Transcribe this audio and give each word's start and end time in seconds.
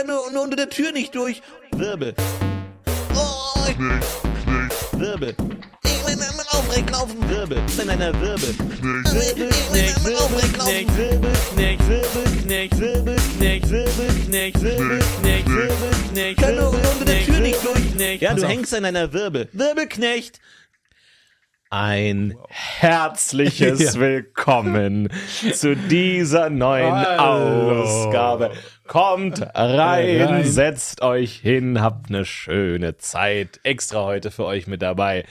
kann 0.00 0.06
nur, 0.06 0.30
nur 0.32 0.42
unter 0.42 0.56
der 0.56 0.70
Tür 0.70 0.92
nicht 0.92 1.14
durch. 1.14 1.42
Wirbel. 1.72 2.14
Oh, 3.14 3.60
ich, 3.68 3.78
Wirbel. 4.98 5.34
Ich 5.84 6.06
will 6.06 6.16
mit 6.16 6.48
Aufrecht 6.52 6.90
laufen. 6.90 7.28
Wirbel. 7.28 7.58
Nein, 7.76 7.86
nein, 7.86 7.98
nein, 7.98 8.20
Wirbel. 8.20 8.54
Wirbel, 8.58 9.48
Knecht, 9.70 10.04
Wirbel, 10.04 10.40
Knecht, 10.52 10.96
Wirbel, 10.96 11.32
Knecht, 11.54 11.88
Wirbel, 11.88 12.36
Knecht, 12.46 12.80
Wirbel, 12.80 13.16
Knecht, 13.36 13.70
Wirbel, 13.70 14.06
Knecht, 14.26 14.62
Wirbel, 14.62 14.98
Knecht, 15.20 15.48
Wirbel, 15.48 15.90
Knecht, 16.12 16.38
Kann 16.40 16.56
nur 16.56 16.68
unter 16.68 17.04
der 17.04 17.24
Tür 17.24 17.40
nicht 17.40 17.58
durch. 17.64 18.20
Ja, 18.20 18.34
du 18.34 18.46
hängst 18.46 18.74
an 18.74 18.84
einer 18.84 19.12
Wirbel. 19.12 19.48
Wirbelknecht. 19.52 20.40
Ein 21.72 22.34
herzliches 22.48 23.94
Ja. 23.94 24.00
Willkommen 24.00 25.08
zu 25.52 25.76
dieser 25.76 26.50
neuen 26.50 26.92
Hallo. 26.92 27.82
Ausgabe. 27.82 28.50
Kommt 28.88 29.40
rein, 29.54 30.20
Rein. 30.20 30.44
setzt 30.44 31.00
euch 31.00 31.34
hin, 31.36 31.80
habt 31.80 32.08
eine 32.08 32.24
schöne 32.24 32.96
Zeit. 32.96 33.60
Extra 33.62 34.02
heute 34.02 34.32
für 34.32 34.46
euch 34.46 34.66
mit 34.66 34.82
dabei. 34.82 35.24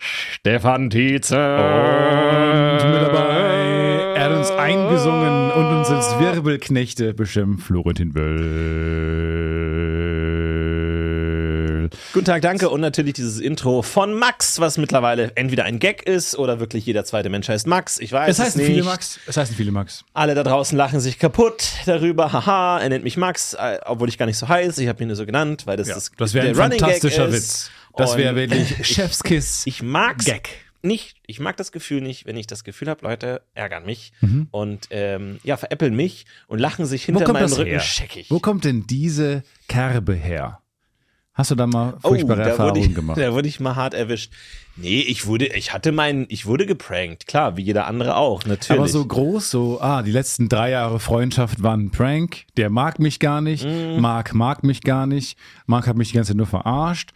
Stefan 0.00 0.90
Tietze. 0.90 1.36
Und 1.36 2.90
mit 2.90 3.02
dabei, 3.02 4.14
er 4.16 4.24
hat 4.24 4.32
uns 4.32 4.50
eingesungen 4.50 5.52
und 5.52 5.78
uns 5.78 5.90
als 5.90 6.18
Wirbelknechte 6.18 7.14
bestimmt 7.14 7.60
Florentin 7.62 8.16
Will. 8.16 9.67
Guten 12.18 12.26
Tag, 12.26 12.42
danke. 12.42 12.68
Und 12.68 12.80
natürlich 12.80 13.12
dieses 13.14 13.38
Intro 13.38 13.80
von 13.82 14.12
Max, 14.12 14.58
was 14.58 14.76
mittlerweile 14.76 15.30
entweder 15.36 15.62
ein 15.66 15.78
Gag 15.78 16.02
ist 16.02 16.36
oder 16.36 16.58
wirklich 16.58 16.84
jeder 16.84 17.04
zweite 17.04 17.28
Mensch 17.30 17.48
heißt 17.48 17.68
Max. 17.68 18.00
Ich 18.00 18.10
weiß 18.10 18.28
Es 18.30 18.38
heißen 18.40 18.60
es 18.60 18.66
nicht. 18.66 18.74
viele 18.74 18.82
Max. 18.82 19.20
Es 19.28 19.36
heißen 19.36 19.54
viele 19.54 19.70
Max. 19.70 20.04
Alle 20.14 20.34
da 20.34 20.42
draußen 20.42 20.76
lachen 20.76 20.98
sich 20.98 21.20
kaputt 21.20 21.62
darüber. 21.86 22.32
Haha, 22.32 22.80
er 22.80 22.88
nennt 22.88 23.04
mich 23.04 23.16
Max, 23.16 23.54
äh, 23.54 23.78
obwohl 23.86 24.08
ich 24.08 24.18
gar 24.18 24.26
nicht 24.26 24.36
so 24.36 24.48
heiß. 24.48 24.78
Ich 24.78 24.88
habe 24.88 25.00
ihn 25.00 25.06
nur 25.06 25.14
so 25.14 25.26
genannt, 25.26 25.62
weil 25.68 25.76
das, 25.76 25.86
das, 25.86 26.10
Das 26.16 26.34
wäre 26.34 26.48
ein 26.48 26.54
der 26.54 26.64
Running 26.64 26.78
Gag 26.78 26.86
fantastischer 26.88 27.28
ist. 27.28 27.34
Witz. 27.34 27.70
Das 27.96 28.16
wäre 28.16 28.34
wirklich 28.34 28.74
Chefskiss. 28.84 29.62
Ich 29.66 29.84
mag's 29.84 30.24
Gag. 30.24 30.48
nicht. 30.82 31.14
Ich 31.24 31.38
mag 31.38 31.56
das 31.56 31.70
Gefühl 31.70 32.00
nicht, 32.00 32.26
wenn 32.26 32.36
ich 32.36 32.48
das 32.48 32.64
Gefühl 32.64 32.88
habe, 32.88 33.06
Leute 33.06 33.42
ärgern 33.54 33.84
mich 33.86 34.10
Mhm. 34.22 34.48
und 34.50 34.88
ähm, 34.90 35.38
ja, 35.44 35.56
veräppeln 35.56 35.94
mich 35.94 36.26
und 36.48 36.58
lachen 36.58 36.84
sich 36.84 37.04
hinter 37.04 37.32
meinem 37.32 37.52
Rücken 37.52 37.70
her? 37.70 37.78
scheckig. 37.78 38.26
Wo 38.28 38.40
kommt 38.40 38.64
denn 38.64 38.88
diese 38.88 39.44
Kerbe 39.68 40.14
her? 40.14 40.58
Hast 41.38 41.52
du 41.52 41.54
da 41.54 41.68
mal 41.68 41.94
Oh, 42.02 42.08
furchtbare 42.08 42.40
da 42.40 42.44
wurde, 42.46 42.50
Erfahrungen 42.50 42.90
ich, 42.90 42.94
gemacht? 42.96 43.18
da 43.20 43.32
wurde 43.32 43.46
ich 43.46 43.60
mal 43.60 43.76
hart 43.76 43.94
erwischt. 43.94 44.32
Nee, 44.74 45.00
ich 45.02 45.26
wurde, 45.26 45.46
ich 45.46 45.72
hatte 45.72 45.92
meinen, 45.92 46.26
ich 46.28 46.46
wurde 46.46 46.66
geprankt, 46.66 47.28
klar, 47.28 47.56
wie 47.56 47.62
jeder 47.62 47.86
andere 47.86 48.16
auch, 48.16 48.44
natürlich. 48.44 48.80
Aber 48.80 48.88
so 48.88 49.06
groß, 49.06 49.48
so, 49.48 49.80
ah, 49.80 50.02
die 50.02 50.10
letzten 50.10 50.48
drei 50.48 50.70
Jahre 50.70 50.98
Freundschaft 50.98 51.62
waren 51.62 51.86
ein 51.86 51.90
Prank. 51.90 52.44
Der 52.56 52.70
mag 52.70 52.98
mich 52.98 53.20
gar 53.20 53.40
nicht. 53.40 53.64
Mhm. 53.64 54.00
Marc 54.00 54.34
mag 54.34 54.64
mich 54.64 54.82
gar 54.82 55.06
nicht. 55.06 55.38
Marc 55.66 55.86
hat 55.86 55.96
mich 55.96 56.08
die 56.08 56.14
ganze 56.14 56.30
Zeit 56.32 56.36
nur 56.36 56.46
verarscht. 56.46 57.12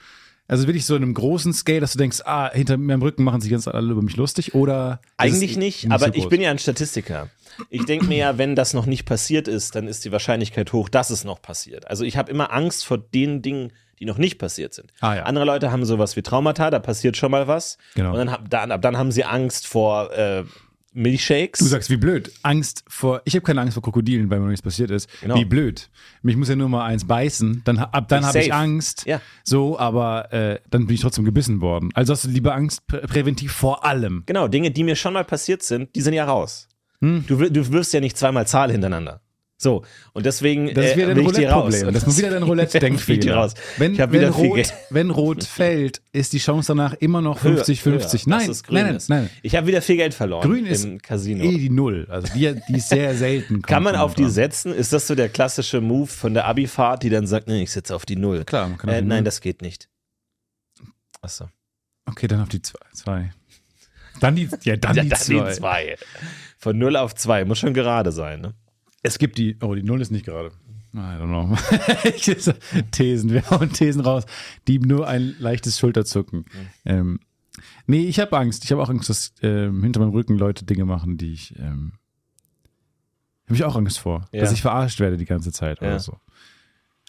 Also 0.47 0.69
wirklich 0.69 0.87
so 0.87 0.95
in 0.95 1.03
einem 1.03 1.15
großen 1.15 1.53
Scale, 1.53 1.81
dass 1.81 1.93
du 1.93 1.99
denkst, 1.99 2.21
ah, 2.25 2.49
hinter 2.53 2.77
meinem 2.77 3.03
Rücken 3.03 3.25
machen 3.25 3.41
sich 3.41 3.51
ganz 3.51 3.67
alle 3.67 3.91
über 3.91 4.03
mich 4.03 4.17
lustig 4.17 4.55
oder? 4.55 5.01
Eigentlich 5.17 5.57
nicht, 5.57 5.83
so 5.83 5.91
aber 5.91 6.09
ich 6.09 6.23
groß? 6.23 6.29
bin 6.29 6.41
ja 6.41 6.51
ein 6.53 6.59
Statistiker. 6.59 7.29
Ich 7.71 7.85
denke 7.87 8.07
mir 8.07 8.19
ja, 8.19 8.39
wenn 8.39 8.55
das 8.55 8.73
noch 8.73 8.87
nicht 8.87 9.05
passiert 9.05 9.49
ist, 9.49 9.75
dann 9.75 9.89
ist 9.89 10.05
die 10.05 10.13
Wahrscheinlichkeit 10.13 10.73
hoch, 10.73 10.89
dass 10.89 11.11
es 11.11 11.25
noch 11.25 11.43
passiert. 11.43 11.89
Also 11.89 12.05
ich 12.05 12.17
habe 12.17 12.31
immer 12.31 12.53
Angst 12.53 12.85
vor 12.85 12.99
den 12.99 13.43
Dingen, 13.43 13.73
die 14.03 14.07
noch 14.07 14.19
nicht 14.19 14.39
passiert 14.39 14.75
sind. 14.75 14.93
Ah, 15.01 15.15
ja. 15.15 15.23
Andere 15.23 15.45
Leute 15.45 15.71
haben 15.71 15.85
sowas 15.85 16.17
wie 16.17 16.23
Traumata, 16.23 16.71
da 16.71 16.81
passiert 16.81 17.17
schon 17.17 17.31
mal 17.31 17.47
was. 17.47 17.79
Genau. 17.95 18.11
Und 18.11 18.27
dann, 18.27 18.49
dann, 18.51 18.73
ab 18.73 18.83
dann 18.83 18.99
haben 18.99 19.13
sie 19.13 19.25
Angst 19.25 19.69
vor 19.69 20.13
äh, 20.13 20.43
Milchshakes. 20.93 21.61
Du 21.61 21.67
sagst, 21.67 21.89
wie 21.89 21.97
blöd. 21.97 22.33
Angst 22.43 22.83
vor, 22.89 23.23
ich 23.25 23.37
habe 23.37 23.45
keine 23.45 23.61
Angst 23.61 23.75
vor 23.75 23.83
Krokodilen, 23.83 24.29
weil 24.29 24.39
mir 24.39 24.47
noch 24.47 24.51
nichts 24.51 24.65
passiert 24.65 24.91
ist. 24.91 25.09
Genau. 25.21 25.37
Wie 25.37 25.45
blöd. 25.45 25.89
Mich 26.23 26.37
muss 26.37 26.49
ja 26.49 26.57
nur 26.57 26.69
mal 26.69 26.85
eins 26.85 27.07
beißen, 27.07 27.63
dann, 27.65 27.79
ab 27.79 28.09
dann 28.09 28.27
habe 28.27 28.41
ich. 28.41 28.53
Angst. 28.53 29.07
Ja. 29.07 29.21
So, 29.45 29.79
aber 29.79 30.33
äh, 30.33 30.59
dann 30.69 30.89
bin 30.89 30.97
ich 30.97 31.01
trotzdem 31.01 31.25
gebissen 31.25 31.61
worden. 31.61 31.91
Also 31.95 32.13
hast 32.13 32.25
du 32.25 32.29
lieber 32.29 32.55
Angst 32.55 32.85
prä 32.89 33.07
präventiv 33.07 33.53
vor 33.53 33.85
allem. 33.85 34.25
Genau, 34.27 34.49
Dinge, 34.49 34.73
die 34.73 34.83
mir 34.83 34.97
schon 34.97 35.13
mal 35.15 35.25
passiert 35.25 35.63
sind, 35.63 35.95
die 35.95 36.01
sind 36.01 36.15
ja 36.15 36.25
raus. 36.25 36.69
Hm. 37.01 37.25
Du, 37.29 37.37
du 37.37 37.73
wirfst 37.73 37.93
ja 37.93 38.01
nicht 38.01 38.19
zweimal 38.19 38.49
Zahl 38.49 38.73
hintereinander. 38.73 39.22
So, 39.63 39.85
und 40.13 40.27
deswegen 40.27 40.75
Das 40.75 40.87
ist 40.87 40.91
äh, 40.93 40.97
wieder 40.97 41.07
dein 41.15 41.17
will 41.19 41.27
ich 41.29 41.33
die 41.37 41.45
raus. 41.45 41.73
Das 41.93 42.03
ist 42.03 42.19
wieder 42.19 42.31
dein 42.31 42.43
Roulette-Denkfehler. 42.51 43.37
raus. 43.37 43.55
Wenn, 43.77 43.93
ich 43.93 43.99
wenn, 44.01 44.11
wieder 44.11 44.33
viel 44.33 44.47
rot, 44.47 44.57
Geld. 44.57 44.75
wenn 44.91 45.11
Rot 45.11 45.45
fällt, 45.59 46.03
ist 46.13 46.33
die 46.33 46.39
Chance 46.41 46.75
danach 46.75 46.95
immer 46.95 47.21
noch 47.23 47.45
Höher, 47.45 47.63
50-50. 47.63 47.85
höher, 47.85 48.21
Nein, 48.27 48.51
nein, 48.71 48.85
nein, 48.87 48.99
nein. 49.07 49.31
Ich 49.43 49.55
habe 49.55 49.69
wieder 49.69 49.81
viel 49.81 49.97
Geld 49.97 50.15
verloren 50.15 50.43
Grün 50.51 50.67
im 50.67 50.73
ist 50.73 51.03
Casino. 51.05 51.45
eh 51.45 51.59
die 51.59 51.71
Null. 51.71 52.09
Also 52.11 52.27
die, 52.35 52.57
die 52.69 52.77
ist 52.77 52.89
sehr 52.89 53.15
selten. 53.15 53.63
Kann 53.63 53.85
man 53.85 53.95
auf 53.95 54.17
die 54.17 54.29
setzen? 54.29 54.75
Ist 54.75 54.93
das 54.93 55.07
so 55.07 55.15
der 55.15 55.29
klassische 55.29 55.81
Move 55.81 56.09
von 56.09 56.35
der 56.35 56.47
Abifahrt, 56.47 57.05
die 57.05 57.11
dann 57.11 57.29
sagt, 57.29 57.47
nee, 57.47 57.63
ich 57.63 57.71
setze 57.71 57.95
auf 57.95 58.05
die 58.05 58.17
Null? 58.17 58.45
Klar, 58.45 58.67
man 58.67 58.79
kann 58.79 58.91
auf 58.91 58.97
Äh, 58.97 59.03
nein, 59.03 59.25
das 59.25 59.41
geht 59.41 59.63
nicht. 59.63 59.89
Achso. 61.21 61.49
Okay, 62.07 62.27
dann 62.27 62.41
auf 62.43 62.49
die 62.49 62.61
zwei. 62.63 62.81
zwei. 62.93 63.33
Dann 64.19 64.35
die, 64.35 64.49
ja, 64.65 64.75
dann 64.77 64.97
Ja, 64.97 65.03
die 65.05 65.09
dann 65.09 65.19
zwei. 65.21 65.51
die 65.51 65.53
zwei. 65.57 65.97
Von 66.59 66.79
Null 66.79 66.97
auf 66.97 67.15
zwei. 67.15 67.45
Muss 67.45 67.61
schon 67.61 67.75
gerade 67.75 68.11
sein, 68.11 68.41
ne? 68.41 68.55
Es 69.03 69.19
gibt 69.19 69.39
die, 69.39 69.57
oh, 69.61 69.75
die 69.75 69.83
Null 69.83 70.01
ist 70.01 70.11
nicht 70.11 70.25
gerade. 70.25 70.53
I 70.95 70.99
don't 70.99 71.29
know. 71.29 71.57
Ich- 72.15 72.91
Thesen, 72.91 73.31
wir 73.31 73.49
hauen 73.51 73.73
Thesen 73.73 74.03
raus, 74.03 74.25
die 74.69 74.79
nur 74.79 75.09
ein 75.09 75.35
leichtes 75.39 75.79
Schulterzucken. 75.79 76.45
Ähm, 76.85 77.19
nee, 77.87 78.07
ich 78.07 78.21
habe 78.21 78.37
Angst. 78.39 78.65
Ich 78.65 78.73
habe 78.73 78.83
auch 78.83 78.91
Angst, 78.91 79.09
dass 79.09 79.33
ähm, 79.43 79.83
hinter 79.83 80.01
meinem 80.01 80.11
Rücken 80.13 80.37
Leute 80.37 80.65
Dinge 80.65 80.85
machen, 80.85 81.17
die 81.17 81.33
ich. 81.33 81.59
Ähm, 81.59 81.93
habe 83.47 83.55
ich 83.57 83.65
auch 83.65 83.75
Angst 83.77 83.99
vor, 83.99 84.29
Ja. 84.33 84.41
dass 84.43 84.53
ich 84.53 84.63
verarscht 84.63 85.01
werde 85.01 85.17
die 85.17 85.25
ganze 85.25 85.51
Zeit 85.53 85.81
Ja. 85.81 85.89
oder 85.89 85.99
so. 85.99 86.17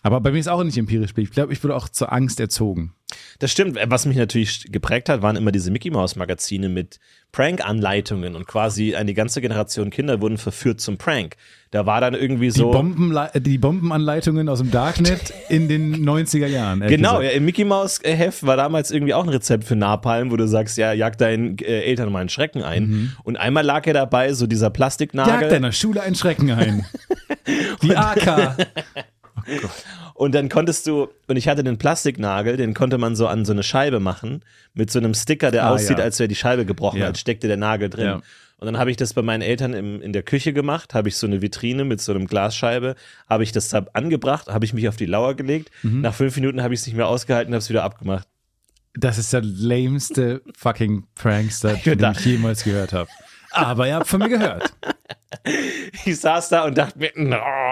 Aber 0.03 0.19
bei 0.19 0.31
mir 0.31 0.37
ist 0.39 0.49
auch 0.49 0.63
nicht 0.63 0.77
empirisch. 0.77 1.11
Ich 1.15 1.31
glaube, 1.31 1.53
ich 1.53 1.63
wurde 1.63 1.75
auch 1.75 1.87
zur 1.87 2.11
Angst 2.11 2.39
erzogen. 2.41 2.93
Das 3.39 3.51
stimmt. 3.51 3.77
Was 3.87 4.05
mich 4.05 4.17
natürlich 4.17 4.65
geprägt 4.71 5.07
hat, 5.07 5.21
waren 5.21 5.35
immer 5.37 5.51
diese 5.51 5.71
Mickey 5.71 5.91
Mouse 5.91 6.15
Magazine 6.17 6.67
mit 6.67 6.99
Prank-Anleitungen 7.31 8.35
und 8.35 8.45
quasi 8.45 8.95
eine 8.95 9.13
ganze 9.13 9.39
Generation 9.39 9.89
Kinder 9.91 10.19
wurden 10.19 10.37
verführt 10.37 10.81
zum 10.81 10.97
Prank. 10.97 11.35
Da 11.71 11.85
war 11.85 12.01
dann 12.01 12.15
irgendwie 12.15 12.47
Die, 12.47 12.51
so. 12.59 12.71
Bombenle 12.71 13.31
die 13.35 13.57
Bombenanleitungen 13.57 14.49
aus 14.49 14.59
dem 14.59 14.71
Darknet 14.71 15.33
in 15.49 15.67
den 15.69 16.05
90er 16.05 16.47
Jahren. 16.47 16.81
ehrlich 16.81 16.97
Genau, 16.97 17.17
gesagt. 17.19 17.31
ja, 17.31 17.37
im 17.37 17.45
Mickey 17.45 17.63
Mouse 17.63 17.99
äh, 18.03 18.13
Heft 18.13 18.45
war 18.45 18.57
damals 18.57 18.91
irgendwie 18.91 19.13
auch 19.13 19.23
ein 19.23 19.29
Rezept 19.29 19.63
für 19.63 19.75
Napalm, 19.75 20.31
wo 20.31 20.37
du 20.37 20.47
sagst, 20.47 20.77
ja, 20.77 20.91
jag 20.91 21.17
deinen 21.17 21.57
äh, 21.59 21.81
Eltern 21.81 22.11
mal 22.11 22.19
einen 22.19 22.29
Schrecken 22.29 22.61
ein. 22.61 23.15
Und 23.23 23.37
einmal 23.37 23.63
lag 23.63 23.87
er 23.87 23.93
dabei, 23.93 24.33
so 24.33 24.47
dieser 24.47 24.69
Plastiknagel. 24.69 25.35
Mhm. 25.35 25.41
Jag 25.41 25.49
deiner 25.49 25.71
Schule 25.71 26.01
einen 26.01 26.15
Schrecken 26.15 26.51
ein. 26.51 26.85
Die 27.81 27.95
AK. 27.95 28.57
Und 30.13 30.35
dann 30.35 30.47
konntest 30.47 30.85
du, 30.85 31.07
und 31.27 31.37
ich 31.37 31.47
hatte 31.47 31.63
den 31.63 31.77
Plastiknagel, 31.79 32.55
den 32.55 32.73
konnte 32.75 32.97
man 32.99 33.15
so 33.15 33.25
an 33.27 33.45
so 33.45 33.51
eine 33.51 33.63
Scheibe 33.63 33.99
machen, 33.99 34.43
mit 34.75 34.91
so 34.91 34.99
einem 34.99 35.13
Sticker, 35.15 35.49
der 35.49 35.65
Ah, 35.65 35.71
aussieht, 35.71 35.97
ja. 35.97 36.03
als 36.03 36.19
wäre 36.19 36.27
die 36.27 36.35
Scheibe 36.35 36.65
gebrochen, 36.65 36.99
Ja. 36.99 37.07
als 37.07 37.19
steckte 37.19 37.47
der 37.47 37.57
Nagel 37.57 37.89
drin. 37.89 38.05
Ja. 38.05 38.21
Und 38.57 38.67
dann 38.67 38.77
habe 38.77 38.91
ich 38.91 38.97
das 38.97 39.13
bei 39.15 39.23
meinen 39.23 39.41
Eltern 39.41 39.73
im, 39.73 40.01
in 40.03 40.13
der 40.13 40.21
Küche 40.23 40.53
gemacht, 40.53 40.93
habe 40.93 41.09
ich 41.09 41.17
so 41.17 41.25
eine 41.25 41.41
Vitrine 41.41 41.83
mit 41.83 41.99
so 41.99 42.13
einem 42.13 42.27
Glasscheibe, 42.27 42.95
habe 43.27 43.43
ich 43.43 43.51
das 43.51 43.69
da 43.69 43.87
angebracht, 43.93 44.47
habe 44.49 44.63
ich 44.65 44.73
mich 44.73 44.87
auf 44.87 44.95
die 44.95 45.07
Lauer 45.07 45.33
gelegt. 45.35 45.71
Mhm. 45.81 46.01
Nach 46.01 46.13
fünf 46.13 46.35
Minuten 46.35 46.61
habe 46.61 46.73
ich 46.75 46.81
es 46.81 46.85
nicht 46.85 46.95
mehr 46.95 47.07
ausgehalten, 47.07 47.51
habe 47.53 47.59
es 47.59 47.69
wieder 47.69 47.83
abgemacht. 47.83 48.27
Das 48.93 49.17
ist 49.17 49.33
der 49.33 49.41
lameste 49.41 50.41
fucking 50.55 51.05
Prankster, 51.15 51.73
den 51.85 52.11
ich 52.11 52.25
jemals 52.25 52.63
gehört 52.63 52.93
habe. 52.93 53.09
Aber 53.51 53.87
ihr 53.87 53.95
habt 53.95 54.07
von 54.07 54.19
mir 54.19 54.29
gehört. 54.29 54.71
Ich 56.05 56.19
saß 56.19 56.49
da 56.49 56.65
und 56.65 56.77
dachte 56.77 56.99
mir, 56.99 57.11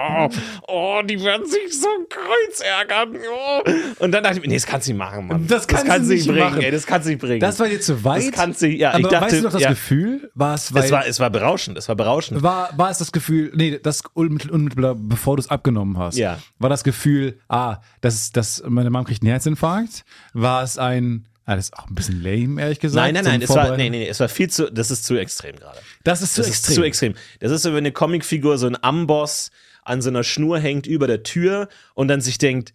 oh, 0.02 0.28
oh 0.68 1.02
die 1.04 1.22
werden 1.22 1.46
sich 1.46 1.80
so 1.80 1.88
kreuz 2.08 2.60
ärgern. 2.60 3.16
Oh. 3.16 3.62
Und 4.04 4.12
dann 4.12 4.22
dachte 4.22 4.36
ich 4.36 4.42
mir, 4.42 4.48
nee, 4.48 4.54
das 4.54 4.66
kannst 4.66 4.86
du 4.88 4.92
nicht 4.92 4.98
machen, 4.98 5.26
Mann. 5.26 5.46
Das 5.46 5.66
kannst 5.66 6.08
du 6.08 6.14
nicht 6.14 6.26
bringen, 6.26 6.40
machen. 6.40 6.60
ey, 6.60 6.70
das 6.70 6.86
kannst 6.86 7.06
du 7.06 7.10
nicht 7.10 7.20
bringen. 7.20 7.40
Das 7.40 7.58
war 7.58 7.68
dir 7.68 7.80
zu 7.80 8.02
weit. 8.04 8.26
Das 8.26 8.32
kannst 8.32 8.62
du, 8.62 8.68
ja, 8.68 8.90
aber 8.90 9.00
ich 9.00 9.06
dachte, 9.08 9.24
weißt 9.26 9.38
du 9.38 9.42
noch 9.42 9.52
das 9.52 9.62
ja, 9.62 9.70
Gefühl? 9.70 10.30
War 10.34 10.54
es, 10.54 10.70
es 10.70 10.90
war, 10.90 11.06
es 11.06 11.20
war 11.20 11.30
berauschend, 11.30 11.78
es 11.78 11.88
war 11.88 11.96
berauschend. 11.96 12.42
war, 12.42 12.70
war 12.76 12.90
es 12.90 12.98
das 12.98 13.12
Gefühl, 13.12 13.52
nee, 13.54 13.78
das 13.82 14.02
unmittel- 14.14 14.50
unmittelbar, 14.50 14.94
bevor 14.96 15.36
du 15.36 15.40
es 15.42 15.48
abgenommen 15.48 15.98
hast, 15.98 16.16
Ja. 16.16 16.38
war 16.58 16.70
das 16.70 16.84
Gefühl, 16.84 17.38
ah, 17.48 17.78
das 18.00 18.14
ist, 18.14 18.36
das, 18.36 18.62
meine 18.66 18.90
Mom 18.90 19.04
kriegt 19.04 19.22
einen 19.22 19.30
Herzinfarkt? 19.30 20.04
War 20.32 20.62
es 20.62 20.78
ein, 20.78 21.26
ah, 21.44 21.56
das 21.56 21.66
ist 21.66 21.78
auch 21.78 21.88
ein 21.88 21.94
bisschen 21.94 22.22
lame, 22.22 22.60
ehrlich 22.60 22.80
gesagt. 22.80 23.04
Nein, 23.04 23.14
nein, 23.14 23.24
nein, 23.24 23.34
ein 23.34 23.42
es 23.42 23.50
war, 23.50 23.76
nee, 23.76 23.90
nee, 23.90 24.06
es 24.08 24.20
war 24.20 24.28
viel 24.28 24.48
zu, 24.48 24.70
das 24.70 24.90
ist 24.90 25.04
zu 25.04 25.16
extrem 25.16 25.56
gerade. 25.56 25.78
Das 26.04 26.22
ist 26.22 26.34
zu 26.34 26.40
Das 26.40 26.48
extrem. 26.48 26.70
ist 26.70 26.74
zu 26.76 26.82
extrem. 26.84 27.14
Das 27.40 27.52
ist 27.52 27.62
so, 27.62 27.70
wenn 27.70 27.78
eine 27.78 27.92
Comicfigur 27.92 28.58
so 28.58 28.66
ein 28.66 28.76
Amboss 28.82 29.50
an 29.82 30.00
so 30.02 30.08
einer 30.10 30.24
Schnur 30.24 30.58
hängt 30.58 30.86
über 30.86 31.06
der 31.06 31.22
Tür 31.22 31.68
und 31.94 32.08
dann 32.08 32.20
sich 32.20 32.38
denkt, 32.38 32.72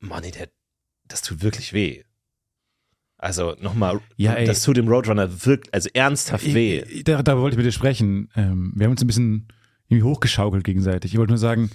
Mann, 0.00 0.22
der, 0.22 0.48
das 1.06 1.22
tut 1.22 1.42
wirklich 1.42 1.72
weh. 1.72 2.02
Also 3.18 3.54
nochmal, 3.60 4.00
Ja, 4.16 4.34
ey. 4.34 4.46
das 4.46 4.62
tut 4.62 4.76
dem 4.76 4.88
Roadrunner 4.88 5.44
wirklich, 5.46 5.72
also 5.72 5.88
ernsthaft 5.94 6.52
weh. 6.54 6.80
Ich, 6.80 7.04
da, 7.04 7.22
da 7.22 7.38
wollte 7.38 7.54
ich 7.54 7.56
mit 7.58 7.66
dir 7.66 7.72
sprechen. 7.72 8.28
Ähm, 8.34 8.72
wir 8.74 8.86
haben 8.86 8.92
uns 8.92 9.02
ein 9.02 9.06
bisschen 9.06 9.46
irgendwie 9.88 10.02
hochgeschaukelt 10.02 10.64
gegenseitig. 10.64 11.12
Ich 11.12 11.18
wollte 11.18 11.30
nur 11.32 11.38
sagen, 11.38 11.70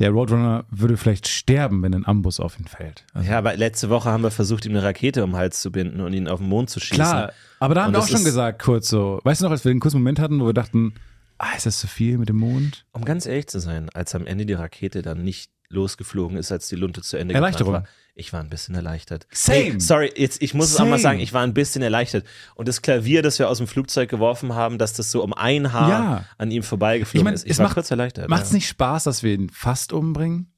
der 0.00 0.10
Roadrunner 0.10 0.64
würde 0.70 0.96
vielleicht 0.96 1.28
sterben, 1.28 1.82
wenn 1.82 1.94
ein 1.94 2.06
Ambus 2.06 2.40
auf 2.40 2.58
ihn 2.58 2.66
fällt. 2.66 3.04
Also, 3.14 3.30
Ja, 3.30 3.38
aber 3.38 3.56
letzte 3.56 3.90
Woche 3.90 4.10
haben 4.10 4.22
wir 4.24 4.30
versucht, 4.32 4.64
ihm 4.66 4.72
eine 4.72 4.82
Rakete 4.82 5.22
um 5.22 5.30
den 5.30 5.36
Hals 5.36 5.60
zu 5.60 5.70
binden 5.70 6.00
und 6.00 6.12
ihn 6.14 6.26
auf 6.26 6.40
den 6.40 6.48
Mond 6.48 6.70
zu 6.70 6.80
schießen. 6.80 6.96
klar, 6.96 7.32
aber 7.60 7.74
da 7.74 7.82
haben 7.82 7.88
Und 7.88 7.94
wir 7.94 8.00
auch 8.04 8.08
schon 8.08 8.24
gesagt, 8.24 8.60
kurz 8.62 8.88
so. 8.88 9.20
Weißt 9.22 9.40
du 9.40 9.44
noch, 9.44 9.52
als 9.52 9.64
wir 9.64 9.72
den 9.72 9.80
kurzen 9.80 9.98
Moment 9.98 10.18
hatten, 10.18 10.40
wo 10.40 10.46
wir 10.46 10.52
dachten, 10.52 10.94
ah, 11.38 11.54
ist 11.56 11.66
das 11.66 11.78
zu 11.80 11.86
viel 11.86 12.18
mit 12.18 12.28
dem 12.28 12.36
Mond? 12.36 12.84
Um 12.92 13.04
ganz 13.04 13.26
ehrlich 13.26 13.46
zu 13.46 13.60
sein, 13.60 13.88
als 13.90 14.14
am 14.14 14.26
Ende 14.26 14.46
die 14.46 14.52
Rakete 14.54 15.02
dann 15.02 15.22
nicht 15.24 15.50
losgeflogen 15.70 16.36
ist, 16.38 16.50
als 16.50 16.68
die 16.68 16.76
Lunte 16.76 17.02
zu 17.02 17.16
Ende 17.18 17.34
Erleichterung. 17.34 17.74
war. 17.74 17.84
Ich 18.14 18.32
war 18.32 18.40
ein 18.40 18.48
bisschen 18.48 18.74
erleichtert. 18.74 19.26
Same. 19.30 19.74
Nee, 19.74 19.78
sorry, 19.78 20.10
jetzt, 20.16 20.42
ich 20.42 20.52
muss 20.54 20.70
es 20.70 20.76
auch 20.76 20.80
mal 20.80 20.92
Same. 20.92 20.98
sagen, 21.02 21.20
ich 21.20 21.32
war 21.34 21.42
ein 21.42 21.54
bisschen 21.54 21.82
erleichtert. 21.82 22.24
Und 22.56 22.66
das 22.66 22.82
Klavier, 22.82 23.22
das 23.22 23.38
wir 23.38 23.48
aus 23.48 23.58
dem 23.58 23.66
Flugzeug 23.68 24.08
geworfen 24.08 24.54
haben, 24.54 24.78
dass 24.78 24.94
das 24.94 25.10
so 25.12 25.22
um 25.22 25.32
ein 25.34 25.72
Haar 25.72 25.88
Ja. 25.90 26.24
an 26.38 26.50
ihm 26.50 26.62
vorbeigeflogen 26.62 27.20
Ich 27.20 27.24
meine, 27.24 27.34
ist. 27.34 27.44
Ich 27.44 27.52
es 27.52 27.58
war 27.58 27.66
macht, 27.66 27.74
kurz 27.74 27.90
erleichtert. 27.90 28.28
macht's 28.28 28.50
ja. 28.50 28.54
nicht 28.56 28.68
Spaß, 28.68 29.04
dass 29.04 29.22
wir 29.22 29.34
ihn 29.34 29.50
fast 29.50 29.92
umbringen? 29.92 30.50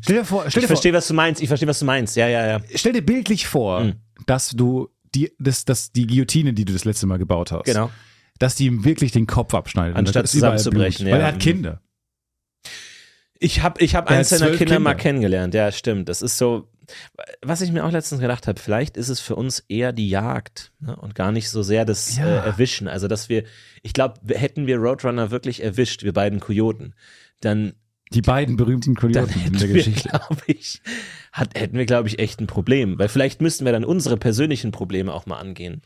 Stell 0.00 0.16
dir 0.16 0.24
vor, 0.24 0.48
stell 0.48 0.62
Ich 0.62 0.66
verstehe, 0.68 0.92
was 0.94 1.06
du 1.08 1.12
meinst. 1.14 1.42
Ich 1.42 1.48
verstehe, 1.48 1.68
was 1.68 1.80
du 1.80 1.84
meinst. 1.84 2.16
Ja, 2.16 2.28
ja, 2.28 2.46
ja. 2.46 2.60
stell 2.74 2.92
dir 2.94 3.02
bildlich 3.04 3.46
vor, 3.46 3.80
Mhm. 3.84 3.94
dass 4.26 4.50
du 4.50 4.88
die, 5.14 5.32
das, 5.38 5.64
das, 5.66 5.92
die 5.92 6.06
Guillotine, 6.06 6.54
die 6.54 6.64
du 6.64 6.72
das 6.72 6.84
letzte 6.86 7.06
Mal 7.06 7.18
gebaut 7.18 7.52
hast, 7.52 7.64
Genau. 7.64 7.90
Dass 8.40 8.56
die 8.56 8.66
ihm 8.66 8.84
wirklich 8.84 9.12
den 9.12 9.28
Kopf 9.28 9.54
abschneidet. 9.54 9.94
Und 9.94 10.00
Anstatt 10.00 10.26
zusammenzubrechen, 10.26 11.04
Blut, 11.04 11.12
Weil 11.12 11.20
ja. 11.20 11.26
er 11.28 11.32
hat 11.34 11.40
Kinder. 11.40 11.80
Ich 13.38 13.62
habe 13.62 13.80
ich 13.82 13.94
hab 13.94 14.10
eins 14.10 14.28
seiner 14.30 14.46
zwölf 14.48 14.58
Kinder 14.58 14.78
mal 14.80 14.90
Kinder. 14.90 15.02
kennengelernt. 15.02 15.54
Ja, 15.54 15.72
stimmt. 15.72 16.08
Das 16.08 16.20
ist 16.20 16.36
so, 16.36 16.68
was 17.42 17.60
ich 17.62 17.72
mir 17.72 17.84
auch 17.84 17.90
letztens 17.90 18.20
gedacht 18.20 18.46
habe, 18.46 18.60
vielleicht 18.60 18.96
ist 18.98 19.08
es 19.08 19.20
für 19.20 19.34
uns 19.36 19.60
eher 19.68 19.92
die 19.92 20.10
Jagd 20.10 20.72
ne? 20.80 20.94
und 20.96 21.14
gar 21.14 21.32
nicht 21.32 21.48
so 21.48 21.62
sehr 21.62 21.84
das 21.84 22.16
Ja. 22.18 22.24
äh, 22.26 22.46
Erwischen. 22.46 22.86
Also, 22.88 23.08
dass 23.08 23.28
wir, 23.28 23.44
ich 23.82 23.92
glaube, 23.94 24.16
hätten 24.36 24.66
wir 24.66 24.76
Roadrunner 24.76 25.30
wirklich 25.30 25.62
erwischt, 25.62 26.02
wir 26.02 26.12
beiden 26.12 26.40
Kojoten, 26.40 26.94
dann, 27.40 27.72
Die 28.12 28.20
beiden 28.22 28.56
berühmten 28.56 28.94
Kojoten 28.94 29.40
in 29.46 29.52
der 29.54 29.68
Geschichte. 29.68 30.08
glaube 30.10 30.42
ich, 30.46 30.82
hat, 31.32 31.58
hätten 31.58 31.78
wir, 31.78 31.86
glaube 31.86 32.08
ich, 32.08 32.18
echt 32.18 32.40
ein 32.40 32.46
Problem. 32.46 32.98
Weil 32.98 33.08
vielleicht 33.08 33.40
müssten 33.40 33.64
wir 33.64 33.72
dann 33.72 33.84
unsere 33.84 34.18
persönlichen 34.18 34.70
Probleme 34.70 35.14
auch 35.14 35.24
mal 35.24 35.38
angehen. 35.38 35.80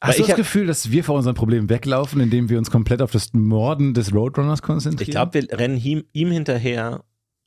Hast 0.00 0.18
du 0.18 0.22
ich 0.22 0.28
das 0.28 0.36
Gefühl, 0.36 0.66
dass 0.66 0.90
wir 0.90 1.04
vor 1.04 1.16
unseren 1.16 1.34
Problemen 1.34 1.68
weglaufen, 1.68 2.20
indem 2.20 2.48
wir 2.48 2.58
uns 2.58 2.70
komplett 2.70 3.02
auf 3.02 3.12
das 3.12 3.32
Morden 3.34 3.92
des 3.92 4.14
Roadrunners 4.14 4.62
konzentrieren? 4.62 5.08
Ich 5.08 5.10
glaube, 5.10 5.34
wir 5.34 5.58
rennen 5.58 5.76
ihm, 5.76 6.04
ihm 6.12 6.30
hinterher, 6.30 7.04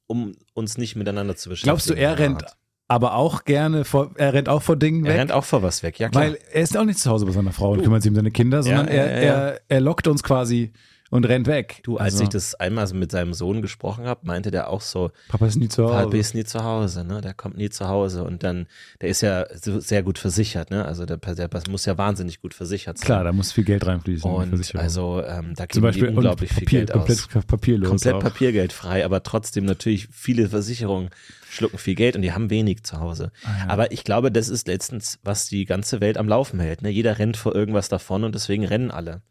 um 0.08 0.34
uns 0.54 0.78
nicht 0.78 0.96
miteinander 0.96 1.36
zu 1.36 1.50
beschäftigen. 1.50 1.70
Glaubst 1.70 1.90
du, 1.90 1.94
er 1.96 2.20
rennt 2.20 2.46
aber 2.88 3.16
auch 3.16 3.46
gerne 3.46 3.86
vor, 3.86 4.12
er 4.16 4.34
rennt 4.34 4.50
auch 4.50 4.62
vor 4.62 4.76
Dingen 4.76 5.06
Er 5.06 5.14
weg? 5.14 5.20
rennt 5.22 5.32
auch 5.32 5.46
vor 5.46 5.64
was 5.64 5.82
weg, 5.82 5.98
ja 6.00 6.10
klar. 6.10 6.26
Weil 6.26 6.38
er 6.52 6.62
ist 6.62 6.78
auch 6.78 6.86
nicht 6.86 7.00
zu 7.00 7.10
Hause 7.10 7.26
bei 7.26 7.32
seiner 7.32 7.54
Frau 7.54 7.72
und 7.72 7.82
kümmert 7.82 8.04
sich 8.04 8.10
um 8.12 8.16
seine 8.16 8.30
Kinder, 8.30 8.62
sondern 8.62 8.88
ja, 8.88 8.94
er, 8.94 9.06
ja, 9.22 9.24
ja. 9.24 9.34
Er, 9.50 9.62
er 9.68 9.82
lockt 9.82 10.08
uns 10.08 10.22
quasi 10.22 10.72
und 11.14 11.26
rennt 11.26 11.46
weg. 11.46 11.82
Du, 11.84 11.98
als 11.98 12.16
Also, 12.16 12.24
ich 12.24 12.30
das 12.30 12.56
einmal 12.56 12.88
so 12.88 12.96
mit 12.96 13.12
seinem 13.12 13.36
Sohn 13.36 13.62
gesprochen 13.62 14.06
habe, 14.06 14.22
meinte 14.24 14.50
der 14.50 14.70
auch 14.70 14.82
so, 14.82 15.12
Papa 15.28 15.46
ist 15.46 15.58
nie 15.58 15.70
zu 15.70 15.84
Hause. 15.84 15.94
Papi 16.06 16.18
ist 16.18 16.34
nie 16.34 16.44
zu 16.44 16.64
Hause, 16.64 17.04
ne? 17.04 17.22
Der 17.22 17.36
kommt 17.36 17.56
nie 17.56 17.70
zu 17.70 17.88
Hause 17.88 18.24
und 18.24 18.42
dann, 18.42 18.66
der 19.00 19.10
ist 19.10 19.22
ja 19.22 19.46
sehr 19.54 20.02
gut 20.02 20.18
versichert, 20.18 20.72
ne? 20.72 20.86
Also 20.86 21.06
der, 21.06 21.18
der 21.18 21.50
muss 21.70 21.86
ja 21.86 21.98
wahnsinnig 22.00 22.42
gut 22.42 22.56
versichert 22.56 22.98
sein. 22.98 23.06
Klar, 23.06 23.24
da 23.24 23.32
muss 23.32 23.52
viel 23.52 23.64
Geld 23.64 23.86
reinfließen. 23.86 24.30
Und 24.30 24.76
also 24.76 25.24
ähm, 25.24 25.54
da 25.56 25.68
geben 25.68 25.84
Beispiel 25.84 26.08
die 26.08 26.16
unglaublich 26.16 26.50
und 26.50 26.58
viel 26.58 26.66
Papier, 26.66 26.80
Geld 26.80 26.92
komplett 26.94 27.20
aus. 27.36 27.46
papierlos. 27.46 27.90
Komplett 27.90 28.14
auch. 28.16 28.20
papiergeldfrei, 28.24 29.06
aber 29.06 29.22
trotzdem 29.22 29.66
natürlich 29.66 30.08
viele 30.12 30.50
Versicherungen 30.50 31.10
schlucken 31.48 31.78
viel 31.78 31.94
Geld 31.94 32.16
und 32.16 32.24
die 32.24 32.34
haben 32.34 32.50
wenig 32.50 32.84
zu 32.84 33.00
Hause. 33.00 33.32
Ah, 33.44 33.66
Aber 33.68 33.92
ich 33.92 34.04
glaube, 34.04 34.32
das 34.32 34.50
ist 34.50 34.68
letztens, 34.68 35.20
was 35.24 35.48
die 35.48 35.66
ganze 35.66 36.02
Welt 36.02 36.18
am 36.18 36.28
Laufen 36.28 36.60
hält. 36.60 36.82
Ne? 36.82 36.90
Jeder 36.90 37.20
rennt 37.20 37.38
vor 37.38 37.54
irgendwas 37.54 37.88
davon 37.90 38.24
und 38.24 38.34
deswegen 38.34 38.66
rennen 38.66 38.90
alle. 38.90 39.22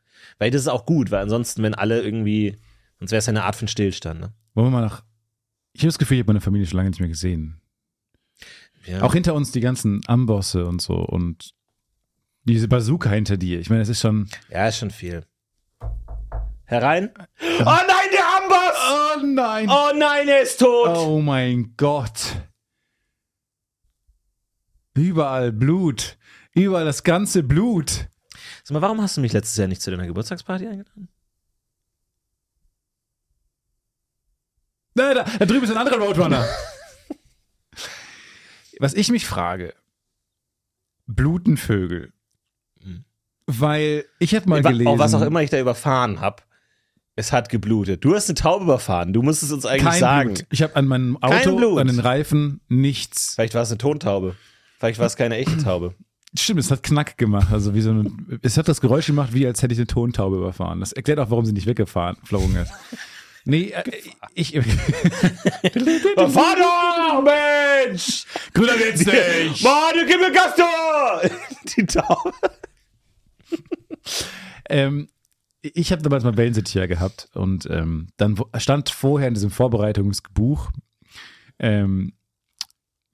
Weil 0.42 0.50
das 0.50 0.62
ist 0.62 0.68
auch 0.68 0.86
gut, 0.86 1.12
weil 1.12 1.22
ansonsten, 1.22 1.62
wenn 1.62 1.72
alle 1.72 2.02
irgendwie, 2.02 2.56
sonst 2.98 3.12
wäre 3.12 3.20
es 3.20 3.26
ja 3.26 3.30
eine 3.30 3.44
Art 3.44 3.54
von 3.54 3.68
Stillstand. 3.68 4.20
Ne? 4.20 4.32
Wollen 4.54 4.66
wir 4.66 4.70
mal 4.72 4.80
nach. 4.80 5.04
Ich 5.72 5.82
habe 5.82 5.86
das 5.86 5.98
Gefühl, 5.98 6.16
ich 6.16 6.22
habe 6.22 6.32
meine 6.32 6.40
Familie 6.40 6.66
schon 6.66 6.78
lange 6.78 6.90
nicht 6.90 6.98
mehr 6.98 7.08
gesehen. 7.08 7.60
Ja. 8.84 9.02
Auch 9.02 9.12
hinter 9.12 9.34
uns 9.34 9.52
die 9.52 9.60
ganzen 9.60 10.00
Ambosse 10.08 10.66
und 10.66 10.82
so 10.82 10.94
und 10.94 11.54
diese 12.42 12.66
Bazooka 12.66 13.08
hinter 13.10 13.36
dir. 13.36 13.60
Ich 13.60 13.70
meine, 13.70 13.82
das 13.82 13.88
ist 13.88 14.00
schon. 14.00 14.28
Ja, 14.50 14.66
ist 14.66 14.78
schon 14.78 14.90
viel. 14.90 15.24
Herein. 16.64 17.12
Oh 17.16 17.64
nein, 17.64 18.08
der 18.12 18.26
Amboss! 18.42 18.78
Oh 18.90 19.24
nein! 19.24 19.68
Oh 19.70 19.96
nein, 19.96 20.26
er 20.26 20.42
ist 20.42 20.58
tot! 20.58 20.96
Oh 20.96 21.20
mein 21.20 21.74
Gott. 21.76 22.34
Überall 24.94 25.52
Blut. 25.52 26.18
Überall 26.52 26.84
das 26.84 27.04
ganze 27.04 27.44
Blut. 27.44 28.08
Sag 28.64 28.74
mal, 28.74 28.82
warum 28.82 29.00
hast 29.02 29.16
du 29.16 29.20
mich 29.20 29.32
letztes 29.32 29.56
Jahr 29.56 29.68
nicht 29.68 29.82
zu 29.82 29.90
deiner 29.90 30.06
Geburtstagsparty 30.06 30.66
eingeladen? 30.66 31.08
Da, 34.94 35.14
da, 35.14 35.24
da 35.24 35.46
drüben 35.46 35.64
ist 35.64 35.70
ein 35.70 35.78
anderer 35.78 35.98
Roadrunner. 35.98 36.46
Was 38.78 38.94
ich 38.94 39.10
mich 39.10 39.26
frage, 39.26 39.74
bluten 41.06 41.56
Vögel? 41.56 42.12
Hm. 42.82 43.04
Weil 43.46 44.04
ich 44.18 44.34
habe 44.34 44.48
mal 44.48 44.62
Wa- 44.62 44.70
gelesen, 44.70 44.88
Auch 44.88 44.98
was 44.98 45.14
auch 45.14 45.22
immer 45.22 45.42
ich 45.42 45.50
da 45.50 45.58
überfahren 45.58 46.20
habe. 46.20 46.42
Es 47.14 47.30
hat 47.32 47.48
geblutet. 47.50 48.04
Du 48.04 48.14
hast 48.14 48.28
eine 48.28 48.34
Taube 48.36 48.64
überfahren. 48.64 49.12
Du 49.12 49.22
musst 49.22 49.42
es 49.42 49.52
uns 49.52 49.66
eigentlich 49.66 49.82
kein 49.82 50.00
sagen. 50.00 50.34
Blut. 50.34 50.46
Ich 50.50 50.62
habe 50.62 50.76
an 50.76 50.86
meinem 50.86 51.22
Auto, 51.22 51.76
an 51.78 51.86
den 51.86 52.00
Reifen 52.00 52.60
nichts. 52.68 53.34
Vielleicht 53.34 53.54
war 53.54 53.62
es 53.62 53.70
eine 53.70 53.78
Tontaube. 53.78 54.34
Vielleicht 54.78 54.98
war 54.98 55.06
es 55.06 55.16
keine 55.16 55.36
echte 55.36 55.58
Taube. 55.58 55.94
Stimmt, 56.34 56.60
es 56.60 56.70
hat 56.70 56.82
Knack 56.82 57.18
gemacht. 57.18 57.52
Also 57.52 57.74
wie 57.74 57.82
so 57.82 57.90
ein, 57.90 58.38
es 58.42 58.56
hat 58.56 58.68
das 58.68 58.80
Geräusch 58.80 59.06
gemacht, 59.06 59.34
wie 59.34 59.46
als 59.46 59.62
hätte 59.62 59.74
ich 59.74 59.78
eine 59.78 59.86
Tontaube 59.86 60.36
überfahren. 60.36 60.80
Das 60.80 60.92
erklärt 60.92 61.18
auch, 61.18 61.30
warum 61.30 61.44
sie 61.44 61.52
nicht 61.52 61.66
weggefahren 61.66 62.16
geflogen 62.20 62.56
ist. 62.56 62.72
Nee, 63.44 63.70
äh, 63.70 63.82
ich. 64.34 64.52
Fahr 64.54 66.56
doch, 66.56 67.22
Mensch! 67.22 68.24
Grüner 68.54 68.76
geht's 68.76 69.04
nicht! 69.04 69.64
Mann, 69.64 69.94
gib 70.06 70.20
mir 70.20 70.32
Gas! 70.32 70.54
Die 71.76 71.86
Taube. 71.86 72.32
Ähm, 74.68 75.08
ich 75.60 75.92
habe 75.92 76.02
damals 76.02 76.24
mal 76.24 76.36
Wellensitticher 76.36 76.88
gehabt 76.88 77.28
und 77.34 77.68
ähm, 77.70 78.08
dann 78.16 78.40
stand 78.58 78.90
vorher 78.90 79.28
in 79.28 79.34
diesem 79.34 79.50
Vorbereitungsbuch, 79.50 80.70
ähm, 81.58 82.14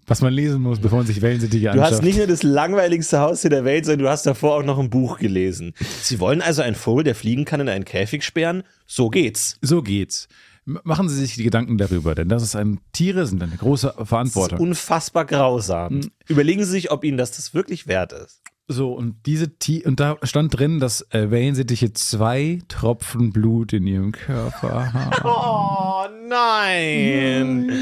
was 0.08 0.20
man 0.22 0.32
lesen 0.32 0.60
muss, 0.62 0.78
bevor 0.80 0.98
man 0.98 1.06
sich 1.06 1.20
Wellensittiche 1.22 1.66
Du 1.66 1.70
anschaut. 1.72 1.92
hast 1.92 2.02
nicht 2.02 2.16
nur 2.18 2.26
das 2.26 2.42
langweiligste 2.42 3.20
Haustier 3.20 3.50
der 3.50 3.64
Welt, 3.64 3.84
sondern 3.84 4.04
du 4.06 4.10
hast 4.10 4.26
davor 4.26 4.56
auch 4.56 4.64
noch 4.64 4.78
ein 4.78 4.90
Buch 4.90 5.18
gelesen. 5.18 5.74
Sie 6.02 6.18
wollen 6.18 6.42
also 6.42 6.62
einen 6.62 6.74
Vogel, 6.76 7.04
der 7.04 7.14
fliegen 7.14 7.44
kann, 7.44 7.60
in 7.60 7.68
einen 7.68 7.84
Käfig 7.84 8.24
sperren? 8.24 8.62
So 8.86 9.10
geht's. 9.10 9.58
so 9.62 9.82
geht's. 9.82 10.28
Machen 10.64 11.08
Sie 11.08 11.16
sich 11.16 11.34
die 11.36 11.44
Gedanken 11.44 11.78
darüber, 11.78 12.14
denn 12.14 12.28
das 12.28 12.42
ist 12.42 12.54
ein 12.54 12.80
Tiere 12.92 13.26
sind 13.26 13.42
eine 13.42 13.56
große 13.56 13.86
Das 13.94 14.02
ist 14.02 14.08
Verantwortung. 14.08 14.58
unfassbar 14.58 15.24
grausam. 15.24 16.00
Überlegen 16.26 16.62
Sie 16.64 16.70
sich, 16.70 16.90
ob 16.90 17.04
Ihnen 17.04 17.16
das 17.16 17.30
das 17.30 17.54
wirklich 17.54 17.86
wert 17.86 18.12
ist. 18.12 18.42
So 18.70 18.92
und 18.92 19.16
diese 19.24 19.56
Ti 19.58 19.86
und 19.86 19.98
da 19.98 20.18
stand 20.24 20.58
drin, 20.58 20.78
dass 20.78 21.00
äh, 21.10 21.30
Wellensittiche 21.30 21.94
zwei 21.94 22.58
Tropfen 22.68 23.32
Blut 23.32 23.72
in 23.72 23.86
ihrem 23.86 24.12
Körper 24.12 24.92
haben. 24.92 25.10
Oh 25.24 26.04
nein. 26.28 27.72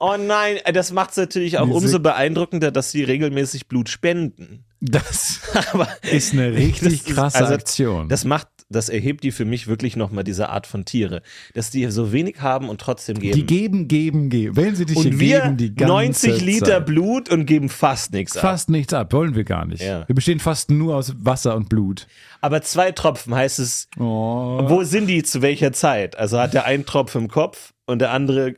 Oh 0.00 0.16
nein, 0.16 0.58
das 0.72 0.92
macht 0.92 1.10
es 1.10 1.16
natürlich 1.16 1.58
auch 1.58 1.66
Diese- 1.66 1.76
umso 1.76 1.98
beeindruckender, 2.00 2.70
dass 2.70 2.90
sie 2.92 3.02
regelmäßig 3.04 3.66
Blut 3.68 3.88
spenden. 3.88 4.64
Das 4.80 5.40
Aber 5.72 5.88
ist 6.12 6.32
eine 6.34 6.52
richtig 6.52 6.80
Das 6.82 6.92
ist- 6.92 7.06
krasse 7.14 7.38
also, 7.38 7.54
Aktion. 7.54 8.08
Das 8.08 8.24
macht, 8.24 8.46
das 8.68 8.88
erhebt 8.90 9.24
die 9.24 9.32
für 9.32 9.44
mich 9.44 9.66
wirklich 9.66 9.96
nochmal 9.96 10.22
diese 10.22 10.50
Art 10.50 10.68
von 10.68 10.84
Tiere, 10.84 11.22
dass 11.54 11.70
die 11.70 11.84
so 11.90 12.12
wenig 12.12 12.40
haben 12.42 12.68
und 12.68 12.80
trotzdem 12.80 13.18
geben. 13.18 13.34
die 13.34 13.44
geben, 13.46 13.88
geben, 13.88 14.28
geben. 14.30 14.54
Wellensittiche 14.56 15.00
und 15.00 15.18
wir 15.18 15.40
geben 15.40 15.56
die 15.56 15.74
ganze 15.74 15.92
90 16.28 16.40
Liter 16.42 16.66
Zeit. 16.66 16.86
Blut 16.86 17.28
und 17.28 17.46
geben 17.46 17.68
fast 17.68 18.12
nichts 18.12 18.36
ab. 18.36 18.42
Fast 18.42 18.68
nichts 18.70 18.92
ab, 18.94 19.12
wollen 19.12 19.34
wir 19.34 19.42
gar 19.44 19.64
nicht. 19.66 19.82
Ja. 19.82 20.06
Wir 20.06 20.14
bestehen 20.14 20.38
fast 20.38 20.70
nur 20.70 20.94
aus 20.94 21.12
Wasser 21.18 21.56
und 21.56 21.68
Blut. 21.68 22.06
Aber 22.40 22.62
zwei 22.62 22.92
Tropfen 22.92 23.34
heißt 23.34 23.58
es, 23.58 23.88
Oh. 23.98 24.60
wo 24.68 24.84
sind 24.84 25.08
die 25.08 25.24
zu 25.24 25.42
welcher 25.42 25.72
Zeit? 25.72 26.16
Also 26.16 26.38
hat 26.38 26.54
der 26.54 26.66
einen 26.66 26.86
Tropfen 26.86 27.22
im 27.22 27.28
Kopf 27.28 27.72
und 27.86 27.98
der 28.00 28.12
andere 28.12 28.54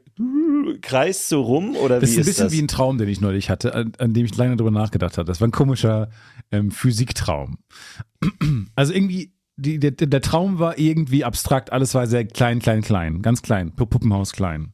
kreist 0.81 1.29
so 1.29 1.43
rum 1.43 1.76
oder 1.76 2.00
Das 2.00 2.11
wie 2.11 2.14
ist 2.14 2.19
ein 2.19 2.21
ist 2.23 2.26
bisschen 2.29 2.45
das? 2.47 2.52
wie 2.52 2.62
ein 2.62 2.69
Traum, 2.69 2.99
den 2.99 3.09
ich 3.09 3.21
neulich 3.21 3.50
hatte, 3.50 3.75
an, 3.75 3.93
an 3.99 4.14
dem 4.14 4.25
ich 4.25 4.37
lange 4.37 4.57
drüber 4.57 4.71
nachgedacht 4.71 5.19
habe. 5.19 5.26
Das 5.26 5.40
war 5.40 5.49
ein 5.49 5.52
komischer 5.52 6.11
ähm, 6.52 6.71
Physiktraum. 6.71 7.59
Also 8.75 8.93
irgendwie, 8.93 9.33
die, 9.57 9.79
der, 9.79 9.90
der 9.93 10.21
Traum 10.23 10.59
war 10.59 10.79
irgendwie 10.79 11.25
abstrakt, 11.25 11.73
alles 11.73 11.95
war 11.95 12.07
sehr 12.07 12.25
klein, 12.26 12.59
klein, 12.61 12.83
klein, 12.83 13.23
ganz 13.23 13.43
klein, 13.43 13.73
Pu- 13.73 13.87
Puppenhaus 13.87 14.33
klein. 14.33 14.73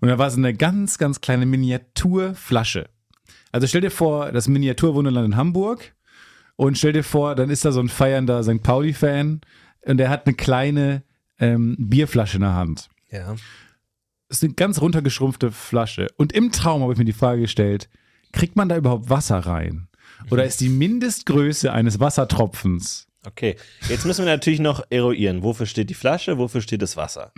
Und 0.00 0.08
da 0.08 0.18
war 0.18 0.30
so 0.30 0.38
eine 0.38 0.52
ganz, 0.54 0.98
ganz 0.98 1.20
kleine 1.20 1.46
Miniaturflasche. 1.46 2.88
Also 3.52 3.66
stell 3.66 3.82
dir 3.82 3.90
vor, 3.90 4.32
das 4.32 4.48
Miniaturwunderland 4.48 5.26
in 5.26 5.36
Hamburg 5.36 5.94
und 6.56 6.78
stell 6.78 6.92
dir 6.92 7.04
vor, 7.04 7.34
dann 7.34 7.50
ist 7.50 7.64
da 7.64 7.72
so 7.72 7.80
ein 7.80 7.88
feiernder 7.88 8.42
St. 8.42 8.62
Pauli-Fan 8.62 9.40
und 9.82 9.96
der 9.98 10.08
hat 10.10 10.26
eine 10.26 10.34
kleine 10.34 11.02
ähm, 11.38 11.76
Bierflasche 11.78 12.36
in 12.38 12.42
der 12.42 12.54
Hand. 12.54 12.88
ja. 13.10 13.34
Ist 14.32 14.42
eine 14.42 14.54
ganz 14.54 14.80
runtergeschrumpfte 14.80 15.50
Flasche. 15.52 16.08
Und 16.16 16.32
im 16.32 16.50
Traum 16.52 16.82
habe 16.82 16.92
ich 16.92 16.98
mir 16.98 17.04
die 17.04 17.12
Frage 17.12 17.42
gestellt, 17.42 17.88
kriegt 18.32 18.56
man 18.56 18.68
da 18.68 18.76
überhaupt 18.78 19.10
Wasser 19.10 19.38
rein? 19.38 19.88
Oder 20.30 20.44
ist 20.44 20.60
die 20.60 20.70
Mindestgröße 20.70 21.70
eines 21.72 22.00
Wassertropfens? 22.00 23.06
Okay, 23.26 23.56
jetzt 23.88 24.04
müssen 24.06 24.24
wir 24.24 24.32
natürlich 24.32 24.58
noch 24.58 24.82
eruieren. 24.90 25.42
Wofür 25.42 25.66
steht 25.66 25.90
die 25.90 25.94
Flasche? 25.94 26.38
Wofür 26.38 26.60
steht 26.60 26.82
das 26.82 26.96
Wasser? 26.96 27.30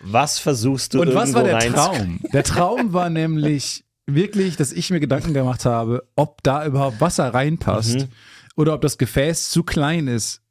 Was 0.00 0.38
versuchst 0.38 0.92
du 0.94 1.00
Und 1.00 1.14
was 1.14 1.30
irgendwo 1.30 1.36
war 1.38 1.44
der 1.44 1.54
rein? 1.54 1.72
Traum? 1.72 2.20
Der 2.32 2.42
Traum 2.44 2.92
war 2.92 3.08
nämlich 3.10 3.84
wirklich, 4.06 4.56
dass 4.56 4.72
ich 4.72 4.90
mir 4.90 5.00
Gedanken 5.00 5.32
gemacht 5.32 5.64
habe, 5.64 6.06
ob 6.16 6.42
da 6.42 6.66
überhaupt 6.66 7.00
Wasser 7.00 7.32
reinpasst 7.32 8.00
Mhm. 8.00 8.08
oder 8.56 8.74
ob 8.74 8.80
das 8.82 8.98
Gefäß 8.98 9.50
zu 9.50 9.62
klein 9.62 10.08
ist. 10.08 10.42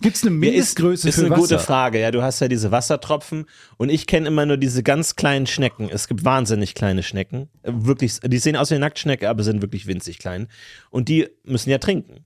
Gibt's 0.00 0.22
eine 0.22 0.30
Ja, 0.30 0.36
ist, 0.36 0.40
Mindestgröße 0.40 1.08
ist 1.08 1.14
für 1.16 1.22
eine 1.22 1.30
Wasser? 1.30 1.40
gute 1.40 1.58
Frage. 1.58 2.00
Ja, 2.00 2.10
du 2.12 2.22
hast 2.22 2.40
ja 2.40 2.46
diese 2.48 2.70
Wassertropfen 2.70 3.46
und 3.78 3.88
ich 3.88 4.06
kenne 4.06 4.28
immer 4.28 4.46
nur 4.46 4.56
diese 4.56 4.82
ganz 4.84 5.16
kleinen 5.16 5.46
Schnecken. 5.46 5.88
Es 5.92 6.06
gibt 6.06 6.24
wahnsinnig 6.24 6.74
kleine 6.74 7.02
Schnecken. 7.02 7.48
Äh, 7.62 7.72
Wirklich, 7.74 8.20
die 8.24 8.38
sehen 8.38 8.54
aus 8.56 8.70
wie 8.70 8.74
eine 8.74 8.84
Nacktschnecke, 8.84 9.28
aber 9.28 9.42
sind 9.42 9.60
wirklich 9.60 9.86
winzig 9.86 10.18
klein. 10.18 10.46
Und 10.90 11.08
die 11.08 11.28
müssen 11.44 11.70
ja 11.70 11.78
trinken. 11.78 12.24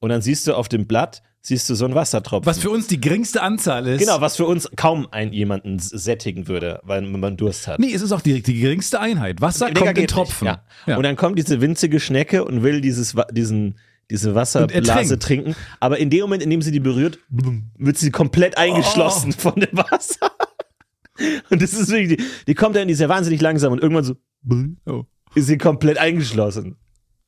Und 0.00 0.10
dann 0.10 0.20
siehst 0.20 0.46
du 0.46 0.54
auf 0.54 0.68
dem 0.68 0.86
Blatt, 0.86 1.22
siehst 1.40 1.68
du 1.70 1.74
so 1.74 1.86
einen 1.86 1.94
Wassertropfen. 1.94 2.44
Was 2.46 2.58
für 2.58 2.68
uns 2.68 2.88
die 2.88 3.00
geringste 3.00 3.40
Anzahl 3.40 3.86
ist. 3.86 4.00
Genau, 4.00 4.20
was 4.20 4.36
für 4.36 4.44
uns 4.44 4.68
kaum 4.76 5.08
ein 5.10 5.32
jemanden 5.32 5.78
sättigen 5.78 6.46
würde, 6.46 6.80
weil 6.84 7.00
man 7.02 7.38
Durst 7.38 7.66
hat. 7.68 7.78
Nee, 7.78 7.94
es 7.94 8.02
ist 8.02 8.12
auch 8.12 8.20
die, 8.20 8.42
die 8.42 8.60
geringste 8.60 9.00
Einheit. 9.00 9.40
Wasser 9.40 9.68
Digga, 9.68 9.86
kommt 9.86 9.98
in 9.98 10.06
Tropfen. 10.08 10.46
Ja. 10.46 10.62
Ja. 10.86 10.96
Und 10.98 11.04
dann 11.04 11.16
kommt 11.16 11.38
diese 11.38 11.62
winzige 11.62 12.00
Schnecke 12.00 12.44
und 12.44 12.62
will 12.62 12.82
dieses, 12.82 13.14
diesen, 13.32 13.76
diese 14.14 14.34
Wasserblase 14.34 15.18
trinken. 15.18 15.54
Aber 15.80 15.98
in 15.98 16.10
dem 16.10 16.20
Moment, 16.22 16.42
in 16.42 16.50
dem 16.50 16.62
sie 16.62 16.70
die 16.72 16.80
berührt, 16.80 17.18
wird 17.28 17.98
sie 17.98 18.10
komplett 18.10 18.56
eingeschlossen 18.56 19.34
Oh. 19.36 19.40
von 19.40 19.60
dem 19.60 19.76
Wasser. 19.76 20.30
Und 21.50 21.62
das 21.62 21.72
ist 21.74 21.90
wirklich, 21.90 22.18
die, 22.18 22.24
die 22.46 22.54
kommt 22.54 22.74
dann, 22.76 22.88
die 22.88 22.94
ist 22.94 23.00
ja 23.00 23.08
wahnsinnig 23.08 23.40
langsam 23.40 23.72
und 23.72 23.80
irgendwann 23.82 24.04
so, 24.04 24.16
Oh. 24.86 25.04
ist 25.34 25.46
sie 25.46 25.58
komplett 25.58 25.98
eingeschlossen. 25.98 26.76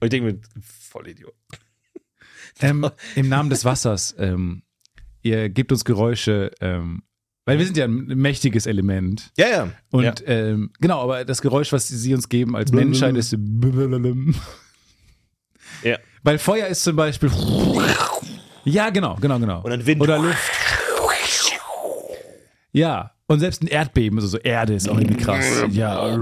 Und 0.00 0.05
ich 0.05 0.11
denke 0.11 0.33
mir, 0.33 0.40
voll 0.61 1.09
Idiot. 1.09 1.35
Ähm, 2.61 2.88
Im 3.14 3.28
Namen 3.28 3.50
des 3.50 3.64
Wassers, 3.64 4.14
ähm, 4.19 4.62
ihr 5.23 5.49
gebt 5.50 5.73
uns 5.73 5.85
Geräusche, 5.85 6.50
ähm, 6.61 7.02
weil 7.45 7.59
wir 7.59 7.64
sind 7.66 7.76
ja 7.76 7.85
ein 7.85 8.07
mächtiges 8.07 8.66
Element. 8.66 9.31
Ja, 9.38 9.49
ja. 9.49 9.73
Und 9.90 10.02
ja. 10.05 10.14
ähm, 10.26 10.71
genau, 10.81 11.00
aber 11.02 11.25
das 11.25 11.43
Geräusch, 11.43 11.73
was 11.73 11.87
sie 11.88 12.14
uns 12.14 12.28
geben 12.28 12.57
als 12.57 12.73
Menschheit, 12.73 13.14
ist 13.16 13.33
ja. 15.83 15.99
weil 16.23 16.38
Feuer 16.38 16.66
ist 16.66 16.83
zum 16.83 16.97
Beispiel 16.97 17.30
ja 18.64 18.90
genau, 18.90 19.16
genau, 19.21 19.38
genau. 19.38 19.61
Und 19.62 19.71
dann 19.71 19.87
Wind. 19.87 20.00
oder 20.00 20.18
Luft. 20.18 20.38
Ja, 22.73 23.12
und 23.26 23.40
selbst 23.40 23.62
ein 23.62 23.68
Erdbeben, 23.68 24.18
also 24.18 24.28
so 24.28 24.38
Erde 24.38 24.75
ist 24.75 24.88
auch 24.88 24.99
irgendwie 24.99 25.16
krass. 25.16 25.64
Ja, 25.71 26.14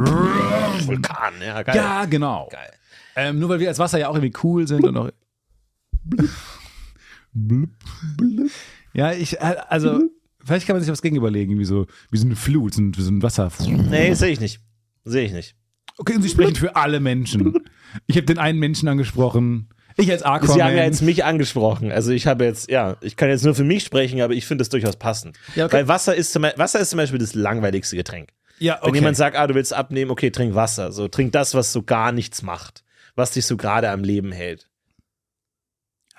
Vulkan, 0.87 1.35
ja, 1.45 1.63
geil. 1.63 1.77
ja, 1.77 2.05
genau. 2.05 2.49
Geil. 2.51 2.71
Ähm, 3.17 3.39
nur 3.39 3.49
weil 3.49 3.61
wir 3.61 3.69
als 3.69 3.79
Wasser 3.79 3.99
ja 3.99 4.09
auch 4.09 4.15
irgendwie 4.15 4.37
cool 4.43 4.67
sind 4.67 4.85
und 4.85 4.97
auch. 4.97 5.11
Ja, 8.93 9.13
ich, 9.13 9.41
äh, 9.41 9.57
also, 9.69 10.01
vielleicht 10.45 10.67
kann 10.67 10.77
man 10.77 10.83
sich 10.83 10.91
was 10.93 11.03
gegenüberlegen, 11.03 11.59
wie 11.59 11.65
so, 11.65 11.87
wie 12.13 12.17
so 12.17 12.27
eine 12.27 12.37
Flut, 12.37 12.75
so 12.75 12.81
ein, 12.81 12.95
so 12.95 13.11
ein 13.11 13.23
Wasser. 13.23 13.51
Nee, 13.67 14.15
sehe 14.15 14.31
ich 14.31 14.41
nicht. 14.41 14.61
Sehe 15.05 15.27
ich 15.27 15.33
nicht. 15.33 15.57
Okay, 15.99 16.15
und 16.15 16.23
sie 16.23 16.29
sprechen 16.29 16.55
für 16.55 16.77
alle 16.77 17.01
Menschen. 17.01 17.55
Ich 18.07 18.17
habe 18.17 18.27
den 18.27 18.39
einen 18.39 18.59
Menschen 18.59 18.89
angesprochen. 18.89 19.69
Ich 19.97 20.11
als 20.11 20.23
Aquaman. 20.23 20.55
Sie 20.57 20.63
haben 20.63 20.77
ja 20.77 20.83
jetzt 20.85 21.03
mich 21.03 21.25
angesprochen. 21.25 21.93
Also 21.93 22.11
ich 22.11 22.27
habe 22.27 22.45
jetzt, 22.45 22.69
ja, 22.71 22.97
ich 23.01 23.17
kann 23.17 23.29
jetzt 23.29 23.45
nur 23.45 23.55
für 23.55 23.63
mich 23.63 23.85
sprechen, 23.85 24.21
aber 24.23 24.35
ich 24.35 24.45
finde 24.47 24.63
es 24.63 24.69
durchaus 24.69 24.97
passend. 24.97 25.39
Ja, 25.55 25.67
okay. 25.67 25.77
Weil 25.77 25.89
Wasser 25.89 26.15
ist, 26.17 26.33
zum, 26.33 26.43
Wasser 26.43 26.81
ist 26.81 26.91
zum 26.91 26.97
Beispiel 26.97 27.21
das 27.21 27.35
langweiligste 27.35 27.95
Getränk. 27.97 28.31
ja, 28.59 28.79
Wenn 28.83 28.89
okay. 28.91 28.99
jemand 28.99 29.17
sagt, 29.17 29.37
ah, 29.37 29.47
du 29.47 29.55
willst 29.55 29.73
abnehmen, 29.73 30.11
okay, 30.11 30.31
trink 30.31 30.55
Wasser. 30.57 30.91
So, 30.91 31.07
trink 31.07 31.31
das, 31.33 31.55
was 31.55 31.73
so 31.73 31.83
gar 31.83 32.11
nichts 32.11 32.43
macht. 32.43 32.83
Was 33.15 33.31
dich 33.31 33.47
so 33.47 33.57
gerade 33.57 33.91
am 33.91 34.03
Leben 34.03 34.33
hält. 34.33 34.69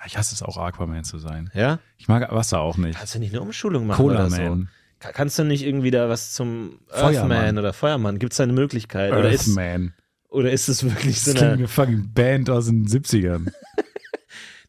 ich 0.06 0.16
hasse 0.16 0.34
es 0.34 0.42
auch, 0.42 0.56
Aquaman 0.56 1.04
zu 1.04 1.18
sein. 1.18 1.50
Ja? 1.52 1.78
Ich 1.98 2.08
mag 2.08 2.30
Wasser 2.32 2.60
auch 2.60 2.78
nicht. 2.78 2.96
Kannst 2.98 3.14
du 3.14 3.18
nicht 3.18 3.32
eine 3.34 3.42
Umschulung 3.42 3.86
machen 3.86 3.98
Cola 4.02 4.20
oder 4.26 4.30
so? 4.30 4.40
Man. 4.40 4.68
Ka- 5.00 5.12
Kannst 5.12 5.38
du 5.38 5.44
nicht 5.44 5.62
irgendwie 5.62 5.90
da 5.90 6.08
was 6.08 6.32
zum 6.32 6.78
Feuermann. 6.88 7.32
Earthman 7.32 7.58
oder 7.58 7.72
Feuermann? 7.74 8.18
Gibt 8.18 8.32
es 8.32 8.38
da 8.38 8.44
eine 8.44 8.54
Möglichkeit? 8.54 9.12
Oder 9.12 9.28
ist, 9.30 9.48
Earthman. 9.48 9.92
Oder 10.28 10.50
ist 10.52 10.68
es 10.68 10.84
wirklich 10.84 11.20
so 11.20 11.32
Das 11.32 11.40
klingt 11.40 11.40
wie 11.40 11.44
eine. 11.44 11.58
eine 11.58 11.68
fucking 11.68 12.12
Band 12.12 12.50
aus 12.50 12.66
den 12.66 12.86
70ern. 12.86 13.52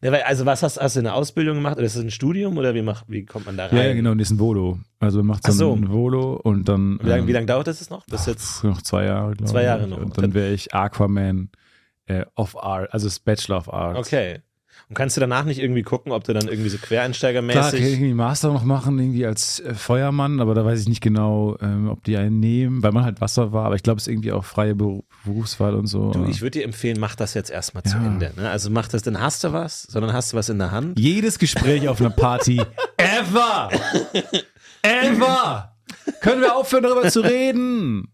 Ja, 0.00 0.12
weil, 0.12 0.22
also, 0.22 0.46
was 0.46 0.62
hast, 0.62 0.80
hast 0.80 0.94
du 0.94 1.00
eine 1.00 1.12
Ausbildung 1.12 1.56
gemacht? 1.56 1.76
Oder 1.76 1.86
ist 1.86 1.96
das 1.96 2.04
ein 2.04 2.10
Studium? 2.10 2.56
Oder 2.56 2.74
wie, 2.74 2.82
macht, 2.82 3.06
wie 3.08 3.24
kommt 3.24 3.46
man 3.46 3.56
da 3.56 3.66
rein? 3.66 3.76
Ja, 3.76 3.84
ja, 3.86 3.94
genau, 3.94 4.12
und 4.12 4.18
das 4.18 4.28
ist 4.28 4.36
ein 4.36 4.38
Volo. 4.38 4.78
Also 5.00 5.18
man 5.18 5.26
macht 5.26 5.46
so, 5.46 5.52
so. 5.52 5.72
ein 5.74 5.90
Volo 5.90 6.34
und 6.34 6.68
dann. 6.68 7.00
Wie 7.02 7.08
lange, 7.08 7.22
ähm, 7.22 7.26
wie 7.26 7.32
lange 7.32 7.46
dauert 7.46 7.66
das 7.66 7.80
jetzt 7.80 7.90
noch? 7.90 8.06
Bis 8.06 8.26
jetzt. 8.26 8.62
Noch 8.62 8.80
zwei 8.82 9.06
Jahre, 9.06 9.32
glaube 9.32 9.44
ich. 9.44 9.50
Zwei 9.50 9.64
Jahre 9.64 9.88
noch. 9.88 9.98
Und 9.98 10.16
dann 10.16 10.34
wäre 10.34 10.52
ich 10.52 10.72
Aquaman 10.72 11.50
äh, 12.06 12.24
of 12.36 12.56
Art, 12.62 12.92
also 12.92 13.08
das 13.08 13.18
Bachelor 13.18 13.58
of 13.58 13.72
Arts. 13.72 13.98
Okay. 13.98 14.40
Und 14.88 14.94
kannst 14.94 15.16
du 15.18 15.20
danach 15.20 15.44
nicht 15.44 15.58
irgendwie 15.60 15.82
gucken, 15.82 16.12
ob 16.12 16.24
du 16.24 16.32
dann 16.32 16.48
irgendwie 16.48 16.70
so 16.70 16.78
Klar, 16.78 17.02
kann 17.02 17.10
ich 17.10 17.18
Quereinsteigermäßig. 17.20 17.80
irgendwie 17.82 18.14
Master 18.14 18.50
noch 18.52 18.64
machen, 18.64 18.98
irgendwie 18.98 19.26
als 19.26 19.60
äh, 19.60 19.74
Feuermann, 19.74 20.40
aber 20.40 20.54
da 20.54 20.64
weiß 20.64 20.80
ich 20.80 20.88
nicht 20.88 21.02
genau, 21.02 21.56
ähm, 21.60 21.90
ob 21.90 22.02
die 22.04 22.16
einen 22.16 22.40
nehmen, 22.40 22.82
weil 22.82 22.92
man 22.92 23.04
halt 23.04 23.20
Wasser 23.20 23.52
war, 23.52 23.66
aber 23.66 23.74
ich 23.74 23.82
glaube, 23.82 23.98
es 23.98 24.06
ist 24.06 24.12
irgendwie 24.12 24.32
auch 24.32 24.46
freie 24.46 24.72
Beru- 24.72 25.04
Berufswahl 25.26 25.74
und 25.74 25.88
so. 25.88 26.12
Du, 26.12 26.24
ich 26.24 26.40
würde 26.40 26.60
dir 26.60 26.64
empfehlen, 26.64 26.98
mach 26.98 27.16
das 27.16 27.34
jetzt 27.34 27.50
erstmal 27.50 27.82
zu 27.82 27.98
Ja. 27.98 28.06
Ende. 28.06 28.32
Ne? 28.36 28.48
Also 28.48 28.70
mach 28.70 28.88
das, 28.88 29.02
dann 29.02 29.20
hast 29.20 29.44
du 29.44 29.52
was, 29.52 29.82
sondern 29.82 30.14
hast 30.14 30.32
du 30.32 30.38
was 30.38 30.48
in 30.48 30.58
der 30.58 30.70
Hand. 30.70 30.98
Jedes 30.98 31.38
Gespräch 31.38 31.86
auf 31.86 32.00
einer 32.00 32.08
Party 32.10 32.62
ever! 32.96 33.68
ever! 34.82 35.74
Können 36.20 36.40
wir 36.40 36.56
aufhören, 36.56 36.84
darüber 36.84 37.08
zu 37.10 37.20
reden? 37.20 38.08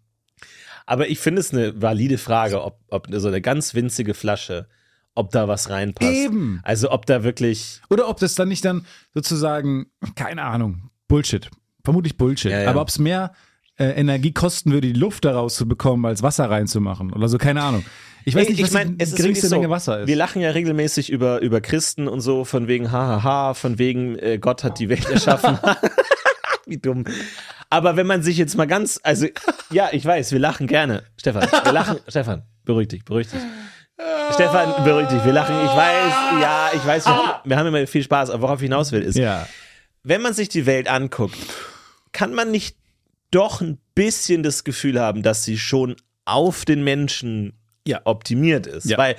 Aber 0.87 1.09
ich 1.09 1.19
finde 1.19 1.41
es 1.41 1.53
eine 1.53 1.81
valide 1.81 2.19
Frage, 2.19 2.63
ob, 2.63 2.79
ob 2.91 3.07
so 3.13 3.29
eine 3.29 3.41
ganz 3.41 3.75
winzige 3.75 4.13
Flasche, 4.15 4.69
ob 5.15 5.31
da 5.31 5.49
was 5.49 5.71
reinpasst. 5.71 6.11
Eben. 6.11 6.61
Also 6.63 6.91
ob 6.91 7.07
da 7.07 7.25
wirklich. 7.25 7.81
Oder 7.91 8.09
ob 8.09 8.19
das 8.19 8.35
dann 8.35 8.49
nicht 8.49 8.65
dann 8.65 8.87
sozusagen, 9.13 9.87
keine 10.17 10.43
Ahnung, 10.43 10.91
Bullshit. 11.09 11.51
Vermutlich 11.85 12.17
Bullshit. 12.17 12.51
Ja, 12.51 12.63
ja. 12.63 12.71
Aber 12.71 12.81
ob 12.81 12.89
es 12.89 12.99
mehr 12.99 13.33
äh, 13.77 13.87
Energie 13.87 14.33
kosten 14.33 14.73
würde, 14.73 14.93
die 14.93 14.99
Luft 14.99 15.25
daraus 15.25 15.57
zu 15.57 15.69
bekommen, 15.69 16.05
als 16.07 16.23
Wasser 16.23 16.49
reinzumachen 16.51 17.13
oder 17.13 17.29
so, 17.29 17.39
keine 17.39 17.63
Ahnung. 17.63 17.85
Ich 18.25 18.35
weiß 18.35 18.47
Ey, 18.47 18.53
nicht, 18.53 18.63
was 18.63 18.73
mein, 18.73 18.97
die 18.97 19.05
geringste 19.05 19.25
wirklich 19.25 19.41
so, 19.43 19.57
Menge 19.57 19.71
Wasser 19.71 20.01
ist. 20.01 20.07
Wir 20.07 20.17
lachen 20.17 20.41
ja 20.41 20.51
regelmäßig 20.51 21.11
über, 21.11 21.41
über 21.41 21.61
Christen 21.61 22.09
und 22.09 22.21
so, 22.21 22.45
von 22.45 22.69
wegen 22.69 22.91
hahaha, 22.91 23.55
von 23.55 23.79
wegen 23.79 24.19
äh, 24.19 24.39
Gott 24.39 24.65
hat 24.65 24.79
die 24.79 24.89
Welt 24.89 25.09
erschaffen. 25.11 25.59
Wie 26.67 26.79
dumm. 26.79 27.05
Aber 27.69 27.97
wenn 27.97 28.07
man 28.07 28.23
sich 28.23 28.39
jetzt 28.39 28.57
mal 28.57 28.67
ganz, 28.67 28.99
also 29.03 29.27
ja, 29.71 29.89
ich 29.93 30.05
weiß, 30.07 30.33
wir 30.33 30.39
lachen 30.39 30.67
gerne. 30.67 31.03
Stefan, 31.19 31.43
wir 31.65 31.73
lachen. 31.73 31.99
Stefan, 32.09 32.45
beruhig 32.65 32.89
dich, 32.89 33.05
beruhig 33.05 33.29
dich. 33.29 33.41
Stefan, 34.33 34.85
beruhig 34.85 35.09
dich. 35.09 35.25
Wir 35.25 35.33
lachen. 35.33 35.55
Ich 35.65 35.71
weiß, 35.71 36.13
ja, 36.43 36.71
ich 36.75 36.85
weiß, 36.85 37.07
wir, 37.07 37.15
haben, 37.15 37.41
wir 37.49 37.57
haben 37.57 37.67
immer 37.69 37.87
viel 37.87 38.03
Spaß. 38.03 38.31
Aber 38.31 38.43
worauf 38.43 38.59
ich 38.61 38.65
hinaus 38.65 38.91
will, 38.93 39.03
ist, 39.03 39.17
ja. 39.17 39.47
wenn 40.03 40.21
man 40.21 40.35
sich 40.35 40.49
die 40.49 40.67
Welt 40.67 40.89
anguckt, 40.89 41.37
kann 42.13 42.35
man 42.35 42.51
nicht 42.51 42.77
doch 43.31 43.61
ein 43.61 43.79
bisschen 43.95 44.43
das 44.43 44.65
Gefühl 44.65 45.01
haben, 45.01 45.23
dass 45.23 45.45
sie 45.45 45.59
schon 45.59 45.97
auf 46.25 46.65
den 46.65 46.83
Menschen 46.83 47.53
Ja. 47.87 48.01
optimiert 48.05 48.67
ist. 48.67 48.87
Ja. 48.87 48.99
Weil 48.99 49.17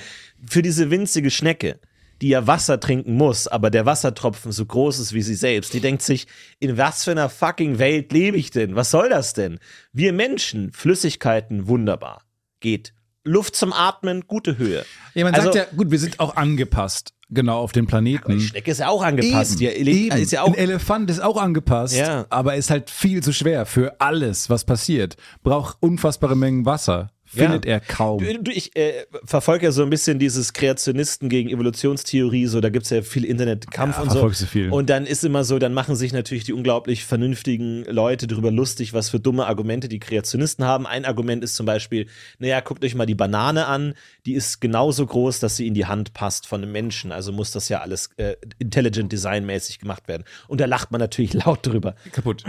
für 0.49 0.61
diese 0.61 0.89
winzige 0.91 1.31
Schnecke, 1.31 1.79
die 2.21 2.29
ja 2.29 2.47
Wasser 2.47 2.79
trinken 2.79 3.15
muss, 3.15 3.47
aber 3.47 3.69
der 3.69 3.85
Wassertropfen 3.85 4.51
so 4.51 4.65
groß 4.65 4.99
ist 4.99 5.13
wie 5.13 5.21
sie 5.21 5.35
selbst, 5.35 5.73
die 5.73 5.81
denkt 5.81 6.01
sich, 6.01 6.27
in 6.59 6.77
was 6.77 7.03
für 7.03 7.11
einer 7.11 7.29
fucking 7.29 7.77
Welt 7.79 8.11
lebe 8.11 8.37
ich 8.37 8.51
denn? 8.51 8.75
Was 8.75 8.91
soll 8.91 9.09
das 9.09 9.33
denn? 9.33 9.59
Wir 9.93 10.11
Menschen, 10.13 10.71
Flüssigkeiten, 10.71 11.67
wunderbar. 11.67 12.23
Geht. 12.61 12.93
Luft 13.25 13.55
zum 13.55 13.73
Atmen, 13.73 14.23
gute 14.27 14.57
Höhe. 14.57 14.85
Ja, 15.13 15.23
man 15.25 15.33
Also- 15.33 15.51
sagt 15.51 15.55
ja, 15.55 15.65
gut, 15.75 15.91
wir 15.91 15.99
sind 15.99 16.19
auch 16.19 16.35
angepasst, 16.35 17.13
genau, 17.29 17.57
auf 17.59 17.71
den 17.71 17.87
Planeten. 17.87 18.37
Die 18.37 18.45
Schnecke 18.45 18.71
ist 18.71 18.79
ja 18.79 18.87
auch 18.89 19.03
angepasst. 19.03 19.59
Eben, 19.59 20.15
ist 20.17 20.31
ja 20.31 20.43
auch 20.43 20.47
Ein 20.49 20.53
Elefant 20.55 21.09
ist 21.09 21.21
auch 21.21 21.37
angepasst, 21.41 21.95
Ja. 21.95 22.25
aber 22.29 22.55
ist 22.55 22.69
halt 22.69 22.89
viel 22.89 23.21
zu 23.23 23.33
schwer 23.33 23.65
für 23.65 23.99
alles, 23.99 24.49
was 24.49 24.63
passiert. 24.63 25.17
Braucht 25.43 25.77
unfassbare 25.81 26.35
Mengen 26.35 26.65
Wasser. 26.65 27.09
Findet 27.27 27.65
Ja. 27.65 27.71
er 27.73 27.79
kaum. 27.79 28.23
Ich 28.49 28.75
äh, 28.75 29.05
verfolge 29.23 29.65
ja 29.65 29.71
so 29.71 29.81
ein 29.83 29.89
bisschen 29.89 30.19
dieses 30.19 30.53
Kreationisten 30.53 31.27
gegen 31.27 31.49
Evolutionstheorie, 31.49 32.45
so 32.45 32.61
da 32.61 32.69
gibt's 32.69 32.91
ja 32.91 33.01
viel 33.01 33.25
Internetkampf 33.25 33.97
Ja, 33.97 34.03
und 34.03 34.11
so. 34.11 34.27
du 34.29 34.33
viel. 34.45 34.69
Und 34.69 34.89
dann 34.89 35.05
ist 35.05 35.23
immer 35.23 35.43
so, 35.43 35.57
dann 35.59 35.73
machen 35.73 35.95
sich 35.95 36.13
natürlich 36.13 36.43
die 36.43 36.53
unglaublich 36.53 37.03
vernünftigen 37.03 37.83
Leute 37.85 38.27
darüber 38.27 38.51
lustig, 38.51 38.93
was 38.93 39.09
für 39.09 39.19
dumme 39.19 39.47
Argumente 39.47 39.89
die 39.89 39.99
Kreationisten 39.99 40.65
haben. 40.65 40.85
Ein 40.85 41.03
Argument 41.05 41.43
ist 41.43 41.55
zum 41.55 41.65
Beispiel, 41.65 42.07
naja, 42.37 42.59
guckt 42.59 42.83
euch 42.85 42.95
mal 42.95 43.05
die 43.05 43.15
Banane 43.15 43.65
an, 43.65 43.95
die 44.25 44.33
ist 44.33 44.61
genauso 44.61 45.05
groß, 45.05 45.39
dass 45.39 45.55
sie 45.57 45.67
in 45.67 45.73
die 45.73 45.85
Hand 45.87 46.13
passt 46.13 46.45
von 46.47 46.61
einem 46.61 46.71
Menschen. 46.71 47.11
Also 47.11 47.31
muss 47.31 47.51
das 47.51 47.69
ja 47.69 47.81
alles 47.81 48.09
äh, 48.17 48.35
intelligent 48.59 49.11
designmäßig 49.11 49.79
gemacht 49.79 50.07
werden. 50.07 50.23
Und 50.47 50.61
da 50.61 50.65
lacht 50.65 50.91
man 50.91 50.99
natürlich 50.99 51.33
laut 51.45 51.65
drüber. 51.65 51.95
Kaputt. 52.11 52.43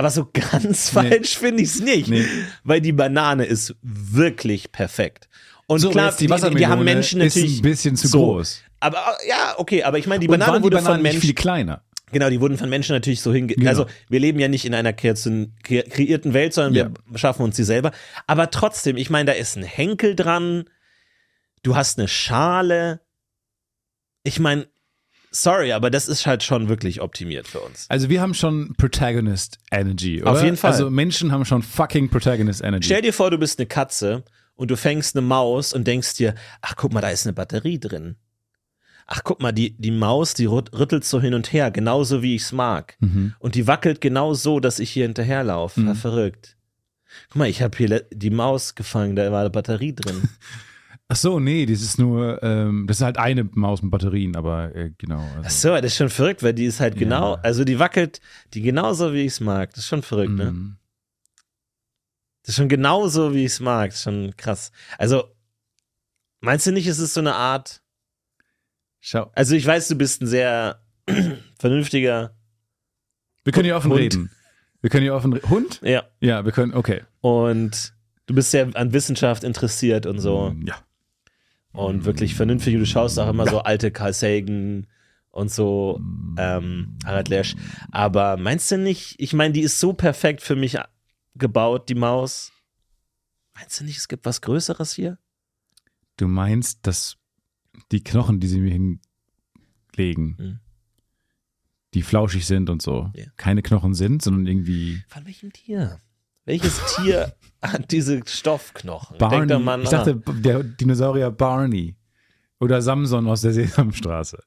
Aber 0.00 0.08
so 0.08 0.30
ganz 0.32 0.88
falsch 0.88 1.36
finde 1.36 1.62
ich 1.62 1.68
es 1.68 1.80
nicht, 1.80 2.08
Nee. 2.08 2.24
weil 2.64 2.80
die 2.80 2.92
Banane 2.92 3.44
ist 3.44 3.74
wirklich 3.82 4.72
perfekt. 4.72 5.28
Und 5.66 5.80
So, 5.80 5.90
klar, 5.90 6.10
die 6.18 6.26
die, 6.26 6.54
die, 6.54 6.66
haben 6.66 6.84
Menschen 6.84 7.20
ist 7.20 7.36
natürlich 7.36 7.58
ein 7.58 7.62
bisschen 7.62 7.96
zu 7.96 8.08
so. 8.08 8.18
groß. 8.24 8.62
Aber 8.80 8.96
äh, 8.96 9.28
ja, 9.28 9.54
okay, 9.58 9.82
aber 9.82 9.98
ich 9.98 10.06
meine, 10.06 10.20
die 10.20 10.28
Und 10.28 10.38
Banane 10.38 10.56
die 10.56 10.64
wurde 10.64 10.76
Bananen 10.78 10.94
von 10.94 11.02
Menschen 11.02 11.20
viel 11.20 11.34
kleiner. 11.34 11.84
Genau, 12.12 12.30
die 12.30 12.40
wurden 12.40 12.56
von 12.56 12.70
Menschen 12.70 12.94
natürlich 12.94 13.20
so 13.20 13.30
hinge... 13.30 13.54
Genau. 13.54 13.68
Also 13.68 13.84
wir 14.08 14.20
leben 14.20 14.40
ja 14.40 14.48
nicht 14.48 14.64
in 14.64 14.72
einer 14.72 14.94
kreation- 14.94 15.52
kre 15.62 15.82
kreierten 15.82 16.32
Welt, 16.32 16.54
sondern 16.54 16.74
Ja. 16.74 16.90
wir 17.06 17.18
schaffen 17.18 17.42
uns 17.42 17.56
sie 17.56 17.64
selber. 17.64 17.92
Aber 18.26 18.50
trotzdem, 18.50 18.96
ich 18.96 19.10
meine, 19.10 19.26
da 19.26 19.32
ist 19.32 19.54
ein 19.58 19.64
Henkel 19.64 20.16
dran, 20.16 20.64
du 21.62 21.76
hast 21.76 21.98
eine 21.98 22.08
Schale. 22.08 23.02
Ich 24.24 24.40
meine, 24.40 24.66
sorry, 25.30 25.72
aber 25.72 25.90
das 25.90 26.08
ist 26.08 26.26
halt 26.26 26.42
schon 26.42 26.68
wirklich 26.68 27.00
optimiert 27.00 27.46
für 27.48 27.60
uns. 27.60 27.86
Also 27.88 28.08
wir 28.08 28.20
haben 28.20 28.34
schon 28.34 28.74
Protagonist 28.76 29.58
Energy, 29.70 30.22
oder? 30.22 30.32
Auf 30.32 30.42
jeden 30.42 30.56
Fall. 30.56 30.72
Also 30.72 30.90
Menschen 30.90 31.32
haben 31.32 31.44
schon 31.44 31.62
fucking 31.62 32.08
Protagonist 32.10 32.62
Energy. 32.62 32.84
Stell 32.86 33.02
dir 33.02 33.12
vor, 33.12 33.30
du 33.30 33.38
bist 33.38 33.58
eine 33.58 33.66
Katze 33.66 34.24
und 34.56 34.70
du 34.70 34.76
fängst 34.76 35.16
eine 35.16 35.26
Maus 35.26 35.72
und 35.72 35.86
denkst 35.86 36.14
dir, 36.16 36.34
ach 36.60 36.74
guck 36.76 36.92
mal, 36.92 37.00
da 37.00 37.10
ist 37.10 37.26
eine 37.26 37.32
Batterie 37.32 37.78
drin. 37.78 38.16
ach 39.12 39.22
guck 39.24 39.40
mal, 39.42 39.50
die, 39.52 39.76
die 39.76 39.90
Maus, 39.90 40.34
die 40.34 40.46
rüt- 40.46 40.72
rüttelt 40.78 41.04
so 41.04 41.20
hin 41.20 41.34
und 41.34 41.52
her, 41.52 41.70
genauso 41.72 42.22
wie 42.22 42.36
ich's 42.36 42.52
mag. 42.52 42.96
Mhm. 43.00 43.34
Und 43.40 43.56
die 43.56 43.66
wackelt 43.66 44.00
genau 44.00 44.34
so, 44.34 44.60
dass 44.60 44.78
ich 44.78 44.90
hier 44.90 45.04
hinterherlaufe. 45.04 45.80
Ja, 45.80 45.94
verrückt. 45.94 46.56
Guck 47.28 47.36
mal, 47.36 47.48
ich 47.48 47.60
habe 47.60 47.76
hier 47.76 48.04
die 48.12 48.30
Maus 48.30 48.76
gefangen, 48.76 49.16
da 49.16 49.32
war 49.32 49.40
eine 49.40 49.50
Batterie 49.50 49.94
drin. 49.94 50.22
Ach 51.12 51.16
so, 51.16 51.40
nee, 51.40 51.66
das 51.66 51.82
ist 51.82 51.98
nur, 51.98 52.40
ähm, 52.44 52.86
das 52.86 52.98
ist 52.98 53.02
halt 53.02 53.18
eine 53.18 53.42
Maus 53.42 53.82
mit 53.82 53.90
Batterien, 53.90 54.36
aber 54.36 54.72
äh, 54.76 54.92
genau. 54.96 55.18
Ach 55.40 55.44
Also, 55.44 55.70
so, 55.70 55.74
das 55.74 55.86
ist 55.86 55.96
schon 55.96 56.08
verrückt, 56.08 56.44
weil 56.44 56.54
die 56.54 56.66
ist 56.66 56.78
halt 56.78 56.96
genau, 56.96 57.34
also 57.42 57.64
die 57.64 57.80
wackelt, 57.80 58.20
die 58.54 58.62
genauso 58.62 59.12
wie 59.12 59.24
ich's 59.24 59.40
mag. 59.40 59.70
Das 59.70 59.80
ist 59.80 59.88
schon 59.88 60.02
verrückt, 60.02 60.34
ne? 60.34 60.52
mhm. 60.52 60.76
Das 62.42 62.50
ist 62.50 62.56
schon 62.56 62.68
genauso, 62.68 63.34
wie 63.34 63.44
ich's 63.44 63.58
mag. 63.58 63.90
Das 63.90 63.96
ist 63.96 64.04
schon 64.04 64.36
krass. 64.36 64.70
Also, 64.98 65.24
meinst 66.38 66.68
du 66.68 66.70
nicht, 66.70 66.86
es 66.86 67.00
ist 67.00 67.14
so 67.14 67.20
eine 67.20 67.34
Art, 67.34 67.82
Schau, 69.00 69.32
also 69.34 69.56
ich 69.56 69.66
weiß, 69.66 69.88
du 69.88 69.96
bist 69.96 70.22
ein 70.22 70.28
sehr 70.28 70.80
vernünftiger, 71.58 72.36
wir 73.42 73.52
können 73.52 73.64
hier 73.64 73.76
offen 73.76 73.90
Hund. 73.90 74.00
reden. 74.00 74.30
Wir 74.80 74.90
können 74.90 75.02
hier 75.02 75.14
offen 75.14 75.32
reden. 75.32 75.50
Hund? 75.50 75.80
ja, 75.82 76.04
Ja, 76.20 76.44
wir 76.44 76.52
können, 76.52 76.72
okay. 76.72 77.02
und 77.20 77.94
du 78.26 78.34
bist 78.34 78.52
sehr 78.52 78.68
an 78.74 78.92
Wissenschaft 78.92 79.42
interessiert 79.42 80.06
und 80.06 80.20
so. 80.20 80.54
Ja. 80.64 80.76
Und 81.72 82.04
wirklich 82.04 82.34
vernünftig. 82.34 82.74
Du 82.74 82.86
schaust 82.86 83.18
auch 83.18 83.28
immer 83.28 83.46
so 83.48 83.60
alte 83.60 83.90
Carl 83.90 84.12
Sagan 84.12 84.86
und 85.30 85.50
so 85.50 86.00
ähm, 86.38 86.98
Harald 87.04 87.28
Lesch. 87.28 87.54
Aber 87.92 88.36
meinst 88.36 88.70
du 88.70 88.78
nicht, 88.78 89.14
ich 89.18 89.32
meine, 89.32 89.52
die 89.52 89.60
ist 89.60 89.78
so 89.80 89.92
perfekt 89.92 90.42
für 90.42 90.56
mich 90.56 90.76
gebaut, 91.34 91.88
die 91.88 91.94
Maus. 91.94 92.52
Meinst 93.54 93.80
du 93.80 93.84
nicht, 93.84 93.98
es 93.98 94.08
gibt 94.08 94.24
was 94.26 94.40
Größeres 94.40 94.92
hier? 94.94 95.18
Du 96.16 96.26
meinst, 96.28 96.86
dass 96.86 97.16
die 97.92 98.02
Knochen, 98.02 98.40
die 98.40 98.48
sie 98.48 98.60
mir 98.60 98.72
hinlegen, 98.72 100.36
Mhm. 100.38 100.60
die 101.94 102.02
flauschig 102.02 102.46
sind 102.46 102.68
und 102.70 102.82
so, 102.82 103.10
Ja. 103.14 103.26
keine 103.36 103.62
Knochen 103.62 103.94
sind, 103.94 104.22
sondern 104.22 104.46
irgendwie 104.46 105.02
Von 105.08 105.24
welchem 105.26 105.52
Tier? 105.52 106.00
Welches 106.44 106.80
Tier 106.96 107.34
hat 107.62 107.90
diese 107.92 108.20
Stoffknochen? 108.26 109.18
Barney. 109.18 109.36
Denk 109.38 109.48
doch 109.50 109.60
mal 109.60 109.82
ich 109.82 109.88
dachte, 109.88 110.16
der 110.16 110.62
Dinosaurier 110.62 111.30
Barney 111.30 111.96
oder 112.58 112.82
Samson 112.82 113.26
aus 113.28 113.42
der 113.42 113.52
Sesamstraße. 113.52 114.42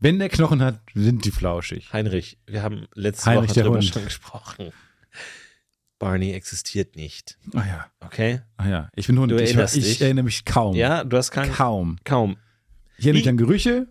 Wenn 0.00 0.18
der 0.18 0.28
Knochen 0.28 0.62
hat, 0.62 0.80
sind 0.94 1.24
die 1.24 1.30
flauschig. 1.32 1.92
Heinrich, 1.92 2.38
wir 2.46 2.62
haben 2.62 2.86
letzte 2.94 3.30
Heinrich 3.30 3.50
Woche 3.50 3.60
darüber 3.62 3.82
schon 3.82 4.04
gesprochen. 4.04 4.70
Barney 5.98 6.32
existiert 6.32 6.94
nicht. 6.94 7.38
Ah 7.54 7.64
ja, 7.66 7.86
Okay? 8.04 8.40
ah 8.56 8.68
ja. 8.68 8.88
Ich 8.94 9.08
bin 9.08 9.18
Hund. 9.18 9.32
Du 9.32 9.36
ich, 9.36 9.42
erinnerst 9.50 9.76
ich 9.76 9.84
dich? 9.84 10.02
erinnere 10.02 10.24
mich 10.24 10.44
kaum. 10.44 10.76
Ja, 10.76 11.02
du 11.02 11.16
hast 11.16 11.32
keinen. 11.32 11.52
Kaum. 11.52 11.96
Kaum. 12.04 12.36
Ich 12.96 13.06
erinnere 13.06 13.20
mich 13.22 13.28
an 13.28 13.36
Gerüche, 13.36 13.88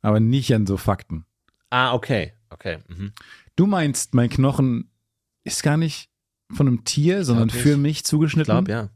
aber 0.00 0.20
nicht 0.20 0.54
an 0.54 0.66
so 0.66 0.76
Fakten. 0.76 1.24
Ah, 1.70 1.92
okay. 1.94 2.34
Okay. 2.50 2.78
Mhm. 2.86 3.12
Du 3.56 3.66
meinst, 3.66 4.14
mein 4.14 4.28
Knochen 4.28 4.90
ist 5.42 5.64
gar 5.64 5.76
nicht 5.76 6.08
von 6.50 6.68
einem 6.68 6.84
Tier, 6.84 7.24
sondern 7.24 7.46
nicht. 7.46 7.56
für 7.56 7.76
mich 7.76 7.98
Ich 7.98 8.04
zugeschnitten? 8.04 8.52
glaube, 8.52 8.70
ja. 8.70 8.90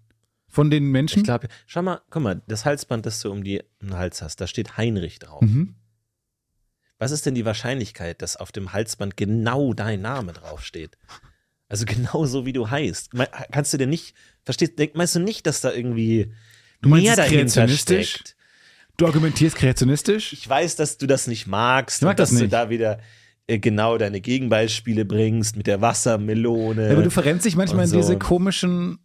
Von 0.51 0.71
den 0.71 0.85
Menschen? 0.85 1.19
Ich 1.21 1.25
glaube, 1.25 1.49
schau 1.67 1.83
mal, 1.83 2.01
guck 2.11 2.23
mal, 2.23 2.43
das 2.47 2.65
Halsband, 2.65 3.05
das 3.07 3.21
du 3.21 3.31
um 3.31 3.45
die, 3.45 3.63
den 3.83 3.95
Hals 3.95 4.23
hast, 4.23 4.41
da 4.41 4.47
steht 4.47 4.77
Heinrich 4.77 5.19
drauf. 5.19 5.43
Mhm. 5.43 5.75
Was 6.99 7.11
ist 7.13 7.27
denn 7.27 7.35
die 7.35 7.45
Wahrscheinlichkeit, 7.45 8.23
dass 8.23 8.37
auf 8.37 8.51
dem 8.51 8.73
Halsband 8.73 9.17
genau 9.17 9.73
dein 9.73 10.01
Name 10.01 10.33
draufsteht? 10.33 10.99
Also 11.69 11.85
genau 11.85 12.25
so, 12.27 12.45
wie 12.47 12.53
du 12.53 12.71
heißt. 12.71 13.11
Kannst 13.53 13.73
du 13.73 13.77
denn 13.77 13.91
nicht, 13.91 14.15
verstehst, 14.45 14.79
denk- 14.79 14.97
meinst 14.97 15.15
du 15.15 15.21
nicht, 15.21 15.47
dass 15.47 15.61
da 15.61 15.71
irgendwie 15.73 16.33
Du 16.81 16.89
meinst 16.89 17.05
mehr 17.05 17.15
dahinter 17.17 17.37
kreationistisch? 17.67 18.11
steckt? 18.11 18.37
Du 18.97 19.07
argumentierst 19.07 19.55
kreationistisch? 19.57 20.33
Ich 20.33 20.49
weiß, 20.49 20.75
dass 20.77 20.99
du 20.99 21.07
das 21.07 21.27
nicht 21.29 21.47
magst 21.47 21.99
Ich 21.99 22.03
mag 22.05 22.13
und 22.13 22.19
dass 22.19 22.31
das 22.31 22.39
du 22.39 22.45
nicht. 22.45 22.53
da 22.53 22.69
wieder 22.71 22.99
genau 23.57 23.97
deine 23.97 24.21
Gegenbeispiele 24.21 25.07
bringst 25.07 25.57
mit 25.57 25.67
der 25.67 25.81
Wassermelone. 25.81 26.87
Ja, 26.87 26.93
aber 26.93 27.03
du 27.03 27.11
verrennst 27.11 27.47
dich 27.47 27.57
manchmal 27.57 27.87
und 27.87 27.93
in 27.93 27.99
diese 28.01 28.13
so. 28.13 28.19
komischen. 28.19 28.99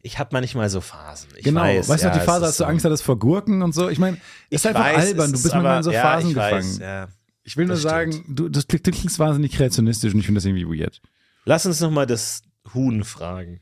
ich 0.00 0.18
habe 0.18 0.30
manchmal 0.32 0.70
so 0.70 0.80
Phasen. 0.80 1.28
Ich 1.36 1.44
genau. 1.44 1.60
weiß, 1.60 1.88
weißt 1.88 2.04
du 2.04 2.08
ja, 2.08 2.14
die 2.14 2.20
Phase, 2.20 2.46
als 2.46 2.56
du 2.56 2.64
so. 2.64 2.68
Angst 2.68 2.84
hattest 2.86 3.02
vor 3.02 3.18
Gurken 3.18 3.60
und 3.62 3.74
so? 3.74 3.90
Ich 3.90 3.98
meine, 3.98 4.16
ist 4.48 4.64
Ich 4.64 4.68
einfach 4.68 4.84
weiß, 4.84 5.08
albern. 5.08 5.30
Du 5.30 5.36
ist 5.36 5.42
bist 5.42 5.54
manchmal 5.54 5.76
in 5.76 5.82
so 5.82 5.90
aber- 5.90 5.96
ja, 5.96 6.02
Phasen 6.02 6.28
ich 6.30 6.34
gefangen. 6.34 6.56
Weiß, 6.56 6.78
ja. 6.78 7.08
Ich 7.44 7.56
will 7.56 7.66
nur 7.66 7.74
Das 7.74 7.82
sagen, 7.82 8.24
du, 8.28 8.48
das 8.48 8.66
klingt, 8.66 8.86
du 8.86 8.90
klingst 8.92 9.18
wahnsinnig 9.18 9.52
kreationistisch 9.52 10.14
und 10.14 10.20
ich 10.20 10.26
finde 10.26 10.38
das 10.38 10.46
irgendwie 10.46 10.64
weird. 10.80 11.00
Lass 11.44 11.66
uns 11.66 11.80
noch 11.80 11.90
mal 11.90 12.06
das 12.06 12.42
Huhn 12.72 13.04
fragen. 13.04 13.60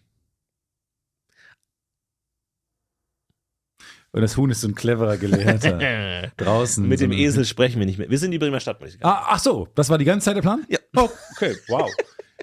Und 4.12 4.22
das 4.22 4.36
Huhn 4.36 4.50
ist 4.50 4.60
so 4.60 4.68
ein 4.68 4.74
cleverer 4.74 5.16
Gelehrter. 5.16 6.32
Draußen. 6.36 6.86
Mit 6.86 6.98
so 6.98 7.04
dem 7.04 7.12
Esel 7.12 7.44
sprechen 7.44 7.78
wir 7.78 7.86
nicht 7.86 7.98
mehr. 7.98 8.10
Wir 8.10 8.18
sind 8.18 8.32
die 8.32 8.38
Bremer 8.38 8.58
Stadtmusiker. 8.58 9.06
Ah, 9.06 9.26
ach 9.30 9.38
so, 9.38 9.68
das 9.74 9.88
war 9.88 9.98
die 9.98 10.04
ganze 10.04 10.24
Zeit 10.24 10.36
der 10.36 10.42
Plan? 10.42 10.64
Ja. 10.68 10.78
Oh, 10.96 11.08
okay, 11.36 11.56
wow. 11.68 11.88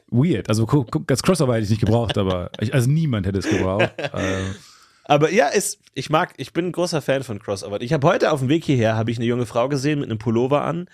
Weird. 0.09 0.47
Also 0.47 0.65
guck, 0.65 0.89
guck, 0.89 1.11
als 1.11 1.21
Crossover 1.21 1.55
hätte 1.55 1.65
ich 1.65 1.69
nicht 1.69 1.81
gebraucht, 1.81 2.17
aber 2.17 2.51
ich, 2.61 2.73
also 2.73 2.89
niemand 2.89 3.25
hätte 3.27 3.39
es 3.39 3.49
gebraucht. 3.49 3.91
ähm, 4.13 4.55
Aber 5.03 5.31
ja, 5.31 5.47
ist, 5.47 5.79
ich 5.93 6.09
mag, 6.09 6.33
ich 6.37 6.53
bin 6.53 6.67
ein 6.67 6.71
großer 6.71 7.01
Fan 7.01 7.23
von 7.23 7.39
Crossover. 7.39 7.81
Ich 7.81 7.91
habe 7.91 8.07
heute 8.07 8.31
auf 8.31 8.39
dem 8.39 8.47
Weg 8.47 8.63
hierher 8.63 8.95
habe 8.95 9.11
ich 9.11 9.17
eine 9.17 9.25
junge 9.25 9.45
Frau 9.45 9.67
gesehen 9.67 9.99
mit 9.99 10.09
einem 10.09 10.19
Pullover 10.19 10.61
an 10.61 10.89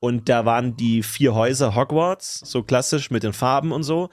und 0.00 0.28
da 0.28 0.44
waren 0.44 0.76
die 0.76 1.02
vier 1.02 1.34
Häuser 1.34 1.74
Hogwarts, 1.74 2.40
so 2.44 2.62
klassisch 2.62 3.10
mit 3.10 3.22
den 3.22 3.32
Farben 3.32 3.72
und 3.72 3.82
so. 3.82 4.10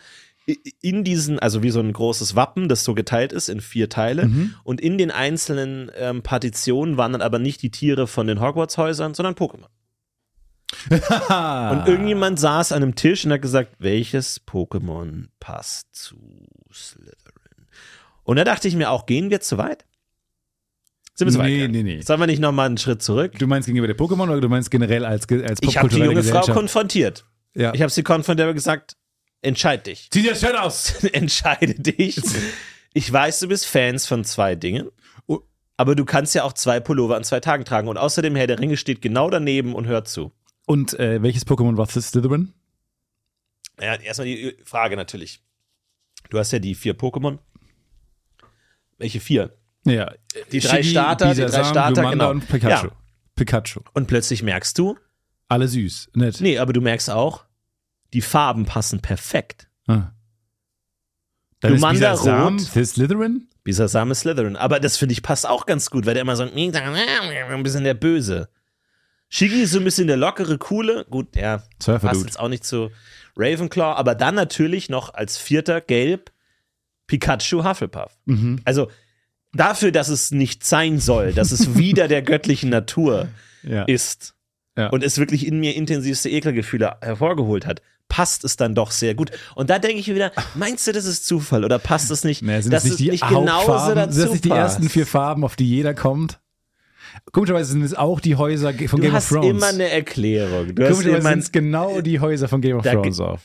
In 0.81 1.03
diesen, 1.03 1.39
also 1.39 1.63
wie 1.63 1.71
so 1.71 1.79
ein 1.79 1.91
großes 1.91 2.36
Wappen, 2.36 2.69
das 2.69 2.84
so 2.84 2.93
geteilt 2.93 3.34
ist 3.34 3.49
in 3.49 3.62
vier 3.62 3.89
Teile. 3.89 4.29
Und 4.63 4.79
in 4.79 4.97
den 4.97 5.10
einzelnen 5.10 5.91
ähm, 5.97 6.21
Partitionen 6.21 6.97
waren 6.97 7.13
dann 7.13 7.21
aber 7.21 7.39
nicht 7.39 7.62
die 7.63 7.71
Tiere 7.71 8.05
von 8.05 8.27
den 8.27 8.39
Hogwarts-Häusern, 8.39 9.15
sondern 9.15 9.34
Pokémon. 9.34 9.65
Und 10.89 11.88
irgendjemand 11.88 12.39
saß 12.39 12.71
an 12.71 12.84
einem 12.84 12.95
Tisch 12.95 13.25
und 13.25 13.31
hat 13.31 13.41
gesagt, 13.41 13.75
welches 13.79 14.45
Pokémon 14.45 15.27
passt 15.39 15.95
zu 15.95 16.17
Slytherin? 16.73 17.67
Und 18.23 18.38
da 18.38 18.43
dachte 18.43 18.67
ich 18.67 18.75
mir 18.75 18.89
auch, 18.89 19.05
gehen 19.05 19.29
wir 19.29 19.41
zu 19.41 19.58
weit? 19.58 19.86
Sind 21.13 21.27
wir 21.27 21.31
zu 21.31 21.39
weit? 21.39 21.47
Nee, 21.47 21.67
nee, 21.69 21.84
nee. 21.84 22.01
Sollen 22.01 22.19
wir 22.19 22.27
nicht 22.27 22.41
nochmal 22.41 22.65
einen 22.65 22.77
Schritt 22.77 23.01
zurück? 23.01 23.34
Du 23.39 23.47
meinst 23.47 23.67
gegenüber 23.67 23.88
der 23.88 23.97
Pokémon 23.97 24.23
oder 24.23 24.41
du 24.41 24.49
meinst 24.49 24.69
generell 24.69 25.05
als, 25.05 25.27
als 25.29 25.60
Ich 25.62 25.77
habe 25.77 25.88
die 25.88 25.97
popkulturelle 25.97 26.12
junge 26.12 26.23
Frau 26.23 26.41
konfrontiert. 26.53 27.25
ja. 27.53 27.73
Ich 27.73 27.81
habe 27.81 27.91
sie 27.91 28.03
konfrontiert 28.03 28.49
und 28.49 28.55
gesagt, 28.55 28.97
entscheid 29.45 29.86
dich. 29.88 30.10
Dir 30.10 30.29
das 30.31 30.41
Shirt 30.41 30.55
aus! 30.58 31.03
Entscheide 31.13 31.75
dich. 31.75 32.19
Ich 32.93 33.12
weiß, 33.12 33.39
du 33.39 33.47
bist 33.47 33.65
Fans 33.65 34.05
von 34.08 34.23
zwei 34.23 34.55
Dingen. 34.55 34.89
Oh. 35.27 35.39
Aber 35.77 35.95
du 35.95 36.05
kannst 36.05 36.34
ja 36.36 36.43
auch 36.43 36.53
zwei 36.53 36.79
Pullover 36.79 37.15
an 37.15 37.23
zwei 37.23 37.39
Tagen 37.39 37.65
tragen. 37.65 37.88
Und 37.88 37.97
außerdem, 37.97 38.36
Herr 38.36 38.47
der 38.47 38.60
Ringe 38.60 38.77
steht 38.77 39.01
genau 39.01 39.29
daneben 39.29 39.75
und 39.75 39.88
hört 39.88 40.08
zu. 40.08 40.31
Und 40.65 40.97
äh, 40.99 41.21
welches 41.21 41.45
Pokémon 41.45 41.77
war 41.77 41.88
Slytherin? 41.88 42.53
Ja, 43.79 43.95
erstmal 43.95 44.27
die 44.27 44.55
Frage 44.63 44.95
natürlich. 44.95 45.41
Du 46.29 46.39
hast 46.39 46.51
ja 46.51 46.60
die 46.60 46.75
vier 46.75 46.97
Pokémon. 46.97 47.39
Welche 48.97 49.19
vier? 49.19 49.55
Ja, 49.86 50.12
Die 50.51 50.60
drei 50.60 50.77
Shiggy, 50.81 50.89
Starter, 50.91 51.34
die 51.34 51.39
drei 51.41 51.45
Bisasam, 51.45 51.65
Starter, 51.71 51.93
Glumanda 52.01 52.25
genau. 52.25 52.29
und 52.31 52.47
Pikachu. 52.47 52.88
Ja. 52.88 52.91
Pikachu. 53.36 53.81
Und 53.93 54.08
plötzlich 54.08 54.41
merkst 54.41 54.77
du, 54.79 54.97
Alle 55.47 55.67
süß, 55.67 56.10
nett. 56.15 56.41
nee, 56.41 56.58
aber 56.58 56.73
du 56.73 56.81
merkst 56.81 57.10
auch, 57.12 57.44
die 58.15 58.21
Farben 58.21 58.65
passen 58.65 59.01
perfekt. 59.01 59.67
Ah. 59.88 60.12
Dann 61.60 61.73
Glumanda 61.73 62.13
ist 62.13 62.21
Bisasam 62.23 62.54
rot. 62.58 62.62
für 62.67 62.86
Slytherin? 62.86 63.47
Bisasam 63.63 64.12
ist 64.12 64.21
Slytherin. 64.21 64.56
Aber 64.56 64.80
das 64.80 64.97
finde 64.97 65.13
ich 65.13 65.21
passt 65.21 65.47
auch 65.47 65.65
ganz 65.65 65.89
gut, 65.89 66.06
weil 66.06 66.13
der 66.13 66.21
immer 66.21 66.36
so 66.36 66.43
ein 66.43 67.63
bisschen 67.63 67.84
der 67.84 67.93
Böse. 67.93 68.49
Shiggy 69.30 69.62
ist 69.63 69.71
so 69.71 69.80
ein 69.80 69.84
bisschen 69.84 70.08
der 70.08 70.17
lockere, 70.17 70.58
coole. 70.58 71.06
Gut, 71.10 71.36
ja, 71.36 71.63
Surfer 71.82 72.08
passt 72.08 72.23
jetzt 72.25 72.39
auch 72.39 72.47
nicht 72.49 72.63
zu 72.63 72.91
Ravenclaw, 73.36 73.95
aber 73.97 74.15
dann 74.15 74.36
natürlich 74.36 74.89
noch 74.89 75.13
als 75.13 75.38
vierter 75.38 75.82
gelb 75.82 76.32
Pikachu 77.08 77.63
Hufflepuff. 77.63 78.17
Mhm. 78.25 78.62
Also 78.65 78.89
dafür, 79.54 79.91
dass 79.91 80.08
es 80.10 80.32
nicht 80.32 80.63
sein 80.65 80.99
soll, 80.99 81.34
dass 81.34 81.51
es 81.51 81.75
wieder 81.78 82.08
der 82.08 82.21
göttlichen 82.21 82.69
Natur 82.69 83.28
Ja. 83.63 83.84
ist 83.84 84.36
Ja. 84.78 84.88
und 84.89 85.04
es 85.04 85.17
wirklich 85.17 85.45
in 85.47 85.60
mir 85.60 85.75
intensivste 85.75 86.30
Ekelgefühle 86.30 86.97
hervorgeholt 87.01 87.65
hat, 87.65 87.82
passt 88.07 88.43
es 88.45 88.55
dann 88.55 88.75
doch 88.75 88.91
sehr 88.91 89.15
gut. 89.15 89.31
Und 89.55 89.69
da 89.69 89.79
denke 89.79 89.99
ich 89.99 90.07
wieder, 90.07 90.31
meinst 90.53 90.85
du, 90.87 90.91
das 90.91 91.05
ist 91.05 91.25
Zufall 91.25 91.65
oder 91.65 91.79
passt 91.79 92.11
es 92.11 92.23
nicht, 92.23 92.41
Naja, 92.43 92.61
sind 92.61 92.71
dass 92.71 92.83
das 92.83 92.91
nicht 92.91 92.99
die 92.99 93.09
nicht 93.11 93.27
genauso 93.27 93.93
dazu 93.95 94.13
Sind 94.13 94.25
das 94.25 94.31
nicht 94.33 94.45
die 94.45 94.49
ersten 94.51 94.83
passt? 94.83 94.93
vier 94.93 95.07
Farben, 95.07 95.43
auf 95.43 95.55
die 95.55 95.67
jeder 95.67 95.93
kommt? 95.93 96.39
Komischerweise 97.31 97.71
sind 97.71 97.81
es 97.83 97.93
auch 97.93 98.19
die 98.19 98.35
Häuser 98.35 98.73
von 98.73 98.87
Du 98.87 98.97
Game 98.97 99.07
of 99.11 99.13
hast 99.15 99.29
Thrones. 99.29 99.49
immer 99.49 99.67
eine 99.67 99.89
Erklärung. 99.89 100.75
Du 100.75 100.83
hast 100.83 100.91
Komischerweise 100.91 101.27
sind 101.27 101.39
es 101.39 101.51
genau 101.51 102.01
die 102.01 102.19
Häuser 102.19 102.47
von 102.47 102.61
Game 102.61 102.77
of 102.77 102.83
Thrones 102.85 103.19
auch. 103.19 103.39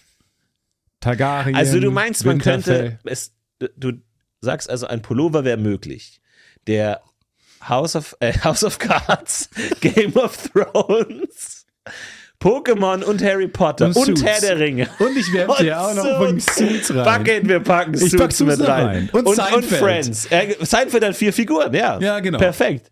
Targaryen, 1.01 1.57
also 1.57 1.81
du 1.81 1.91
meinst, 1.91 2.25
man 2.27 2.35
Winterfell. 2.45 2.99
könnte, 2.99 2.99
es, 3.05 3.33
du 3.77 3.93
sagst 4.41 4.69
also, 4.69 4.87
ein 4.87 5.01
Pullover 5.03 5.45
wäre 5.45 5.57
möglich, 5.57 6.21
der 6.67 7.01
House 7.67 7.97
of, 7.97 8.17
äh, 8.21 8.33
House 8.45 8.65
of 8.65 8.79
Cards, 8.79 9.49
Game 9.81 10.15
of 10.17 10.37
Thrones, 10.53 11.65
Pokémon 12.41 13.03
und 13.05 13.23
Harry 13.23 13.49
Potter 13.49 13.87
Und 13.89 13.97
und. 13.97 14.25
Herr 14.25 14.41
der 14.41 14.59
Ringe. 14.59 14.89
Und 14.99 15.17
ich 15.17 15.33
werfe 15.33 15.63
dir 15.63 15.81
auch 15.81 15.95
noch 15.95 16.17
von 16.17 16.41
Suits 16.41 16.95
rein. 16.95 17.05
Packen, 17.05 17.49
wir 17.49 17.61
packen 17.61 17.95
Ich 17.95 18.01
Suits 18.01 18.17
pack 18.17 18.33
Suits 18.33 18.59
mit 18.59 18.67
rein. 18.69 18.87
rein. 18.87 19.11
Und 19.13 19.27
und, 19.27 19.37
Seinfeld. 19.37 19.81
Friends. 19.83 20.27
Äh, 20.31 20.55
Seinfeld 20.61 21.05
hat 21.05 21.15
vier 21.17 21.33
Figuren, 21.33 21.73
ja. 21.75 21.99
Ja, 22.01 22.19
genau. 22.21 22.39
Perfekt. 22.39 22.91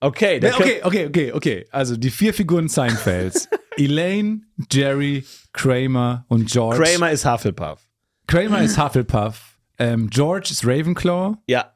Okay, 0.00 0.40
Ja, 0.42 0.54
okay, 0.56 0.80
okay, 0.82 1.06
okay, 1.06 1.32
okay. 1.32 1.66
Also 1.70 1.96
die 1.96 2.10
vier 2.10 2.34
Figuren 2.34 2.68
Seinfelds. 2.68 3.48
Elaine, 3.78 4.42
Jerry, 4.70 5.24
Kramer 5.52 6.26
und 6.28 6.50
George. 6.50 6.82
Kramer 6.82 7.10
ist 7.12 7.24
Hufflepuff. 7.24 7.80
Kramer 8.26 8.62
ist 8.62 8.76
Hufflepuff. 8.82 9.56
Ähm, 9.78 10.10
George 10.10 10.48
ist 10.50 10.66
Ravenclaw. 10.66 11.36
Ja, 11.46 11.72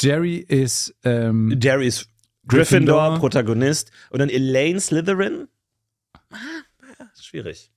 Jerry 0.00 0.36
ist 0.36 0.94
ähm, 1.04 1.58
Jerry 1.62 1.86
ist 1.86 2.08
Gryffindor, 2.48 2.96
Gryffindor. 2.96 3.18
Protagonist. 3.18 3.90
Und 4.10 4.18
dann 4.20 4.28
Elaine 4.30 4.80
Slytherin? 4.80 5.46
Schwierig. 7.30 7.70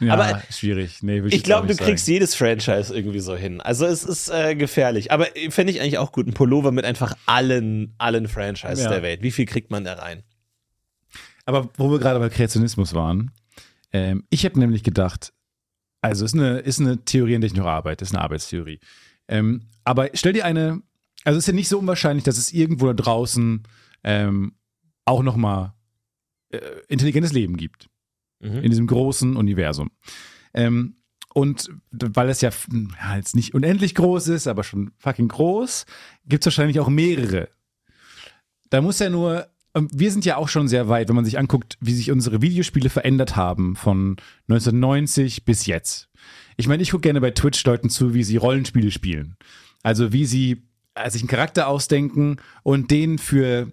ja, 0.00 0.14
aber 0.14 0.42
schwierig. 0.50 1.02
Nee, 1.02 1.20
Ich 1.28 1.42
glaube, 1.44 1.66
du 1.66 1.74
nicht 1.74 1.82
kriegst 1.82 2.06
sagen. 2.06 2.14
jedes 2.14 2.34
Franchise 2.34 2.94
irgendwie 2.96 3.20
so 3.20 3.36
hin. 3.36 3.60
Also 3.60 3.84
es 3.86 4.02
ist 4.02 4.30
äh, 4.30 4.54
gefährlich. 4.56 5.12
Aber 5.12 5.26
fände 5.50 5.72
ich 5.72 5.80
eigentlich 5.80 5.98
auch 5.98 6.10
gut, 6.10 6.26
ein 6.26 6.32
Pullover 6.32 6.72
mit 6.72 6.84
einfach 6.86 7.14
allen, 7.26 7.94
allen 7.98 8.26
Franchises 8.28 8.84
Ja. 8.84 8.90
der 8.90 9.02
Welt. 9.02 9.22
Wie 9.22 9.30
viel 9.30 9.44
kriegt 9.46 9.70
man 9.70 9.84
da 9.84 9.94
rein? 9.94 10.22
Aber 11.44 11.68
wo 11.76 11.90
wir 11.90 11.98
gerade 11.98 12.18
bei 12.18 12.30
Kreationismus 12.30 12.94
waren, 12.94 13.30
ähm, 13.92 14.24
ich 14.30 14.44
habe 14.46 14.58
nämlich 14.58 14.82
gedacht, 14.82 15.32
also 16.00 16.24
ist 16.24 16.34
eine, 16.34 16.58
ist 16.60 16.80
eine 16.80 17.04
Theorie, 17.04 17.34
an 17.34 17.42
der 17.42 17.48
ich 17.48 17.56
noch 17.56 17.66
arbeite, 17.66 18.04
ist 18.04 18.14
eine 18.14 18.22
Arbeitstheorie. 18.22 18.80
Ähm, 19.28 19.66
aber 19.84 20.08
stell 20.14 20.32
dir 20.32 20.44
eine, 20.46 20.80
also 21.24 21.38
ist 21.38 21.46
ja 21.46 21.52
nicht 21.52 21.68
so 21.68 21.78
unwahrscheinlich, 21.78 22.24
dass 22.24 22.38
es 22.38 22.52
irgendwo 22.52 22.86
da 22.86 22.94
draußen 22.94 23.62
ähm, 24.02 24.54
auch 25.04 25.22
nochmal 25.22 25.74
äh, 26.48 26.58
intelligentes 26.88 27.32
Leben 27.32 27.56
gibt. 27.58 27.88
Mhm. 28.40 28.58
in 28.58 28.70
diesem 28.70 28.86
großen 28.86 29.36
Universum. 29.36 29.90
Ähm, 30.52 30.96
und 31.34 31.68
weil 31.90 32.28
es 32.28 32.40
ja, 32.40 32.50
ja 33.02 33.16
jetzt 33.16 33.34
nicht 33.34 33.54
unendlich 33.54 33.94
groß 33.96 34.28
ist, 34.28 34.46
aber 34.46 34.62
schon 34.62 34.92
fucking 34.98 35.28
groß, 35.28 35.84
gibt 36.26 36.42
es 36.42 36.46
wahrscheinlich 36.46 36.78
auch 36.78 36.88
mehrere. 36.88 37.48
Da 38.70 38.80
muss 38.80 39.00
ja 39.00 39.10
nur, 39.10 39.48
ähm, 39.74 39.88
wir 39.92 40.12
sind 40.12 40.24
ja 40.24 40.36
auch 40.36 40.48
schon 40.48 40.68
sehr 40.68 40.88
weit, 40.88 41.08
wenn 41.08 41.16
man 41.16 41.24
sich 41.24 41.38
anguckt, 41.38 41.76
wie 41.80 41.94
sich 41.94 42.12
unsere 42.12 42.40
Videospiele 42.40 42.88
verändert 42.88 43.34
haben 43.34 43.74
von 43.74 44.16
1990 44.48 45.44
bis 45.44 45.66
jetzt. 45.66 46.08
Ich 46.56 46.68
meine, 46.68 46.82
ich 46.82 46.92
gucke 46.92 47.02
gerne 47.02 47.20
bei 47.20 47.32
Twitch 47.32 47.64
Leuten 47.64 47.90
zu, 47.90 48.14
wie 48.14 48.22
sie 48.22 48.36
Rollenspiele 48.36 48.92
spielen. 48.92 49.36
Also 49.82 50.12
wie 50.12 50.26
sie 50.26 50.62
äh, 50.94 51.10
sich 51.10 51.22
einen 51.22 51.28
Charakter 51.28 51.66
ausdenken 51.66 52.36
und 52.62 52.92
den 52.92 53.18
für, 53.18 53.72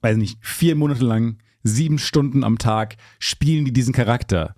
weiß 0.00 0.16
nicht, 0.16 0.38
vier 0.40 0.74
Monate 0.74 1.04
lang, 1.04 1.38
sieben 1.62 1.98
Stunden 1.98 2.44
am 2.44 2.58
Tag 2.58 2.96
spielen 3.18 3.64
die 3.64 3.72
diesen 3.72 3.94
Charakter 3.94 4.54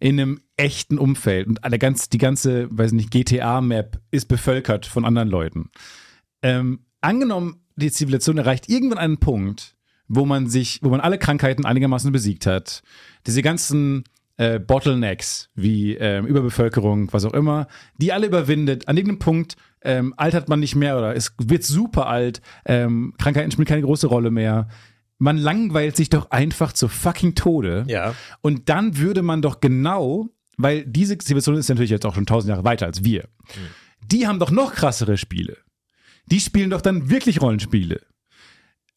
in 0.00 0.20
einem 0.20 0.40
echten 0.56 0.98
Umfeld. 0.98 1.46
Und 1.46 1.64
alle 1.64 1.78
ganz, 1.78 2.08
die 2.08 2.18
ganze, 2.18 2.68
weiß 2.70 2.92
nicht, 2.92 3.10
GTA-Map 3.10 4.00
ist 4.10 4.26
bevölkert 4.26 4.86
von 4.86 5.04
anderen 5.04 5.28
Leuten. 5.28 5.70
Ähm, 6.42 6.80
angenommen, 7.00 7.62
die 7.76 7.90
Zivilisation 7.90 8.38
erreicht 8.38 8.68
irgendwann 8.68 8.98
einen 8.98 9.18
Punkt, 9.18 9.76
wo 10.08 10.24
man 10.24 10.48
sich, 10.48 10.80
wo 10.82 10.88
man 10.88 11.00
alle 11.00 11.18
Krankheiten 11.18 11.64
einigermaßen 11.64 12.10
besiegt 12.12 12.46
hat, 12.46 12.82
diese 13.26 13.42
ganzen 13.42 14.04
äh, 14.38 14.58
Bottlenecks 14.58 15.50
wie 15.54 15.94
ähm, 15.96 16.26
Überbevölkerung, 16.26 17.12
was 17.12 17.24
auch 17.24 17.34
immer, 17.34 17.66
die 17.98 18.12
alle 18.12 18.26
überwindet. 18.26 18.88
An 18.88 18.96
irgendeinem 18.96 19.18
Punkt 19.18 19.56
ähm, 19.82 20.14
altert 20.16 20.48
man 20.48 20.60
nicht 20.60 20.74
mehr 20.74 20.96
oder 20.96 21.14
es 21.14 21.34
wird 21.38 21.64
super 21.64 22.06
alt, 22.06 22.40
ähm, 22.64 23.14
Krankheiten 23.18 23.50
spielen 23.50 23.66
keine 23.66 23.82
große 23.82 24.06
Rolle 24.06 24.30
mehr. 24.30 24.68
Man 25.18 25.36
langweilt 25.36 25.96
sich 25.96 26.10
doch 26.10 26.30
einfach 26.30 26.72
zu 26.72 26.86
fucking 26.88 27.34
Tode. 27.34 27.84
Ja. 27.88 28.14
Und 28.40 28.68
dann 28.68 28.98
würde 28.98 29.22
man 29.22 29.42
doch 29.42 29.60
genau, 29.60 30.28
weil 30.56 30.84
diese 30.86 31.18
Zivilisation 31.18 31.56
ist 31.56 31.68
natürlich 31.68 31.90
jetzt 31.90 32.06
auch 32.06 32.14
schon 32.14 32.26
tausend 32.26 32.50
Jahre 32.50 32.64
weiter 32.64 32.86
als 32.86 33.02
wir, 33.04 33.28
die 34.10 34.26
haben 34.26 34.38
doch 34.38 34.50
noch 34.52 34.74
krassere 34.74 35.16
Spiele. 35.18 35.56
Die 36.26 36.40
spielen 36.40 36.70
doch 36.70 36.80
dann 36.80 37.10
wirklich 37.10 37.40
Rollenspiele. 37.42 38.00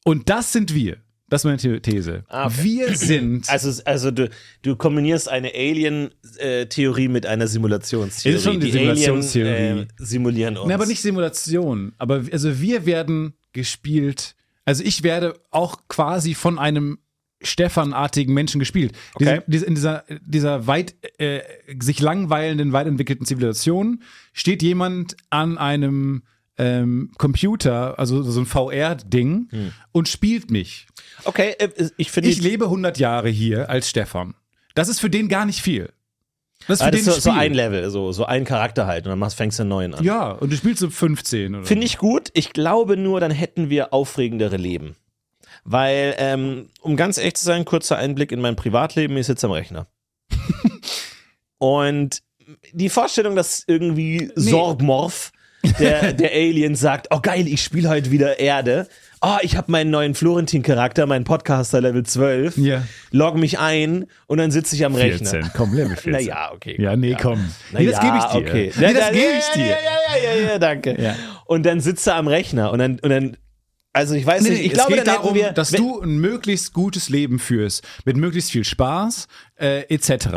Und 0.03 0.29
das 0.29 0.51
sind 0.53 0.75
wir. 0.75 0.97
Das 1.29 1.41
ist 1.41 1.45
meine 1.45 1.59
The- 1.59 1.79
These. 1.79 2.23
Ah, 2.27 2.47
okay. 2.47 2.63
Wir 2.63 2.95
sind. 2.97 3.49
Also, 3.49 3.81
also 3.85 4.11
du, 4.11 4.29
du 4.63 4.75
kombinierst 4.75 5.29
eine 5.29 5.51
Alien-Theorie 5.55 7.07
mit 7.07 7.25
einer 7.25 7.47
Simulationstheorie. 7.47 8.35
Ist 8.35 8.43
schon 8.43 8.59
die 8.59 8.71
Simulationstheorie. 8.71 9.49
Alien, 9.49 9.79
äh, 9.79 9.87
simulieren 9.97 10.57
uns. 10.57 10.67
Ne, 10.67 10.73
aber 10.73 10.85
nicht 10.85 11.01
Simulation. 11.01 11.93
Aber 11.97 12.23
also 12.31 12.59
wir 12.59 12.85
werden 12.85 13.33
gespielt. 13.53 14.35
Also 14.65 14.83
ich 14.83 15.03
werde 15.03 15.39
auch 15.49 15.87
quasi 15.87 16.33
von 16.33 16.59
einem 16.59 16.99
Stefan-artigen 17.43 18.33
Menschen 18.33 18.59
gespielt. 18.59 18.95
Okay. 19.15 19.41
Diese, 19.47 19.65
in 19.65 19.75
dieser, 19.75 20.03
dieser 20.21 20.67
weit 20.67 20.95
äh, 21.19 21.41
sich 21.79 21.99
langweilenden, 21.99 22.71
weit 22.71 22.87
entwickelten 22.87 23.25
Zivilisation 23.25 24.03
steht 24.31 24.61
jemand 24.61 25.17
an 25.31 25.57
einem 25.57 26.23
ähm, 26.57 27.11
Computer, 27.17 27.97
also 27.97 28.21
so 28.21 28.39
ein 28.39 28.45
VR-Ding, 28.45 29.47
Hm. 29.49 29.71
und 29.91 30.07
spielt 30.07 30.51
mich. 30.51 30.85
Okay, 31.23 31.55
äh, 31.57 31.69
ich 31.97 32.11
finde. 32.11 32.29
Ich 32.29 32.41
lebe 32.41 32.65
100 32.65 32.99
Jahre 32.99 33.29
hier 33.29 33.69
als 33.69 33.89
Stefan. 33.89 34.35
Das 34.75 34.87
ist 34.87 34.99
für 34.99 35.09
den 35.09 35.27
gar 35.27 35.45
nicht 35.45 35.61
viel. 35.61 35.91
Das 36.67 36.79
ist 36.79 36.81
für 36.81 36.87
Ah, 36.87 36.91
das 36.91 37.01
den 37.01 37.09
ist 37.09 37.15
so, 37.15 37.31
so 37.31 37.31
ein 37.31 37.53
Level, 37.53 37.89
so, 37.89 38.11
so 38.11 38.25
ein 38.25 38.45
Charakter 38.45 38.87
halt. 38.87 39.05
Und 39.05 39.09
dann 39.09 39.19
machst, 39.19 39.37
fängst 39.37 39.59
du 39.59 39.63
einen 39.63 39.69
neuen 39.69 39.93
an. 39.93 40.03
Ja, 40.03 40.31
und 40.31 40.51
du 40.51 40.55
spielst 40.55 40.79
so 40.79 40.89
15 40.89 41.55
oder 41.55 41.65
Finde 41.65 41.85
ich 41.85 41.97
gut. 41.97 42.29
Ich 42.33 42.53
glaube 42.53 42.97
nur, 42.97 43.19
dann 43.19 43.31
hätten 43.31 43.69
wir 43.69 43.93
aufregendere 43.93 44.57
Leben. 44.57 44.95
Weil, 45.63 46.15
ähm, 46.17 46.69
um 46.81 46.95
ganz 46.95 47.17
echt 47.17 47.37
zu 47.37 47.45
sein, 47.45 47.65
kurzer 47.65 47.97
Einblick 47.97 48.31
in 48.31 48.41
mein 48.41 48.55
Privatleben, 48.55 49.15
ich 49.17 49.27
sitze 49.27 49.47
am 49.47 49.51
Rechner. 49.51 49.87
Und 51.57 52.21
die 52.73 52.89
Vorstellung, 52.89 53.35
dass 53.35 53.63
irgendwie 53.67 54.31
Sorgmorph, 54.35 55.31
der, 55.79 56.13
der 56.13 56.31
Alien, 56.31 56.75
sagt, 56.75 57.07
oh 57.11 57.19
geil, 57.21 57.47
ich 57.47 57.63
spiele 57.63 57.89
heute 57.89 58.11
wieder 58.11 58.39
Erde. 58.39 58.87
Oh, 59.23 59.37
ich 59.43 59.55
habe 59.55 59.71
meinen 59.71 59.91
neuen 59.91 60.15
Florentin-Charakter, 60.15 61.05
meinen 61.05 61.25
Podcaster 61.25 61.79
Level 61.79 62.03
12. 62.03 62.57
Ja. 62.57 62.83
Log 63.11 63.35
mich 63.37 63.59
ein 63.59 64.07
und 64.25 64.39
dann 64.39 64.49
sitze 64.49 64.75
ich 64.75 64.83
am 64.83 64.95
Rechner. 64.95 65.29
14, 65.29 65.51
komm, 65.55 65.73
Level 65.75 65.95
14. 65.95 66.11
Naja, 66.11 66.51
okay. 66.53 66.75
Ja, 66.81 66.95
nee, 66.95 67.15
komm. 67.21 67.39
Na 67.71 67.79
Nee, 67.79 67.85
das 67.85 67.97
ja, 67.97 68.01
gebe 68.03 68.17
ich 68.17 68.23
dir. 68.25 68.37
Okay. 68.49 68.71
Nee, 68.75 68.83
Ja, 68.83 68.93
das 68.93 69.11
gebe 69.11 69.33
ich 69.37 69.45
dir. 69.53 69.65
Ja, 69.65 69.67
ja, 69.69 70.23
ja, 70.23 70.41
ja, 70.41 70.47
ja, 70.53 70.59
danke. 70.59 70.99
Ja. 70.99 71.15
Und 71.45 71.67
dann 71.67 71.81
sitzt 71.81 72.07
er 72.07 72.15
am 72.15 72.27
Rechner 72.27 72.71
und 72.71 72.79
dann, 72.79 72.99
und 72.99 73.09
dann 73.11 73.37
also 73.93 74.15
ich 74.15 74.25
weiß 74.25 74.43
Nee, 74.43 74.51
nicht, 74.51 74.61
ich 74.61 74.71
es 74.71 74.73
glaube, 74.73 74.95
geht 74.95 75.05
darum, 75.07 75.35
wir, 75.35 75.51
dass 75.51 75.69
du 75.71 76.01
ein 76.01 76.17
möglichst 76.17 76.73
gutes 76.73 77.09
Leben 77.09 77.39
führst, 77.39 77.85
mit 78.05 78.15
möglichst 78.15 78.49
viel 78.51 78.63
Spaß, 78.63 79.27
äh, 79.59 79.81
etc. 79.93 80.27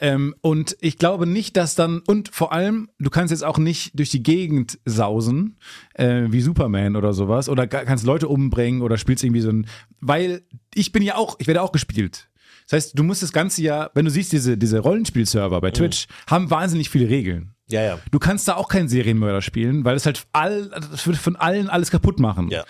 Ähm, 0.00 0.34
und 0.40 0.76
ich 0.80 0.98
glaube 0.98 1.26
nicht, 1.26 1.56
dass 1.56 1.74
dann, 1.74 2.00
und 2.06 2.28
vor 2.34 2.52
allem, 2.52 2.88
du 2.98 3.10
kannst 3.10 3.30
jetzt 3.30 3.44
auch 3.44 3.58
nicht 3.58 3.98
durch 3.98 4.10
die 4.10 4.22
Gegend 4.22 4.78
sausen, 4.84 5.58
äh, 5.94 6.26
wie 6.28 6.40
Superman 6.40 6.96
oder 6.96 7.12
sowas, 7.12 7.48
oder 7.48 7.66
kannst 7.66 8.04
Leute 8.04 8.28
umbringen 8.28 8.82
oder 8.82 8.96
spielst 8.96 9.24
irgendwie 9.24 9.40
so 9.40 9.50
ein, 9.50 9.66
weil 10.00 10.42
ich 10.74 10.92
bin 10.92 11.02
ja 11.02 11.16
auch, 11.16 11.36
ich 11.38 11.46
werde 11.46 11.62
auch 11.62 11.72
gespielt. 11.72 12.28
Das 12.68 12.76
heißt, 12.76 12.98
du 12.98 13.02
musst 13.02 13.22
das 13.22 13.32
ganze 13.32 13.62
ja, 13.62 13.90
wenn 13.94 14.04
du 14.04 14.10
siehst, 14.10 14.32
diese, 14.32 14.58
diese 14.58 14.80
Rollenspielserver 14.80 15.60
bei 15.60 15.70
Twitch 15.70 16.06
haben 16.26 16.50
wahnsinnig 16.50 16.90
viele 16.90 17.08
Regeln. 17.08 17.54
Ja, 17.70 17.82
ja. 17.82 17.98
Du 18.10 18.18
kannst 18.18 18.48
da 18.48 18.56
auch 18.56 18.68
keinen 18.68 18.88
Serienmörder 18.88 19.42
spielen, 19.42 19.84
weil 19.84 19.96
es 19.96 20.06
halt 20.06 20.26
all, 20.32 20.68
das 20.68 21.06
würde 21.06 21.18
von 21.18 21.36
allen 21.36 21.68
alles 21.68 21.90
kaputt 21.90 22.18
machen. 22.18 22.48
Ja. 22.50 22.64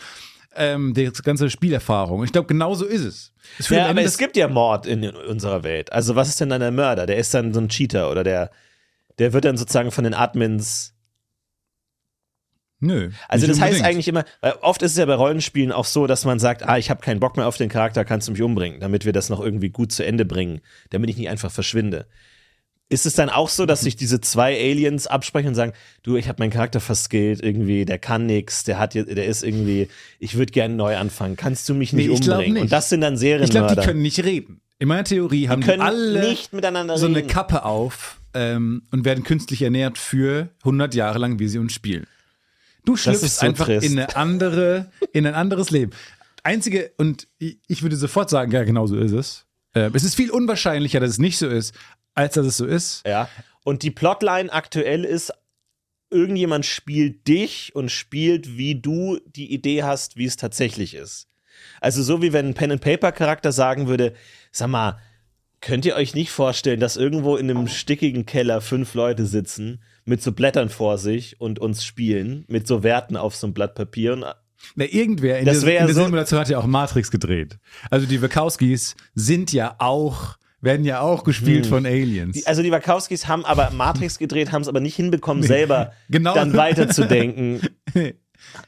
Ähm, 0.60 0.92
die 0.92 1.10
ganze 1.22 1.48
Spielerfahrung. 1.50 2.24
Ich 2.24 2.32
glaube, 2.32 2.48
genau 2.48 2.74
so 2.74 2.84
ist 2.84 3.04
es. 3.04 3.32
es 3.58 3.68
Ja, 3.68 3.86
aber 3.86 4.02
es 4.02 4.18
gibt 4.18 4.36
ja 4.36 4.48
Mord 4.48 4.86
in 4.86 5.08
unserer 5.08 5.62
Welt. 5.62 5.92
Also 5.92 6.16
was 6.16 6.28
ist 6.28 6.40
denn 6.40 6.48
dann 6.48 6.60
der 6.60 6.72
Mörder? 6.72 7.06
Der 7.06 7.16
ist 7.16 7.32
dann 7.32 7.54
so 7.54 7.60
ein 7.60 7.68
Cheater 7.68 8.10
oder 8.10 8.24
der, 8.24 8.50
der 9.18 9.32
wird 9.32 9.44
dann 9.44 9.56
sozusagen 9.56 9.92
von 9.92 10.02
den 10.02 10.14
Admins. 10.14 10.94
Nö. 12.80 13.10
Also 13.28 13.46
das 13.46 13.60
heißt 13.60 13.74
unbedingt. 13.74 13.86
eigentlich 13.86 14.08
immer, 14.08 14.24
weil 14.40 14.54
oft 14.60 14.82
ist 14.82 14.92
es 14.92 14.98
ja 14.98 15.06
bei 15.06 15.14
Rollenspielen 15.14 15.70
auch 15.70 15.84
so, 15.84 16.06
dass 16.08 16.24
man 16.24 16.40
sagt, 16.40 16.62
ah, 16.62 16.76
ich 16.76 16.90
habe 16.90 17.00
keinen 17.00 17.20
Bock 17.20 17.36
mehr 17.36 17.46
auf 17.46 17.56
den 17.56 17.68
Charakter, 17.68 18.04
kannst 18.04 18.26
du 18.26 18.32
mich 18.32 18.42
umbringen, 18.42 18.80
damit 18.80 19.04
wir 19.04 19.12
das 19.12 19.28
noch 19.28 19.40
irgendwie 19.40 19.70
gut 19.70 19.92
zu 19.92 20.04
Ende 20.04 20.24
bringen, 20.24 20.60
damit 20.90 21.10
ich 21.10 21.16
nicht 21.16 21.28
einfach 21.28 21.50
verschwinde. 21.52 22.06
Ist 22.90 23.04
es 23.04 23.12
dann 23.14 23.28
auch 23.28 23.50
so, 23.50 23.66
dass 23.66 23.82
sich 23.82 23.96
diese 23.96 24.20
zwei 24.20 24.58
Aliens 24.58 25.06
absprechen 25.06 25.48
und 25.48 25.54
sagen, 25.54 25.72
du, 26.02 26.16
ich 26.16 26.26
habe 26.28 26.42
meinen 26.42 26.50
Charakter 26.50 26.80
verskillt, 26.80 27.42
irgendwie, 27.42 27.84
der 27.84 27.98
kann 27.98 28.24
nix, 28.26 28.64
der 28.64 28.78
hat, 28.78 28.94
jetzt- 28.94 29.14
der 29.14 29.26
ist 29.26 29.44
irgendwie, 29.44 29.88
ich 30.18 30.36
würde 30.38 30.52
gerne 30.52 30.74
neu 30.74 30.96
anfangen, 30.96 31.36
kannst 31.36 31.68
du 31.68 31.74
mich 31.74 31.92
nicht 31.92 32.06
Nee, 32.08 32.14
umbringen? 32.14 32.54
nicht. 32.54 32.62
Und 32.62 32.72
das 32.72 32.88
sind 32.88 33.02
dann 33.02 33.14
Ich 33.14 33.20
glaube, 33.20 33.46
Serienmörder. 33.46 33.80
die 33.82 33.86
können 33.86 34.00
nicht 34.02 34.24
reden. 34.24 34.60
In 34.78 34.88
meiner 34.88 35.04
Theorie 35.04 35.48
haben 35.48 35.60
die, 35.60 35.66
können 35.66 35.82
alle 35.82 36.28
nicht 36.30 36.52
miteinander 36.54 36.96
so 36.96 37.06
eine 37.06 37.16
reden. 37.18 37.28
Kappe 37.28 37.64
auf 37.64 38.20
ähm, 38.32 38.82
und 38.90 39.04
werden 39.04 39.22
künstlich 39.24 39.60
ernährt 39.60 39.98
für 39.98 40.48
100 40.60 40.94
Jahre 40.94 41.18
lang, 41.18 41.38
wie 41.38 41.48
sie 41.48 41.58
uns 41.58 41.72
spielen. 41.74 42.06
Du 42.86 42.96
schlüpfst 42.96 43.40
so 43.40 43.46
einfach 43.46 43.66
trist. 43.66 43.84
in 43.86 43.98
eine 43.98 44.16
andere, 44.16 44.90
in 45.12 45.26
ein 45.26 45.34
anderes 45.34 45.70
Leben. 45.70 45.92
Einzige, 46.42 46.92
und 46.96 47.26
ich 47.38 47.58
ich 47.66 47.82
würde 47.82 47.96
sofort 47.96 48.30
sagen, 48.30 48.50
ja, 48.52 48.64
genau 48.64 48.86
so 48.86 48.96
ist 48.96 49.12
es. 49.12 49.44
Ähm, 49.74 49.90
es 49.94 50.04
ist 50.04 50.14
viel 50.14 50.30
unwahrscheinlicher, 50.30 51.00
dass 51.00 51.10
es 51.10 51.18
nicht 51.18 51.36
so 51.36 51.48
ist, 51.48 51.74
als 52.18 52.34
dass 52.34 52.46
es 52.46 52.56
so 52.56 52.66
ist. 52.66 53.06
Ja. 53.06 53.28
Und 53.64 53.82
die 53.82 53.90
Plotline 53.90 54.52
aktuell 54.52 55.04
ist, 55.04 55.32
irgendjemand 56.10 56.64
spielt 56.66 57.28
dich 57.28 57.74
und 57.74 57.90
spielt, 57.90 58.56
wie 58.56 58.80
du 58.80 59.18
die 59.26 59.52
Idee 59.52 59.82
hast, 59.82 60.16
wie 60.16 60.24
es 60.24 60.36
tatsächlich 60.36 60.94
ist. 60.94 61.26
Also 61.80 62.02
so 62.02 62.22
wie 62.22 62.32
wenn 62.32 62.46
ein 62.48 62.54
Pen-and-Paper-Charakter 62.54 63.52
sagen 63.52 63.88
würde, 63.88 64.14
sag 64.52 64.68
mal, 64.68 64.98
könnt 65.60 65.84
ihr 65.84 65.96
euch 65.96 66.14
nicht 66.14 66.30
vorstellen, 66.30 66.80
dass 66.80 66.96
irgendwo 66.96 67.36
in 67.36 67.50
einem 67.50 67.66
stickigen 67.68 68.26
Keller 68.26 68.60
fünf 68.60 68.94
Leute 68.94 69.26
sitzen 69.26 69.82
mit 70.04 70.22
so 70.22 70.32
Blättern 70.32 70.70
vor 70.70 70.96
sich 70.98 71.40
und 71.40 71.58
uns 71.58 71.84
spielen, 71.84 72.44
mit 72.48 72.66
so 72.66 72.82
Werten 72.84 73.16
auf 73.16 73.34
so 73.36 73.46
einem 73.48 73.54
Blatt 73.54 73.74
Papier 73.74 74.12
und 74.14 74.20
Na, 74.76 74.84
irgendwer 74.86 75.40
in, 75.40 75.44
Das 75.46 75.60
der, 75.60 75.80
in 75.80 75.86
der 75.86 75.94
so- 75.94 76.04
Simulation 76.04 76.40
hat 76.40 76.48
ja 76.48 76.58
auch 76.58 76.66
Matrix 76.66 77.10
gedreht. 77.10 77.58
Also 77.90 78.06
die 78.06 78.22
Wachowskis 78.22 78.94
sind 79.14 79.52
ja 79.52 79.74
auch, 79.78 80.37
werden 80.60 80.84
ja 80.84 81.00
auch 81.00 81.24
gespielt 81.24 81.64
Hm. 81.66 81.70
von 81.70 81.86
Aliens. 81.86 82.34
Die, 82.36 82.46
also 82.46 82.62
die 82.62 82.70
Wachowskis 82.72 83.28
haben 83.28 83.44
aber 83.44 83.70
Matrix 83.70 84.18
gedreht, 84.18 84.50
haben 84.52 84.62
es 84.62 84.68
aber 84.68 84.80
nicht 84.80 84.96
hinbekommen, 84.96 85.42
selber 85.42 85.92
genau. 86.10 86.34
dann 86.34 86.54
weiterzudenken. 86.54 87.60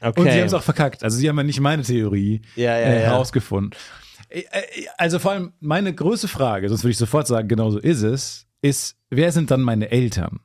Okay. 0.01 0.19
Und 0.19 0.29
sie 0.29 0.37
haben 0.39 0.47
es 0.47 0.53
auch 0.53 0.61
verkackt. 0.63 1.01
Also 1.01 1.17
sie 1.17 1.29
haben 1.29 1.37
ja 1.37 1.43
nicht 1.43 1.61
meine 1.61 1.81
Theorie 1.81 2.41
Ja, 2.57 2.77
ja, 2.77 2.87
äh, 2.87 2.99
herausgefunden. 2.99 3.71
Also 4.97 5.17
vor 5.17 5.31
allem 5.31 5.53
meine 5.61 5.95
größte 5.95 6.27
Frage, 6.27 6.67
sonst 6.67 6.83
würde 6.83 6.91
ich 6.91 6.97
sofort 6.97 7.25
sagen, 7.25 7.47
genauso 7.47 7.79
ist 7.79 8.01
es, 8.03 8.47
ist, 8.61 8.97
wer 9.09 9.31
sind 9.31 9.49
dann 9.49 9.61
meine 9.61 9.89
Eltern? 9.89 10.41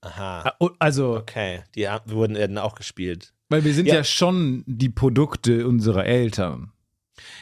Aha. 0.00 0.54
Ah, 0.60 0.70
Also, 0.80 1.16
Okay, 1.18 1.62
die 1.74 1.86
wurden 2.06 2.58
auch 2.58 2.74
gespielt. 2.74 3.32
weil 3.48 3.64
wir 3.64 3.72
sind 3.74 3.86
ja. 3.86 3.94
Ja. 3.96 4.04
schon 4.04 4.64
die 4.66 4.90
Produkte 4.90 5.66
unserer 5.66 6.04
Eltern. 6.04 6.72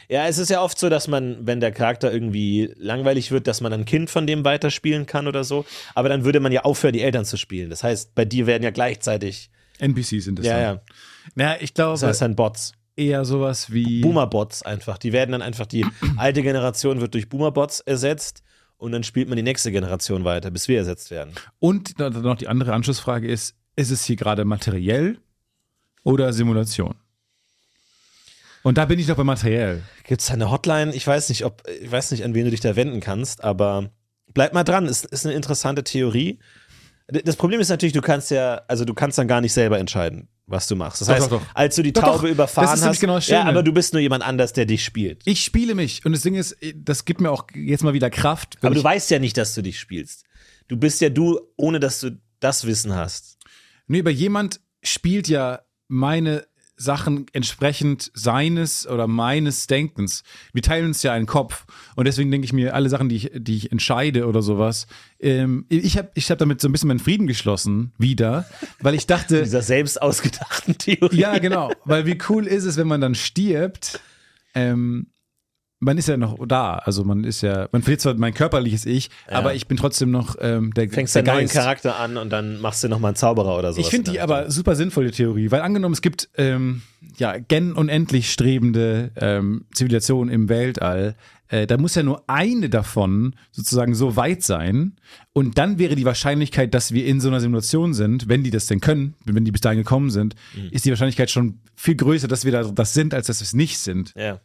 Ja, 0.09 0.27
es 0.27 0.37
ist 0.37 0.49
ja 0.49 0.61
oft 0.61 0.77
so, 0.79 0.89
dass 0.89 1.07
man, 1.07 1.45
wenn 1.45 1.59
der 1.59 1.71
Charakter 1.71 2.11
irgendwie 2.11 2.73
langweilig 2.77 3.31
wird, 3.31 3.47
dass 3.47 3.61
man 3.61 3.73
ein 3.73 3.85
Kind 3.85 4.09
von 4.09 4.27
dem 4.27 4.43
weiterspielen 4.45 5.05
kann 5.05 5.27
oder 5.27 5.43
so. 5.43 5.65
Aber 5.95 6.09
dann 6.09 6.23
würde 6.25 6.39
man 6.39 6.51
ja 6.51 6.61
aufhören, 6.63 6.93
die 6.93 7.01
Eltern 7.01 7.25
zu 7.25 7.37
spielen. 7.37 7.69
Das 7.69 7.83
heißt, 7.83 8.15
bei 8.15 8.25
dir 8.25 8.47
werden 8.47 8.63
ja 8.63 8.71
gleichzeitig. 8.71 9.49
NPCs 9.79 10.25
sind 10.25 10.39
es 10.39 10.45
Ja, 10.45 10.53
dann. 10.53 10.79
ja. 11.37 11.51
Ja, 11.53 11.57
ich 11.59 11.73
glaube 11.73 11.93
Das 11.93 12.03
heißt 12.03 12.21
dann 12.21 12.35
Bots. 12.35 12.73
eher 12.95 13.25
sowas 13.25 13.71
wie 13.71 14.01
Boomer-Bots 14.01 14.63
einfach. 14.63 14.97
Die 14.97 15.13
werden 15.13 15.31
dann 15.33 15.41
einfach, 15.41 15.65
die 15.65 15.85
alte 16.17 16.41
Generation 16.41 17.01
wird 17.01 17.13
durch 17.13 17.29
Boomer-Bots 17.29 17.81
ersetzt 17.81 18.43
und 18.77 18.91
dann 18.91 19.03
spielt 19.03 19.27
man 19.29 19.35
die 19.35 19.43
nächste 19.43 19.71
Generation 19.71 20.23
weiter, 20.23 20.51
bis 20.51 20.67
wir 20.67 20.77
ersetzt 20.77 21.11
werden. 21.11 21.33
Und 21.59 21.99
dann 21.99 22.13
noch 22.21 22.37
die 22.37 22.47
andere 22.47 22.73
Anschlussfrage 22.73 23.27
ist, 23.27 23.55
ist 23.75 23.91
es 23.91 24.03
hier 24.05 24.15
gerade 24.15 24.45
materiell 24.45 25.17
oder 26.03 26.31
Simulation? 26.33 26.95
Und 28.67 28.77
da 28.77 28.83
bin 28.83 28.99
ich 28.99 29.07
doch 29.07 29.15
bei 29.15 29.23
materiell. 29.23 29.81
Gibt 30.03 30.19
es 30.19 30.29
eine 30.29 30.51
Hotline? 30.51 30.93
Ich 30.93 31.07
weiß 31.07 31.29
nicht, 31.29 31.45
ob, 31.45 31.63
ich 31.81 31.89
weiß 31.89 32.11
nicht, 32.11 32.25
an 32.25 32.33
wen 32.33 32.43
du 32.43 32.51
dich 32.51 32.59
da 32.59 32.75
wenden 32.75 32.99
kannst, 32.99 33.41
aber 33.41 33.91
bleib 34.33 34.53
mal 34.53 34.65
dran. 34.65 34.87
Ist, 34.87 35.05
ist 35.05 35.25
eine 35.25 35.35
interessante 35.35 35.85
Theorie. 35.85 36.39
Das 37.07 37.37
Problem 37.37 37.61
ist 37.61 37.69
natürlich, 37.69 37.93
du 37.93 38.01
kannst 38.01 38.29
ja, 38.29 38.55
also 38.67 38.83
du 38.83 38.93
kannst 38.93 39.17
dann 39.17 39.29
gar 39.29 39.39
nicht 39.39 39.53
selber 39.53 39.79
entscheiden, 39.79 40.27
was 40.47 40.67
du 40.67 40.75
machst. 40.75 40.99
Das 40.99 41.07
Doch, 41.07 41.15
heißt, 41.15 41.31
doch, 41.31 41.39
doch. 41.39 41.55
als 41.55 41.77
du 41.77 41.81
die 41.81 41.93
Taube 41.93 42.17
doch. 42.17 42.21
Das 42.23 42.31
überfahren 42.31 42.77
ist 42.77 42.85
hast, 42.85 42.99
genau 42.99 43.19
ja, 43.19 43.45
aber 43.45 43.63
du 43.63 43.71
bist 43.71 43.93
nur 43.93 44.01
jemand 44.01 44.25
anders, 44.25 44.51
der 44.51 44.65
dich 44.65 44.83
spielt. 44.83 45.21
Ich 45.23 45.45
spiele 45.45 45.73
mich 45.73 46.05
und 46.05 46.11
das 46.11 46.23
Ding 46.23 46.35
ist, 46.35 46.57
das 46.75 47.05
gibt 47.05 47.21
mir 47.21 47.31
auch 47.31 47.45
jetzt 47.55 47.85
mal 47.85 47.93
wieder 47.93 48.09
Kraft. 48.09 48.57
aber 48.61 48.75
du 48.75 48.83
weißt 48.83 49.09
ja 49.11 49.19
nicht, 49.19 49.37
dass 49.37 49.55
du 49.55 49.61
dich 49.61 49.79
spielst. 49.79 50.25
Du 50.67 50.75
bist 50.75 50.99
ja 50.99 51.07
du, 51.07 51.39
ohne 51.55 51.79
dass 51.79 52.01
du 52.01 52.19
das 52.41 52.67
Wissen 52.67 52.93
hast. 52.93 53.37
nee, 53.87 54.01
aber 54.01 54.11
jemand 54.11 54.59
spielt 54.83 55.29
ja 55.29 55.61
meine 55.87 56.45
Sachen 56.77 57.25
entsprechend 57.33 58.11
seines 58.13 58.87
oder 58.87 59.07
meines 59.07 59.67
Denkens. 59.67 60.23
Wir 60.53 60.61
teilen 60.61 60.85
uns 60.85 61.03
ja 61.03 61.11
einen 61.11 61.25
Kopf 61.25 61.65
und 61.95 62.05
deswegen 62.05 62.31
denke 62.31 62.45
ich 62.45 62.53
mir, 62.53 62.75
alle 62.75 62.89
Sachen, 62.89 63.09
die 63.09 63.15
ich, 63.15 63.31
die 63.33 63.57
ich 63.57 63.71
entscheide 63.71 64.27
oder 64.27 64.41
sowas, 64.41 64.87
ähm, 65.19 65.65
ich 65.69 65.97
habe 65.97 66.11
ich 66.13 66.29
hab 66.29 66.37
damit 66.37 66.61
so 66.61 66.69
ein 66.69 66.71
bisschen 66.71 66.87
meinen 66.87 66.99
Frieden 66.99 67.27
geschlossen, 67.27 67.93
wieder, 67.97 68.45
weil 68.79 68.93
ich 68.93 69.07
dachte, 69.07 69.41
Dieser 69.43 69.63
selbst 69.63 70.01
ausgedachten 70.01 70.77
Theorie. 70.77 71.17
Ja, 71.17 71.39
genau. 71.39 71.71
Weil 71.83 72.05
wie 72.05 72.17
cool 72.29 72.45
ist 72.45 72.65
es, 72.65 72.77
wenn 72.77 72.87
man 72.87 73.01
dann 73.01 73.15
stirbt? 73.15 73.99
Ähm, 74.53 75.07
man 75.79 75.97
ist 75.97 76.07
ja 76.07 76.17
noch 76.17 76.37
da. 76.47 76.75
Also 76.75 77.03
man 77.03 77.23
ist 77.23 77.41
ja, 77.41 77.67
man 77.71 77.83
verliert 77.83 78.01
zwar 78.01 78.15
mein 78.15 78.33
körperliches 78.33 78.85
Ich, 78.85 79.09
aber 79.27 79.53
ich 79.53 79.67
bin 79.67 79.77
trotzdem 79.77 80.11
noch 80.11 80.35
ähm, 80.39 80.73
der, 80.73 80.89
Fängst 80.89 81.15
der 81.15 81.23
einen 81.23 81.33
neuen. 81.33 81.47
Charakter 81.49 81.99
an 81.99 82.17
und 82.17 82.31
dann 82.31 82.59
machst 82.59 82.83
du 82.83 82.89
nochmal 82.89 83.09
einen 83.09 83.15
Zauberer 83.15 83.57
oder 83.57 83.73
so. 83.73 83.81
Ich 83.81 83.89
finde 83.89 84.11
die 84.11 84.19
aber 84.19 84.49
super 84.49 84.75
sinnvolle 84.75 85.11
Theorie, 85.11 85.51
weil 85.51 85.61
angenommen, 85.61 85.93
es 85.93 86.01
gibt 86.01 86.29
ähm, 86.37 86.81
ja 87.17 87.37
gen 87.37 87.73
unendlich 87.73 88.31
strebende 88.31 89.11
ähm, 89.15 89.65
Zivilisationen 89.73 90.33
im 90.33 90.49
Weltall, 90.49 91.15
äh, 91.49 91.67
da 91.67 91.77
muss 91.77 91.95
ja 91.95 92.03
nur 92.03 92.23
eine 92.27 92.69
davon 92.69 93.35
sozusagen 93.51 93.93
so 93.93 94.15
weit 94.15 94.43
sein 94.43 94.95
und 95.33 95.57
dann 95.57 95.77
wäre 95.77 95.95
die 95.95 96.05
Wahrscheinlichkeit, 96.05 96.73
dass 96.73 96.91
wir 96.91 97.05
in 97.05 97.21
so 97.21 97.29
einer 97.29 97.39
Simulation 97.39 97.93
sind, 97.93 98.27
wenn 98.27 98.43
die 98.43 98.49
das 98.49 98.65
denn 98.65 98.81
können, 98.81 99.13
wenn 99.25 99.45
die 99.45 99.51
bis 99.51 99.61
dahin 99.61 99.77
gekommen 99.77 100.09
sind, 100.09 100.35
ist 100.71 100.85
die 100.85 100.89
Wahrscheinlichkeit 100.89 101.29
schon 101.29 101.59
viel 101.75 101.95
größer, 101.95 102.27
dass 102.27 102.45
wir 102.45 102.51
da 102.51 102.63
das 102.63 102.93
sind, 102.93 103.13
als 103.13 103.27
dass 103.27 103.39
wir 103.39 103.45
es 103.45 103.53
nicht 103.53 103.77
sind. 103.77 104.13
Ja. 104.17 104.41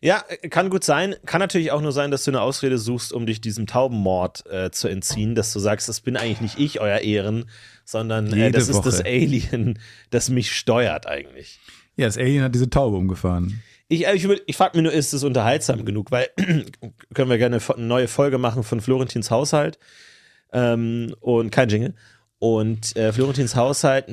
Ja, 0.00 0.24
äh, 0.28 0.48
kann 0.48 0.70
gut 0.70 0.84
sein. 0.84 1.14
Kann 1.24 1.40
natürlich 1.40 1.72
auch 1.72 1.80
nur 1.80 1.92
sein, 1.92 2.10
dass 2.10 2.24
du 2.24 2.30
eine 2.30 2.40
Ausrede 2.40 2.78
suchst, 2.78 3.12
um 3.12 3.26
dich 3.26 3.40
diesem 3.40 3.66
Taubenmord 3.66 4.44
äh, 4.50 4.70
zu 4.70 4.88
entziehen, 4.88 5.34
dass 5.34 5.52
du 5.52 5.58
sagst, 5.58 5.88
das 5.88 6.00
bin 6.00 6.16
eigentlich 6.16 6.40
nicht 6.40 6.58
ich, 6.58 6.80
euer 6.80 6.98
Ehren, 6.98 7.46
sondern 7.84 8.32
äh, 8.32 8.50
das 8.50 8.68
ist 8.68 8.82
das 8.82 9.00
Woche. 9.00 9.06
Alien, 9.06 9.78
das 10.10 10.28
mich 10.28 10.52
steuert 10.52 11.06
eigentlich. 11.06 11.60
Ja, 11.96 12.06
das 12.06 12.18
Alien 12.18 12.44
hat 12.44 12.54
diese 12.54 12.68
Taube 12.68 12.96
umgefahren. 12.96 13.62
Ich, 13.88 14.06
äh, 14.06 14.14
ich, 14.14 14.28
ich 14.46 14.56
frage 14.56 14.76
mich 14.76 14.84
nur, 14.84 14.92
ist 14.92 15.12
es 15.12 15.24
unterhaltsam 15.24 15.84
genug? 15.84 16.10
Weil 16.10 16.28
können 17.14 17.30
wir 17.30 17.38
gerne 17.38 17.60
eine 17.76 17.86
neue 17.86 18.08
Folge 18.08 18.38
machen 18.38 18.62
von 18.62 18.80
Florentins 18.80 19.30
Haushalt 19.30 19.78
ähm, 20.52 21.14
und 21.20 21.50
kein 21.50 21.68
Jingle. 21.68 21.94
Und 22.38 22.94
äh, 22.96 23.12
Florentins 23.12 23.56
Haushalt. 23.56 24.08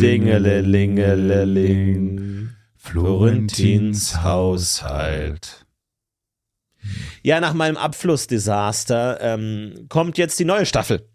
Dingelingeling. 0.00 2.50
Florentins 2.76 4.22
Haushalt. 4.22 5.66
Ja, 7.22 7.40
nach 7.40 7.54
meinem 7.54 7.76
Abflussdesaster 7.76 9.18
ähm, 9.20 9.86
kommt 9.88 10.18
jetzt 10.18 10.38
die 10.38 10.44
neue 10.44 10.66
Staffel. 10.66 11.08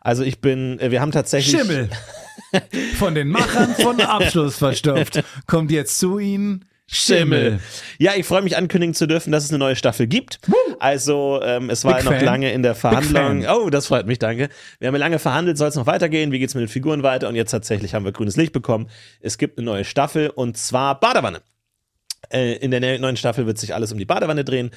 Also 0.00 0.22
ich 0.22 0.40
bin, 0.40 0.78
äh, 0.78 0.90
wir 0.90 1.00
haben 1.00 1.12
tatsächlich. 1.12 1.58
Schimmel. 1.58 1.90
Von 2.96 3.14
den 3.14 3.28
Machern 3.28 3.74
von 3.76 4.00
Abschluss 4.00 4.56
verstopft. 4.56 5.22
Kommt 5.46 5.70
jetzt 5.70 5.98
zu 5.98 6.18
ihnen 6.18 6.64
Schimmel. 6.92 7.60
Ja, 7.98 8.12
ich 8.16 8.26
freue 8.26 8.42
mich 8.42 8.56
ankündigen 8.56 8.94
zu 8.94 9.06
dürfen, 9.06 9.30
dass 9.30 9.44
es 9.44 9.50
eine 9.50 9.58
neue 9.58 9.76
Staffel 9.76 10.08
gibt. 10.08 10.40
Also 10.80 11.40
ähm, 11.42 11.70
es 11.70 11.84
war 11.84 11.96
Big 11.96 12.04
noch 12.04 12.12
fan. 12.12 12.24
lange 12.24 12.52
in 12.52 12.62
der 12.62 12.74
Verhandlung. 12.74 13.46
Oh, 13.46 13.70
das 13.70 13.86
freut 13.86 14.06
mich, 14.06 14.18
danke. 14.18 14.48
Wir 14.78 14.88
haben 14.88 14.94
ja 14.94 14.98
lange 14.98 15.18
verhandelt, 15.18 15.56
soll 15.56 15.68
es 15.68 15.76
noch 15.76 15.86
weitergehen? 15.86 16.32
Wie 16.32 16.38
geht's 16.38 16.54
mit 16.54 16.62
den 16.62 16.68
Figuren 16.68 17.02
weiter? 17.02 17.28
Und 17.28 17.36
jetzt 17.36 17.52
tatsächlich 17.52 17.94
haben 17.94 18.04
wir 18.04 18.12
grünes 18.12 18.36
Licht 18.36 18.52
bekommen. 18.52 18.88
Es 19.20 19.38
gibt 19.38 19.58
eine 19.58 19.66
neue 19.66 19.84
Staffel 19.84 20.30
und 20.30 20.56
zwar 20.56 20.98
Badewanne. 20.98 21.42
Äh, 22.30 22.54
in 22.54 22.70
der 22.70 22.98
neuen 22.98 23.16
Staffel 23.16 23.46
wird 23.46 23.58
sich 23.58 23.74
alles 23.74 23.92
um 23.92 23.98
die 23.98 24.04
Badewanne 24.04 24.44
drehen. 24.44 24.70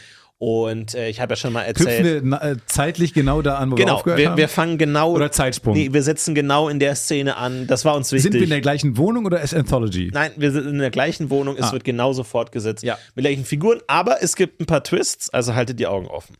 Und 0.45 0.93
äh, 0.93 1.07
ich 1.07 1.21
habe 1.21 1.31
ja 1.31 1.35
schon 1.37 1.53
mal 1.53 1.61
erzählt. 1.61 2.01
Knüpfen 2.01 2.29
wir 2.31 2.41
äh, 2.43 2.57
zeitlich 2.65 3.13
genau 3.13 3.41
da 3.41 3.55
an, 3.59 3.71
wo 3.71 3.77
wir 3.77 3.85
Genau, 3.85 3.95
aufgehört 3.95 4.19
wir, 4.19 4.29
haben? 4.31 4.37
wir 4.37 4.49
fangen 4.49 4.77
genau. 4.77 5.13
Oder 5.13 5.31
Zeitsprung? 5.31 5.73
Nee, 5.73 5.93
wir 5.93 6.03
setzen 6.03 6.35
genau 6.35 6.67
in 6.67 6.79
der 6.79 6.95
Szene 6.95 7.37
an. 7.37 7.65
Das 7.65 7.85
war 7.85 7.95
uns 7.95 8.11
wichtig. 8.11 8.23
Sind 8.23 8.33
wir 8.33 8.43
in 8.43 8.49
der 8.49 8.59
gleichen 8.59 8.97
Wohnung 8.97 9.25
oder 9.25 9.39
ist 9.39 9.53
Anthology? 9.53 10.09
Nein, 10.13 10.31
wir 10.35 10.51
sind 10.51 10.67
in 10.67 10.79
der 10.79 10.89
gleichen 10.91 11.29
Wohnung, 11.29 11.55
es 11.57 11.67
Ah. 11.67 11.71
wird 11.71 11.85
genauso 11.85 12.25
fortgesetzt 12.25 12.83
Ja. 12.83 12.97
mit 13.15 13.23
gleichen 13.23 13.45
Figuren, 13.45 13.79
aber 13.87 14.21
es 14.21 14.35
gibt 14.35 14.59
ein 14.59 14.65
paar 14.65 14.83
Twists, 14.83 15.29
also 15.29 15.55
haltet 15.55 15.79
die 15.79 15.87
Augen 15.87 16.07
offen. 16.07 16.35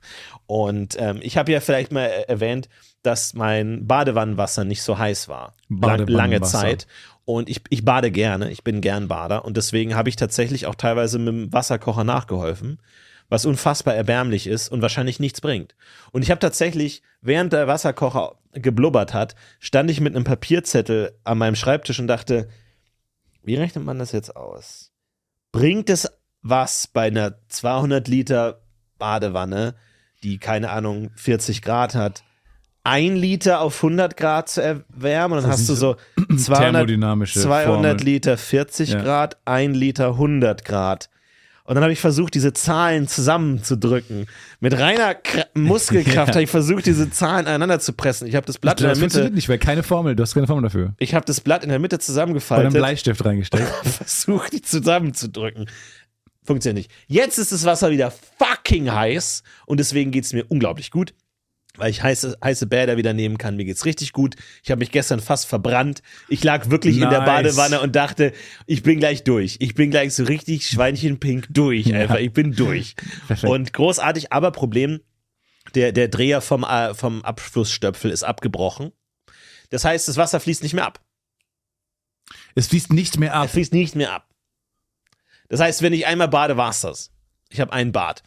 Und 0.47 0.97
ähm, 0.99 1.19
ich 1.21 1.37
habe 1.37 1.53
ja 1.53 1.61
vielleicht 1.61 1.93
mal 1.93 2.07
äh, 2.07 2.23
erwähnt, 2.27 2.67
dass 3.03 3.33
mein 3.33 3.87
Badewannenwasser 3.87 4.65
nicht 4.65 4.81
so 4.81 4.97
heiß 4.97 5.29
war. 5.29 5.53
Lang, 5.69 6.07
lange. 6.07 6.41
Zeit. 6.41 6.87
Und 7.23 7.47
ich, 7.49 7.61
ich 7.69 7.85
bade 7.85 8.11
gerne, 8.11 8.51
ich 8.51 8.65
bin 8.65 8.81
gern 8.81 9.07
Bader 9.07 9.45
und 9.45 9.55
deswegen 9.55 9.95
habe 9.95 10.09
ich 10.09 10.17
tatsächlich 10.17 10.65
auch 10.65 10.75
teilweise 10.75 11.19
mit 11.19 11.27
dem 11.29 11.53
Wasserkocher 11.53 12.03
nachgeholfen, 12.03 12.79
was 13.29 13.45
unfassbar 13.45 13.95
erbärmlich 13.95 14.47
ist 14.47 14.69
und 14.69 14.81
wahrscheinlich 14.81 15.19
nichts 15.19 15.41
bringt. 15.41 15.75
Und 16.11 16.21
ich 16.21 16.31
habe 16.31 16.39
tatsächlich, 16.39 17.01
während 17.21 17.53
der 17.53 17.67
Wasserkocher 17.67 18.35
geblubbert 18.53 19.13
hat, 19.13 19.35
stand 19.59 19.89
ich 19.89 19.99
mit 20.01 20.15
einem 20.15 20.25
Papierzettel 20.25 21.17
an 21.23 21.37
meinem 21.37 21.55
Schreibtisch 21.55 21.99
und 21.99 22.07
dachte, 22.07 22.47
wie 23.43 23.55
rechnet 23.55 23.83
man 23.83 23.99
das 23.99 24.11
jetzt 24.11 24.35
aus? 24.35 24.91
Bringt 25.51 25.89
es 25.89 26.09
was 26.41 26.87
bei 26.87 27.07
einer 27.07 27.35
200 27.47 28.07
Liter 28.07 28.61
Badewanne, 28.99 29.75
die 30.23 30.37
keine 30.37 30.69
Ahnung 30.69 31.09
40 31.15 31.61
Grad 31.61 31.95
hat, 31.95 32.23
ein 32.83 33.15
Liter 33.15 33.61
auf 33.61 33.81
100 33.81 34.17
Grad 34.17 34.49
zu 34.49 34.61
erwärmen 34.61 35.37
und 35.37 35.43
dann 35.43 35.51
hast 35.51 35.69
du 35.69 35.73
so 35.73 35.95
200, 36.37 36.45
Thermodynamische 36.73 37.39
200 37.39 37.65
Formel. 37.65 37.95
Liter 38.05 38.37
40 38.37 38.89
Ja. 38.91 39.01
Grad, 39.01 39.37
ein 39.45 39.73
Liter 39.73 40.07
100 40.09 40.65
Grad. 40.65 41.09
Und 41.65 41.75
dann 41.75 41.83
habe 41.83 41.93
ich 41.93 41.99
versucht, 42.01 42.33
diese 42.35 42.51
Zahlen 42.51 43.07
zusammenzudrücken. 43.07 44.27
Mit 44.59 44.77
reiner 44.77 45.15
Kra 45.15 45.45
Muskelkraft 45.53 46.15
Ja. 46.29 46.33
habe 46.33 46.43
ich 46.43 46.49
versucht, 46.49 46.85
diese 46.85 47.09
Zahlen 47.09 47.47
aneinander 47.47 47.79
zu 47.79 47.93
pressen. 47.93 48.27
Ich 48.27 48.35
habe 48.35 48.45
das 48.45 48.57
Blatt 48.59 48.81
in 48.81 48.87
das 48.87 48.97
der 48.97 49.01
Mitte, 49.05 49.11
funktioniert 49.13 49.35
nicht, 49.35 49.47
weil 49.47 49.59
keine 49.59 49.81
Formel, 49.83 50.15
du 50.15 50.23
hast 50.23 50.33
keine 50.33 50.47
Formel 50.47 50.63
dafür. 50.63 50.93
ich 50.99 51.15
habe 51.15 51.25
das 51.25 51.39
Blatt 51.39 51.63
in 51.63 51.69
der 51.69 51.79
Mitte 51.79 51.95
Oder 51.95 52.01
einen 52.01 52.05
zusammengefaltet 52.05 52.73
Bleistift 52.73 53.23
reingesteckt. 53.23 53.63
versucht, 53.85 54.51
die 54.53 54.61
zusammenzudrücken. 54.61 55.69
Funktioniert 56.45 56.87
nicht. 56.87 56.91
Jetzt 57.07 57.37
ist 57.37 57.53
das 57.53 57.63
Wasser 57.63 57.91
wieder 57.91 58.11
fucking 58.11 58.91
heiß 58.91 59.43
und 59.65 59.79
deswegen 59.79 60.11
geht 60.11 60.25
es 60.25 60.33
mir 60.33 60.43
unglaublich 60.49 60.91
gut, 60.91 61.13
weil 61.77 61.89
ich 61.89 62.03
heiße, 62.03 62.37
heiße 62.43 62.67
Bäder 62.67 62.97
wieder 62.97 63.13
nehmen 63.13 63.37
kann. 63.37 63.55
Mir 63.55 63.65
geht's 63.65 63.85
richtig 63.85 64.13
gut. 64.13 64.35
Ich 64.63 64.69
habe 64.69 64.79
mich 64.79 64.91
gestern 64.91 65.19
fast 65.19 65.47
verbrannt. 65.47 66.03
Ich 66.29 66.43
lag 66.43 66.69
wirklich 66.69 66.95
in 66.95 67.09
der 67.09 67.21
Nice. 67.21 67.25
Badewanne 67.25 67.81
und 67.81 67.95
dachte, 67.95 68.31
ich 68.67 68.83
bin 68.83 68.99
gleich 68.99 69.23
durch. 69.23 69.57
Ich 69.59 69.73
bin 69.73 69.89
gleich 69.89 70.13
so 70.13 70.23
richtig 70.23 70.67
schweinchenpink 70.67 71.47
durch 71.49 71.93
einfach. 71.93 72.17
Ich 72.17 72.31
bin 72.31 72.53
durch. 72.53 72.95
Perfekt. 73.27 73.51
Und 73.51 73.73
großartig, 73.73 74.31
aber 74.31 74.51
Problem, 74.51 75.01
der, 75.73 75.91
der 75.91 76.09
Dreher 76.09 76.41
vom, 76.41 76.63
äh, 76.63 76.93
vom 76.93 77.23
Abflussstöpfel 77.23 78.11
ist 78.11 78.23
abgebrochen. 78.23 78.91
Das 79.71 79.83
heißt, 79.83 80.07
das 80.07 80.17
Wasser 80.17 80.39
fließt 80.39 80.61
nicht 80.61 80.73
mehr 80.73 80.85
ab. 80.85 81.01
Es 82.53 82.67
fließt 82.67 82.93
nicht 82.93 83.17
mehr 83.17 83.33
ab. 83.33 83.49
fließt 83.49 83.73
nicht 83.73 83.95
mehr 83.95 84.11
ab. 84.11 84.29
Das 85.49 85.59
heißt, 85.59 85.81
wenn 85.81 85.93
ich 85.93 86.05
einmal 86.05 86.27
bade, 86.27 86.57
war's 86.57 86.81
das. 86.81 87.11
Ich 87.49 87.59
habe 87.59 87.73
ein 87.73 87.91
Bad. 87.91 88.23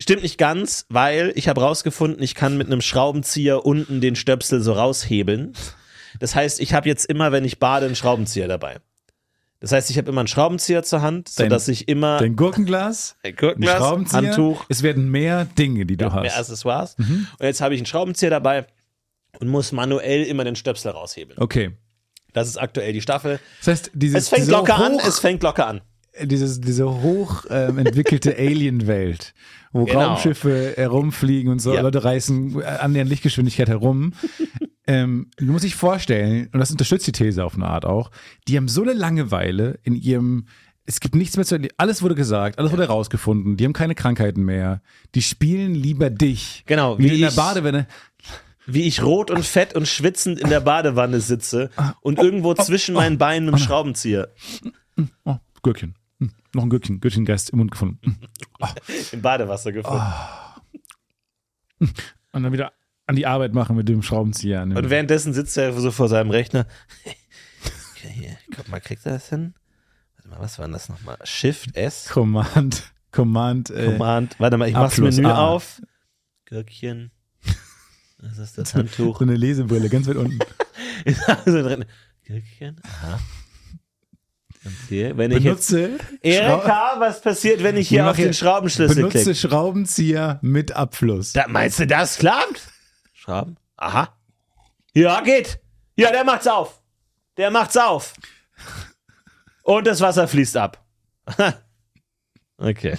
Stimmt 0.00 0.22
nicht 0.22 0.36
ganz, 0.38 0.86
weil 0.88 1.32
ich 1.36 1.48
habe 1.48 1.60
rausgefunden, 1.62 2.22
ich 2.22 2.34
kann 2.34 2.58
mit 2.58 2.66
einem 2.66 2.82
Schraubenzieher 2.82 3.64
unten 3.64 4.00
den 4.00 4.14
Stöpsel 4.14 4.60
so 4.60 4.72
raushebeln. 4.74 5.54
Das 6.20 6.34
heißt, 6.34 6.60
ich 6.60 6.74
habe 6.74 6.88
jetzt 6.88 7.06
immer, 7.06 7.32
wenn 7.32 7.44
ich 7.44 7.58
bade, 7.58 7.86
einen 7.86 7.96
Schraubenzieher 7.96 8.48
dabei. 8.48 8.78
Das 9.60 9.72
heißt, 9.72 9.88
ich 9.90 9.96
habe 9.96 10.10
immer 10.10 10.20
einen 10.20 10.28
Schraubenzieher 10.28 10.82
zur 10.82 11.00
Hand, 11.00 11.28
sodass 11.28 11.66
ich 11.68 11.88
immer 11.88 12.18
Dein 12.18 12.36
Gurkenglas, 12.36 13.16
ein 13.22 13.30
ein 13.30 13.36
Gurkenglas, 13.36 13.78
Schraubenzieher. 13.78 14.22
Handtuch, 14.22 14.64
Es 14.68 14.82
werden 14.82 15.10
mehr 15.10 15.46
Dinge, 15.46 15.86
die 15.86 15.96
du 15.96 16.04
ja, 16.04 16.20
mehr 16.20 16.30
hast. 16.30 16.38
Accessoires. 16.40 16.98
Mhm. 16.98 17.26
Und 17.38 17.46
jetzt 17.46 17.62
habe 17.62 17.74
ich 17.74 17.80
einen 17.80 17.86
Schraubenzieher 17.86 18.30
dabei 18.30 18.66
und 19.40 19.48
muss 19.48 19.72
manuell 19.72 20.24
immer 20.24 20.44
den 20.44 20.56
Stöpsel 20.56 20.90
raushebeln. 20.90 21.38
Okay. 21.40 21.72
Das 22.34 22.48
ist 22.48 22.58
aktuell 22.58 22.92
die 22.92 23.00
Staffel. 23.00 23.40
Das 23.60 23.68
heißt, 23.68 23.90
dieses, 23.94 24.24
Es 24.24 24.28
fängt 24.28 24.48
locker 24.48 24.76
an, 24.76 24.92
hoch, 24.92 25.08
es 25.08 25.18
fängt 25.20 25.42
locker 25.42 25.66
an. 25.66 25.80
Dieses, 26.24 26.60
diese 26.60 26.86
hoch 27.02 27.44
ähm, 27.50 27.78
Alien-Welt, 28.38 29.34
wo 29.72 29.84
Genau. 29.84 30.00
Raumschiffe 30.00 30.74
herumfliegen 30.76 31.50
und 31.52 31.60
so, 31.60 31.74
Ja. 31.74 31.80
Leute 31.82 32.04
reißen 32.04 32.62
an 32.62 32.94
der 32.94 33.04
Lichtgeschwindigkeit 33.04 33.68
herum. 33.68 34.12
ähm, 34.86 35.30
du 35.36 35.46
musst 35.46 35.64
dich 35.64 35.74
vorstellen, 35.74 36.48
und 36.52 36.60
das 36.60 36.70
unterstützt 36.70 37.06
die 37.06 37.12
These 37.12 37.44
auf 37.44 37.54
eine 37.54 37.66
Art 37.66 37.84
auch, 37.84 38.10
die 38.48 38.56
haben 38.56 38.68
so 38.68 38.82
eine 38.82 38.92
Langeweile 38.92 39.78
in 39.82 39.94
ihrem, 39.94 40.46
es 40.86 41.00
gibt 41.00 41.14
nichts 41.16 41.36
mehr 41.36 41.44
zu 41.44 41.56
erleben, 41.56 41.74
alles 41.78 42.02
wurde 42.02 42.14
gesagt, 42.14 42.58
alles 42.58 42.70
wurde 42.72 42.82
herausgefunden, 42.84 43.56
die 43.56 43.64
haben 43.64 43.72
keine 43.72 43.94
Krankheiten 43.96 44.44
mehr, 44.44 44.82
die 45.14 45.22
spielen 45.22 45.74
lieber 45.74 46.10
dich. 46.10 46.62
Genau, 46.66 46.98
Wie, 46.98 47.10
wie 47.10 47.14
in 47.16 47.20
der 47.22 47.32
Badewanne. 47.32 47.86
wie 48.66 48.82
ich 48.82 49.02
rot 49.02 49.30
und 49.30 49.44
fett 49.44 49.74
und 49.74 49.86
schwitzend 49.88 50.38
in 50.40 50.48
der 50.48 50.60
Badewanne 50.60 51.20
sitze 51.20 51.70
und 52.00 52.18
irgendwo 52.18 52.54
zwischen 52.54 52.94
meinen 52.94 53.18
Beinen 53.18 53.46
mit 53.46 53.54
dem 53.56 53.58
Schraubenzieher 53.58 54.28
Oh, 55.24 55.36
Gürkchen. 55.62 55.94
Noch 56.56 56.62
ein 56.64 56.70
Gürkchen, 56.70 57.00
Gürkchengeist 57.00 57.50
im 57.50 57.58
Mund 57.58 57.70
gefunden. 57.70 57.98
Hm. 58.02 58.16
im 59.12 59.22
Badewasser 59.22 59.72
gefunden. 59.72 60.02
Und 62.32 62.42
dann 62.42 62.52
wieder 62.52 62.72
an 63.06 63.14
die 63.16 63.26
Arbeit 63.26 63.52
machen 63.52 63.76
mit 63.76 63.88
dem 63.88 64.02
Schraubenzieher. 64.02 64.64
dem- 64.64 64.76
Und 64.76 64.90
währenddessen 64.90 65.32
sitzt 65.34 65.56
er 65.56 65.72
so 65.78 65.90
vor 65.90 66.08
seinem 66.08 66.30
Rechner. 66.30 66.66
Okay, 67.98 68.10
hier, 68.12 68.36
guck 68.54 68.68
mal, 68.68 68.78
kriegt 68.78 69.04
er 69.06 69.12
das 69.12 69.30
hin? 69.30 69.54
Warte 70.16 70.28
mal, 70.28 70.38
was 70.40 70.58
war 70.58 70.66
denn 70.66 70.74
das 70.74 70.88
nochmal? 70.90 71.16
Shift 71.24 71.74
S, 71.76 72.08
Command, 72.10 72.92
Command, 73.10 73.70
äh, 73.70 73.86
Command. 73.92 74.38
Warte 74.38 74.58
mal, 74.58 74.68
ich 74.68 74.74
mach's 74.74 74.98
Menü 74.98 75.26
A. 75.26 75.46
auf. 75.48 75.80
Gürkchen. 76.44 77.10
Das 78.18 78.36
ist 78.38 78.58
das 78.58 78.74
Handtuch. 78.74 79.18
so 79.18 79.24
eine 79.24 79.34
Lesebrille 79.34 79.88
ganz 79.88 80.06
weit 80.08 80.16
unten. 80.16 80.38
Gürkchen, 82.24 82.76
aha. 82.84 83.18
Hier, 84.88 85.16
wenn 85.16 85.30
ich 85.30 85.44
jetzt. 85.44 85.70
Benutze, 85.70 85.98
Erika, 86.22 86.94
was 86.98 87.20
passiert, 87.20 87.62
wenn 87.62 87.76
ich 87.76 87.88
hier 87.88 88.08
auf 88.08 88.16
den 88.16 88.34
Schraubenschlüssel 88.34 88.96
benutze 88.96 89.18
klicke? 89.18 89.34
Schraubenzieher 89.34 90.38
mit 90.42 90.72
Abfluss. 90.72 91.32
Da, 91.32 91.46
meinst 91.48 91.78
du, 91.78 91.86
das 91.86 92.18
klappt? 92.18 92.68
Schrauben? 93.12 93.56
Aha. 93.76 94.14
Ja, 94.94 95.20
geht. 95.20 95.60
Ja, 95.96 96.10
der 96.10 96.24
macht's 96.24 96.46
auf. 96.46 96.80
Der 97.36 97.50
macht's 97.50 97.76
auf. 97.76 98.14
Und 99.62 99.86
das 99.86 100.00
Wasser 100.00 100.28
fließt 100.28 100.56
ab. 100.56 100.84
okay. 102.58 102.96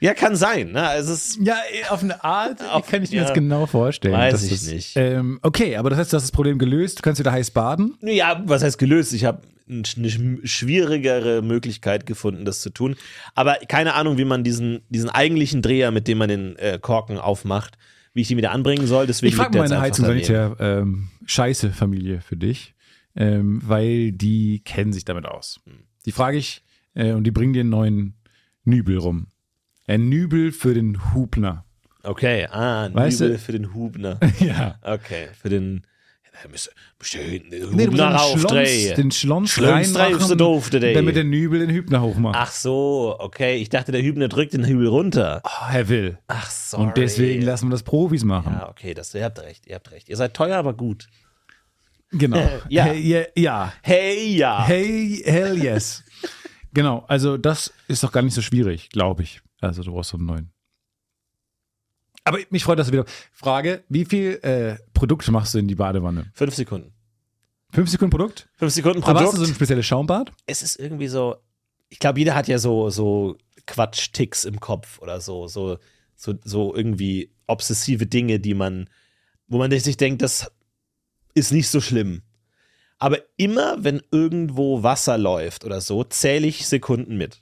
Ja, 0.00 0.14
kann 0.14 0.34
sein. 0.34 0.72
Ne? 0.72 0.94
Es 0.94 1.08
ist, 1.08 1.38
ja, 1.40 1.54
auf 1.90 2.02
eine 2.02 2.24
Art 2.24 2.60
Auf- 2.72 2.88
kann 2.88 3.04
ich 3.04 3.10
mir 3.12 3.18
ja. 3.18 3.22
das 3.22 3.34
genau 3.34 3.66
vorstellen. 3.66 4.14
Weiß 4.14 4.42
ich 4.42 4.50
das, 4.50 4.62
nicht. 4.66 4.96
Ähm, 4.96 5.38
okay, 5.42 5.76
aber 5.76 5.90
das 5.90 5.98
heißt, 6.00 6.12
du 6.12 6.16
hast 6.16 6.24
das 6.24 6.32
Problem 6.32 6.58
gelöst. 6.58 6.98
Du 6.98 7.02
kannst 7.02 7.20
wieder 7.20 7.30
heiß 7.30 7.52
baden. 7.52 7.96
ja, 8.00 8.42
was 8.44 8.64
heißt 8.64 8.78
gelöst? 8.78 9.12
Ich 9.12 9.24
habe 9.24 9.42
eine 9.68 9.82
sch- 10.08 10.46
schwierigere 10.46 11.42
Möglichkeit 11.42 12.06
gefunden, 12.06 12.44
das 12.44 12.60
zu 12.60 12.70
tun. 12.70 12.96
Aber 13.34 13.56
keine 13.68 13.94
Ahnung, 13.94 14.18
wie 14.18 14.24
man 14.24 14.44
diesen, 14.44 14.80
diesen 14.88 15.10
eigentlichen 15.10 15.62
Dreher, 15.62 15.90
mit 15.90 16.08
dem 16.08 16.18
man 16.18 16.28
den 16.28 16.56
äh, 16.56 16.78
Korken 16.80 17.18
aufmacht, 17.18 17.76
wie 18.14 18.20
ich 18.22 18.28
den 18.28 18.36
wieder 18.36 18.50
anbringen 18.52 18.86
soll. 18.86 19.06
Deswegen 19.06 19.30
Ich 19.30 19.36
frage 19.36 19.58
meine 19.58 19.80
Heizung 19.80 20.04
daneben. 20.06 20.24
Sanitär 20.26 20.56
ähm, 20.60 21.08
scheiße 21.24 21.70
Familie 21.70 22.20
für 22.20 22.36
dich, 22.36 22.74
ähm, 23.16 23.60
weil 23.64 24.12
die 24.12 24.60
kennen 24.64 24.92
sich 24.92 25.04
damit 25.04 25.26
aus. 25.26 25.60
Hm. 25.64 25.84
Die 26.06 26.12
frage 26.12 26.36
ich 26.38 26.62
äh, 26.94 27.12
und 27.12 27.24
die 27.24 27.30
bringen 27.30 27.52
dir 27.52 27.60
einen 27.60 27.70
neuen 27.70 28.14
Nübel 28.64 28.98
rum. 28.98 29.28
Ein 29.86 30.08
Nübel 30.08 30.52
für 30.52 30.74
den 30.74 31.12
Hubner. 31.14 31.64
Okay, 32.04 32.46
ah, 32.50 32.84
ein 32.86 32.94
Weißt 32.94 33.20
Nübel 33.20 33.36
du- 33.36 33.38
für 33.42 33.52
den 33.52 33.74
Hubner. 33.74 34.18
ja. 34.40 34.76
Okay, 34.82 35.28
für 35.40 35.48
den. 35.48 35.82
Hinten 36.40 37.50
den 37.50 37.76
Nee, 37.76 37.86
Hubner 37.86 38.94
den 38.96 39.10
Schlons, 39.10 39.60
reinmachen, 39.60 40.38
doof, 40.38 40.70
der 40.70 40.94
damit 40.94 41.14
der 41.14 41.24
Nübel 41.24 41.60
den 41.60 41.70
Hübner 41.70 42.00
hochmacht. 42.02 42.36
Ach 42.38 42.50
so, 42.50 43.16
okay. 43.18 43.56
Ich 43.56 43.68
dachte, 43.68 43.92
der 43.92 44.02
Hübner 44.02 44.28
drückt 44.28 44.54
den 44.54 44.66
Hübel 44.66 44.88
runter. 44.88 45.42
Oh, 45.44 45.68
Herr 45.68 45.88
Will. 45.88 46.18
Ach 46.28 46.50
sorry. 46.50 46.84
Und 46.84 46.96
deswegen 46.96 47.42
lassen 47.42 47.68
wir 47.68 47.72
das 47.72 47.82
Profis 47.82 48.24
machen. 48.24 48.54
Ja, 48.54 48.68
okay, 48.68 48.94
das, 48.94 49.14
ihr 49.14 49.24
habt 49.24 49.40
recht, 49.40 49.66
ihr 49.66 49.74
habt 49.74 49.90
recht. 49.90 50.08
Ihr 50.08 50.16
seid 50.16 50.34
teuer, 50.34 50.56
aber 50.56 50.74
gut. 50.74 51.06
Genau. 52.12 52.48
Ja. 52.68 52.84
Hey, 52.84 53.00
ja, 53.00 53.22
ja. 53.36 53.72
Hey, 53.82 54.36
ja. 54.36 54.64
Hey, 54.66 55.22
hell 55.24 55.62
yes. 55.62 56.02
genau, 56.72 57.04
also 57.08 57.36
das 57.36 57.72
ist 57.88 58.02
doch 58.02 58.12
gar 58.12 58.22
nicht 58.22 58.34
so 58.34 58.42
schwierig, 58.42 58.90
glaube 58.90 59.22
ich. 59.22 59.42
Also 59.60 59.82
du 59.82 59.92
brauchst 59.92 60.10
so 60.10 60.16
einen 60.16 60.26
neuen. 60.26 60.52
Aber 62.24 62.38
mich 62.50 62.64
freut 62.64 62.78
das 62.78 62.92
wieder. 62.92 63.04
Frage, 63.32 63.82
wie 63.88 64.04
viel 64.04 64.38
äh, 64.42 64.76
Produkte 64.94 65.30
machst 65.32 65.54
du 65.54 65.58
in 65.58 65.68
die 65.68 65.74
Badewanne? 65.74 66.30
Fünf 66.34 66.54
Sekunden. 66.54 66.92
Fünf 67.72 67.88
Sekunden 67.88 68.10
Produkt? 68.10 68.48
Fünf 68.54 68.72
Sekunden 68.72 69.02
Aber 69.02 69.14
hast 69.14 69.30
Produkt. 69.30 69.38
du 69.38 69.44
so 69.46 69.50
ein 69.50 69.54
spezielles 69.54 69.86
Schaumbad? 69.86 70.32
es 70.46 70.62
ist 70.62 70.78
irgendwie 70.78 71.08
so, 71.08 71.36
ich 71.88 71.98
glaube, 71.98 72.18
jeder 72.18 72.34
hat 72.34 72.46
ja 72.48 72.58
so, 72.58 72.90
so 72.90 73.36
Quatsch-Ticks 73.66 74.44
im 74.44 74.60
Kopf 74.60 74.98
oder 75.00 75.20
so, 75.20 75.48
so, 75.48 75.78
so, 76.14 76.34
so 76.44 76.74
irgendwie 76.74 77.32
obsessive 77.46 78.06
Dinge, 78.06 78.40
die 78.40 78.54
man, 78.54 78.88
wo 79.48 79.58
man 79.58 79.70
sich 79.70 79.96
denkt, 79.96 80.22
das 80.22 80.50
ist 81.34 81.52
nicht 81.52 81.68
so 81.68 81.80
schlimm. 81.80 82.22
Aber 82.98 83.18
immer, 83.36 83.82
wenn 83.82 84.00
irgendwo 84.10 84.82
Wasser 84.82 85.18
läuft 85.18 85.64
oder 85.64 85.80
so, 85.80 86.04
zähle 86.04 86.46
ich 86.46 86.68
Sekunden 86.68 87.16
mit. 87.16 87.40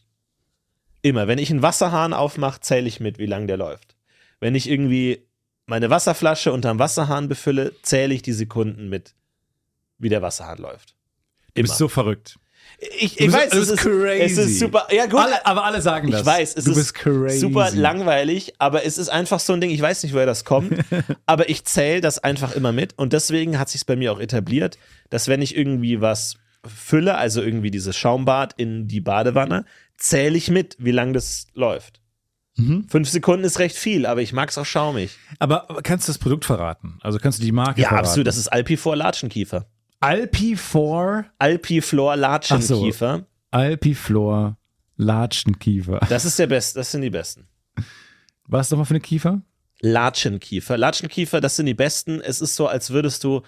Immer. 1.02 1.28
Wenn 1.28 1.38
ich 1.38 1.50
einen 1.50 1.62
Wasserhahn 1.62 2.12
aufmache, 2.12 2.60
zähle 2.60 2.88
ich 2.88 3.00
mit, 3.00 3.18
wie 3.18 3.26
lang 3.26 3.46
der 3.46 3.56
läuft. 3.56 3.96
Wenn 4.40 4.54
ich 4.54 4.68
irgendwie 4.68 5.26
meine 5.66 5.90
Wasserflasche 5.90 6.52
unterm 6.52 6.78
Wasserhahn 6.78 7.28
befülle, 7.28 7.72
zähle 7.82 8.14
ich 8.14 8.22
die 8.22 8.32
Sekunden 8.32 8.88
mit, 8.88 9.14
wie 9.98 10.08
der 10.08 10.22
Wasserhahn 10.22 10.58
läuft. 10.58 10.96
Du 11.54 11.60
Immer. 11.60 11.68
bist 11.68 11.78
so 11.78 11.88
verrückt. 11.88 12.38
Ich, 12.98 13.16
Du 13.16 13.24
ich 13.24 13.32
weiß, 13.32 13.50
du 13.50 13.58
es 13.58 13.68
ist 13.68 13.78
crazy. 13.80 14.22
Es 14.22 14.38
ist 14.38 14.58
super. 14.58 14.86
Ja, 14.90 15.06
gut. 15.06 15.20
Alle, 15.20 15.44
aber 15.44 15.64
alle 15.64 15.82
sagen 15.82 16.10
das. 16.10 16.20
ich 16.20 16.26
weiß, 16.26 16.54
es 16.56 16.64
du 16.64 16.72
ist 16.72 17.40
super 17.40 17.70
langweilig, 17.72 18.54
aber 18.58 18.84
es 18.84 18.96
ist 18.96 19.08
einfach 19.08 19.40
so 19.40 19.52
ein 19.52 19.60
Ding. 19.60 19.70
Ich 19.70 19.82
weiß 19.82 20.02
nicht, 20.02 20.14
woher 20.14 20.26
das 20.26 20.44
kommt, 20.44 20.72
aber 21.26 21.48
ich 21.48 21.64
zähle 21.64 22.00
das 22.00 22.18
einfach 22.18 22.54
immer 22.54 22.72
mit 22.72 22.98
und 22.98 23.12
deswegen 23.12 23.58
hat 23.58 23.68
sich 23.68 23.84
bei 23.86 23.96
mir 23.96 24.12
auch 24.12 24.20
etabliert, 24.20 24.78
dass 25.10 25.28
wenn 25.28 25.42
ich 25.42 25.56
irgendwie 25.56 26.00
was 26.00 26.36
fülle, 26.66 27.16
also 27.16 27.42
irgendwie 27.42 27.70
dieses 27.70 27.96
Schaumbad 27.96 28.54
in 28.56 28.88
die 28.88 29.00
Badewanne, 29.00 29.64
zähle 29.96 30.36
ich 30.36 30.50
mit, 30.50 30.76
wie 30.78 30.92
lang 30.92 31.12
das 31.12 31.46
läuft. 31.54 31.99
Mhm. 32.60 32.88
Fünf 32.88 33.08
Sekunden 33.08 33.44
ist 33.44 33.58
recht 33.58 33.76
viel, 33.76 34.06
aber 34.06 34.22
ich 34.22 34.32
mag 34.32 34.48
es 34.50 34.58
auch 34.58 34.64
schaumig. 34.66 35.10
Aber, 35.38 35.66
kannst 35.82 36.08
du 36.08 36.12
das 36.12 36.18
Produkt 36.18 36.44
verraten? 36.44 36.98
Also 37.00 37.18
kannst 37.18 37.38
du 37.38 37.42
die 37.44 37.52
Marke 37.52 37.80
Ja, 37.80 37.88
verraten? 37.88 38.06
absolut. 38.06 38.26
Das 38.26 38.36
ist 38.36 38.48
Alpifor 38.48 38.96
Latschenkiefer. 38.96 39.66
Alpiflor, 40.00 41.24
Alpiflor 41.38 42.16
Latschenkiefer. 42.16 43.26
Alpiflor 43.50 44.56
Latschenkiefer. 44.96 46.00
Das 46.08 46.24
ist 46.24 46.38
der 46.38 46.46
beste. 46.46 46.78
Das 46.78 46.90
sind 46.92 47.02
die 47.02 47.10
besten. 47.10 47.48
Was 48.46 48.66
ist 48.66 48.70
nochmal 48.72 48.86
für 48.86 48.94
eine 48.94 49.00
Kiefer? 49.00 49.42
Latschenkiefer. 49.80 50.76
Latschenkiefer, 50.76 51.40
das 51.40 51.56
sind 51.56 51.66
die 51.66 51.74
besten. 51.74 52.20
Es 52.20 52.40
ist 52.40 52.56
so, 52.56 52.66
als 52.66 52.90
würdest 52.90 53.24
du 53.24 53.42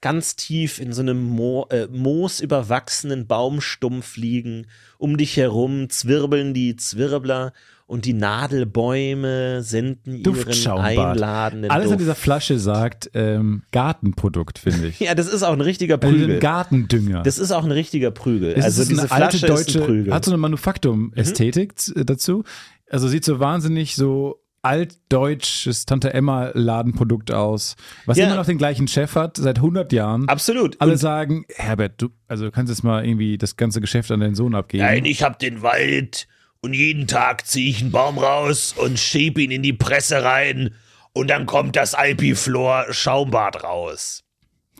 ganz 0.00 0.36
tief 0.36 0.80
in 0.80 0.92
so 0.92 1.02
einem 1.02 1.22
Mo 1.24 1.66
äh, 1.70 1.86
moosüberwachsenen 1.88 3.26
Baumstumpf 3.26 4.16
liegen. 4.16 4.66
Um 4.98 5.16
dich 5.16 5.36
herum 5.36 5.88
zwirbeln 5.90 6.54
die 6.54 6.76
Zwirbler 6.76 7.52
und 7.86 8.06
die 8.06 8.14
Nadelbäume 8.14 9.62
senden 9.62 10.16
ihren 10.16 10.78
einladenden 10.78 11.70
Alles 11.70 11.86
in 11.86 11.90
Duft. 11.92 12.00
dieser 12.00 12.14
Flasche 12.14 12.58
sagt 12.58 13.10
ähm, 13.14 13.62
Gartenprodukt, 13.72 14.58
finde 14.58 14.88
ich. 14.88 15.00
Ja, 15.04 15.14
das 15.14 15.26
ist 15.28 15.42
auch 15.42 15.52
ein 15.52 15.60
richtiger 15.60 16.02
Also 16.02 16.08
Prügel. 16.16 16.34
ein 16.36 16.40
Gartendünger. 16.40 17.22
Das 17.22 17.38
ist 17.38 17.50
auch 17.52 17.64
ein 17.64 17.70
richtiger 17.72 18.10
Prügel. 18.10 18.54
Es 18.56 18.64
also 18.64 18.82
ist 18.82 18.90
diese 18.90 19.02
eine 19.02 19.10
alte 19.24 19.38
Flasche 19.38 19.46
deutsche, 19.52 19.70
ist 19.70 19.76
ein 19.76 19.82
Prügel. 19.86 20.06
Mhm. 20.08 20.14
hat 20.14 20.24
so 20.24 20.30
eine 20.30 20.38
Manufaktum-Ästhetik 20.38 21.74
äh, 21.94 22.04
dazu. 22.04 22.44
Also 22.90 23.08
sieht 23.08 23.24
so 23.24 23.38
wahnsinnig 23.40 23.96
so 23.96 24.40
altdeutsches 24.62 25.84
Tante 25.84 26.14
Emma 26.14 26.50
Ladenprodukt 26.54 27.30
aus, 27.32 27.76
was 28.06 28.16
Ja. 28.16 28.26
immer 28.26 28.36
noch 28.36 28.46
den 28.46 28.56
gleichen 28.58 28.88
Chef 28.88 29.14
hat 29.14 29.36
seit 29.36 29.58
100 29.58 29.92
Jahren. 29.92 30.26
Absolut. 30.28 30.80
Alle 30.80 30.92
Und- 30.92 30.98
sagen, 30.98 31.44
Herbert, 31.54 32.00
du, 32.00 32.08
also 32.28 32.44
du 32.46 32.50
kannst 32.50 32.70
jetzt 32.70 32.82
mal 32.82 33.04
irgendwie 33.04 33.36
das 33.36 33.56
ganze 33.56 33.80
Geschäft 33.82 34.10
an 34.10 34.20
deinen 34.20 34.34
Sohn 34.34 34.54
abgeben. 34.54 34.84
Nein, 34.84 35.04
ich 35.04 35.22
hab 35.22 35.38
den 35.38 35.60
Wald 35.62 36.26
und 36.64 36.72
jeden 36.72 37.06
Tag 37.06 37.46
ziehe 37.46 37.68
ich 37.70 37.80
einen 37.82 37.90
Baum 37.92 38.16
raus 38.18 38.74
und 38.76 38.98
schieb 38.98 39.38
ihn 39.38 39.50
in 39.50 39.62
die 39.62 39.74
Presse 39.74 40.22
rein 40.24 40.74
und 41.12 41.28
dann 41.28 41.44
kommt 41.46 41.76
das 41.76 41.94
Alpiflor 41.94 42.86
Schaumbad 42.90 43.62
raus. 43.62 44.22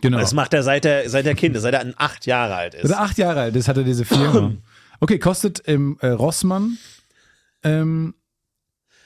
Genau. 0.01 0.17
Das 0.19 0.33
macht 0.33 0.53
er 0.55 0.63
seit 0.63 0.83
er, 0.85 1.07
seit 1.09 1.25
er 1.27 1.35
Kind 1.35 1.55
ist, 1.55 1.61
seit 1.61 1.75
er 1.75 1.85
acht 1.97 2.25
Jahre 2.25 2.55
alt 2.55 2.73
ist. 2.73 2.85
Oder 2.85 3.01
acht 3.01 3.17
Jahre 3.19 3.41
alt 3.41 3.55
ist, 3.55 3.67
hat 3.67 3.77
er 3.77 3.83
diese 3.83 4.03
Firma. 4.05 4.53
Okay, 5.01 5.19
kostet 5.19 5.59
im 5.59 5.97
äh, 5.99 6.07
Rossmann. 6.07 6.77
Ähm, 7.63 8.15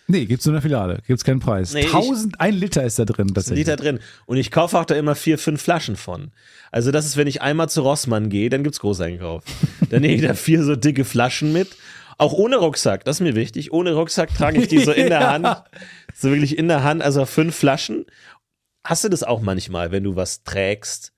nee, 0.07 0.25
gibt's 0.25 0.45
nur 0.45 0.51
in 0.53 0.57
der 0.57 0.61
Filiale. 0.61 0.99
Gibt's 1.07 1.23
keinen 1.23 1.39
Preis. 1.39 1.73
Nee, 1.73 1.81
ich- 1.81 1.93
1000, 1.93 2.39
ein 2.39 2.53
Liter 2.53 2.83
ist 2.83 2.99
da 2.99 3.05
drin. 3.05 3.27
ein 3.29 3.33
tatsächlich. 3.33 3.65
Liter 3.65 3.75
drin. 3.75 3.99
Und 4.27 4.37
ich 4.37 4.51
kaufe 4.51 4.77
auch 4.77 4.85
da 4.85 4.93
immer 4.95 5.15
vier, 5.15 5.39
fünf 5.39 5.61
Flaschen 5.63 5.95
von. 5.95 6.31
Also 6.71 6.91
das 6.91 7.07
ist, 7.07 7.17
wenn 7.17 7.25
ich 7.27 7.41
einmal 7.41 7.69
zu 7.69 7.81
Rossmann 7.81 8.29
gehe, 8.29 8.49
dann 8.51 8.63
gibt's 8.63 8.79
Großeinkauf. 8.79 9.43
Dann 9.89 10.01
nehme 10.01 10.13
ich 10.13 10.21
da 10.21 10.35
vier 10.35 10.63
so 10.63 10.75
dicke 10.75 11.05
Flaschen 11.05 11.51
mit. 11.53 11.69
Auch 12.19 12.33
ohne 12.33 12.57
Rucksack, 12.57 13.05
das 13.05 13.17
ist 13.17 13.21
mir 13.21 13.33
wichtig. 13.33 13.71
Ohne 13.71 13.93
Rucksack 13.93 14.35
trage 14.35 14.59
ich 14.61 14.67
die 14.67 14.79
so 14.79 14.91
in 14.91 15.07
der. 15.07 15.21
Hand. 15.31 15.63
So 16.13 16.29
wirklich 16.29 16.57
in 16.57 16.67
der 16.67 16.83
Hand, 16.83 17.01
also 17.01 17.25
fünf 17.25 17.55
Flaschen. 17.55 18.05
Hast 18.83 19.05
du 19.05 19.09
das 19.09 19.23
auch 19.23 19.39
manchmal, 19.39 19.91
wenn 19.91 20.03
du 20.03 20.17
was 20.17 20.43
trägst, 20.43 21.13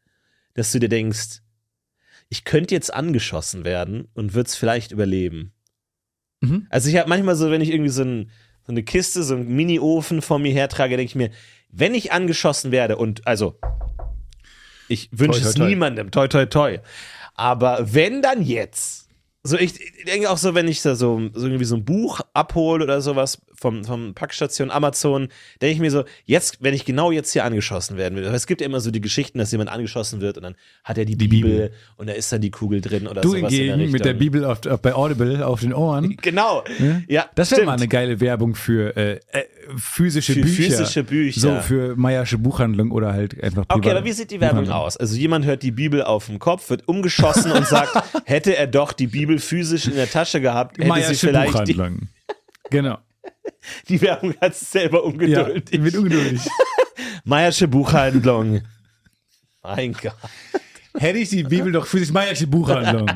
dass 0.54 0.72
du 0.72 0.80
dir 0.80 0.89
denkst, 0.89 1.41
ich 2.30 2.45
könnte 2.45 2.76
jetzt 2.76 2.93
angeschossen 2.93 3.66
werden 3.66 4.10
und 4.14 4.36
würde 4.36 4.47
es 4.47 4.56
vielleicht 4.56 4.91
überleben? 4.91 5.54
Mhm. 6.41 6.68
Also 6.70 6.88
ich 6.88 6.97
habe 6.97 7.10
manchmal 7.10 7.36
so, 7.36 7.49
wenn 7.49 7.62
ich 7.62 7.72
irgendwie 7.72 7.89
so, 7.89 8.04
ein, 8.04 8.30
so 8.66 8.72
eine 8.72 8.84
Kiste, 8.84 9.24
so 9.24 9.34
einen 9.34 9.47
Mini-Ofen 9.56 10.22
vor 10.22 10.38
mir 10.38 10.54
hertrage, 10.54 10.97
denke 10.97 11.10
ich 11.10 11.16
mir, 11.16 11.32
wenn 11.72 11.95
ich 11.95 12.12
angeschossen 12.12 12.72
werde 12.72 12.97
und 12.97 13.26
also 13.26 13.60
ich 14.88 15.10
wünsche 15.12 15.41
es 15.41 15.56
toi. 15.56 15.66
niemandem, 15.66 16.12
toi 16.12 16.28
toi 16.28 16.45
toi, 16.45 16.80
aber 17.34 17.93
wenn 17.93 18.22
dann 18.22 18.43
jetzt, 18.43 19.08
so 19.44 19.58
ich, 19.58 19.74
ich 19.82 20.06
denke 20.06 20.30
auch 20.30 20.38
so, 20.38 20.54
wenn 20.54 20.68
ich 20.68 20.82
da 20.82 20.96
so, 20.96 21.20
so 21.34 21.46
irgendwie 21.48 21.66
so 21.66 21.76
ein 21.76 21.84
Buch 21.84 22.22
abhole 22.34 22.84
oder 22.84 23.02
sowas 23.02 23.39
vom, 23.56 23.84
vom 23.84 24.14
Packstation 24.14 24.70
Amazon, 24.72 25.30
denke 25.62 25.74
ich 25.74 25.80
mir 25.80 25.89
so, 25.92 26.04
jetzt, 26.26 26.58
wenn 26.62 26.74
ich 26.74 26.86
genau 26.86 27.12
jetzt 27.12 27.32
hier 27.32 27.44
angeschossen 27.46 27.98
werden 27.98 28.16
will, 28.18 28.24
es 28.26 28.46
gibt 28.48 28.62
ja 28.62 28.68
immer 28.68 28.80
so 28.80 28.92
die 28.92 29.02
Geschichten, 29.02 29.39
dass 29.39 29.52
jemand 29.52 29.72
angeschossen 29.72 30.22
wird 30.22 30.38
und 30.38 30.44
dann 30.44 30.56
hat 30.84 30.98
er 30.98 31.06
die, 31.06 31.16
Die 31.16 31.28
Bibel, 31.28 31.52
Bibel. 31.52 31.72
und 31.98 32.08
da 32.08 32.14
ist 32.14 32.32
dann 32.32 32.42
die 32.42 32.52
Kugel 32.52 32.82
drin 32.82 33.08
oder 33.08 33.22
Du 33.22 33.30
sowas 33.30 33.52
in 33.52 33.58
der 33.60 33.72
hingegen 33.76 33.92
mit 33.92 34.06
der. 34.06 34.14
Bibel 34.14 34.46
auf, 34.46 34.66
auf, 34.68 34.82
bei 34.82 34.94
Audible 34.94 35.46
auf 35.46 35.62
den 35.62 35.74
Ohren. 35.74 36.18
Genau. 36.22 36.64
Ja, 37.08 37.26
Das 37.36 37.52
wäre 37.52 37.66
mal 37.66 37.74
eine 37.74 37.88
geile 37.88 38.20
Werbung 38.20 38.54
für 38.56 38.96
äh, 38.96 39.14
äh, 39.32 39.44
physische 39.78 40.34
Für 40.34 40.42
Bücher. 40.42 40.64
physische 40.64 41.04
Bücher. 41.04 41.39
So 41.39 41.56
für 41.62 41.96
Meiersche 41.96 42.38
Buchhandlung 42.38 42.92
oder 42.92 43.14
halt 43.14 43.42
einfach 43.44 43.66
Okay, 43.70 43.92
aber 43.92 44.04
wie 44.06 44.12
sieht 44.12 44.30
die 44.32 44.39
Werbung 44.39 44.70
aus? 44.70 44.98
Also 44.98 45.16
jemand 45.16 45.46
hört 45.46 45.64
die 45.64 45.72
Bibel 45.72 46.04
auf 46.04 46.28
dem 46.28 46.39
Kopf, 46.39 46.70
wird 46.70 46.88
umgeschossen 46.88 47.52
und 47.52 47.66
sagt, 47.68 47.92
hätte 48.26 48.56
er 48.56 48.68
doch 48.68 48.94
die 48.94 49.08
Bibel 49.08 49.31
physisch 49.40 49.88
in 49.88 49.96
der 49.96 50.10
Tasche 50.10 50.42
gehabt, 50.42 50.78
hätte 50.78 50.84
sie 50.84 50.90
Meiersche 50.90 51.28
vielleicht 51.28 51.68
die, 51.68 51.74
Buchhandlung. 51.74 52.08
Genau. 52.70 52.98
die 53.88 54.02
Werbung 54.02 54.34
hat 54.42 54.54
es 54.54 54.72
selber 54.72 55.00
Ja, 55.00 55.04
ungeduldig. 55.04 55.84
wird 55.84 55.96
ungeduldig. 55.96 56.42
Meiersche 57.24 57.68
Buchhandlung. 57.68 58.62
mein 59.64 59.94
Gott. 59.94 60.16
Hätte 60.98 61.20
ich 61.20 61.30
die 61.30 61.44
Bibel 61.44 61.72
doch 61.72 61.86
physisch 61.86 62.12
Meiersche 62.12 62.48
Buchhandlung. 62.48 63.10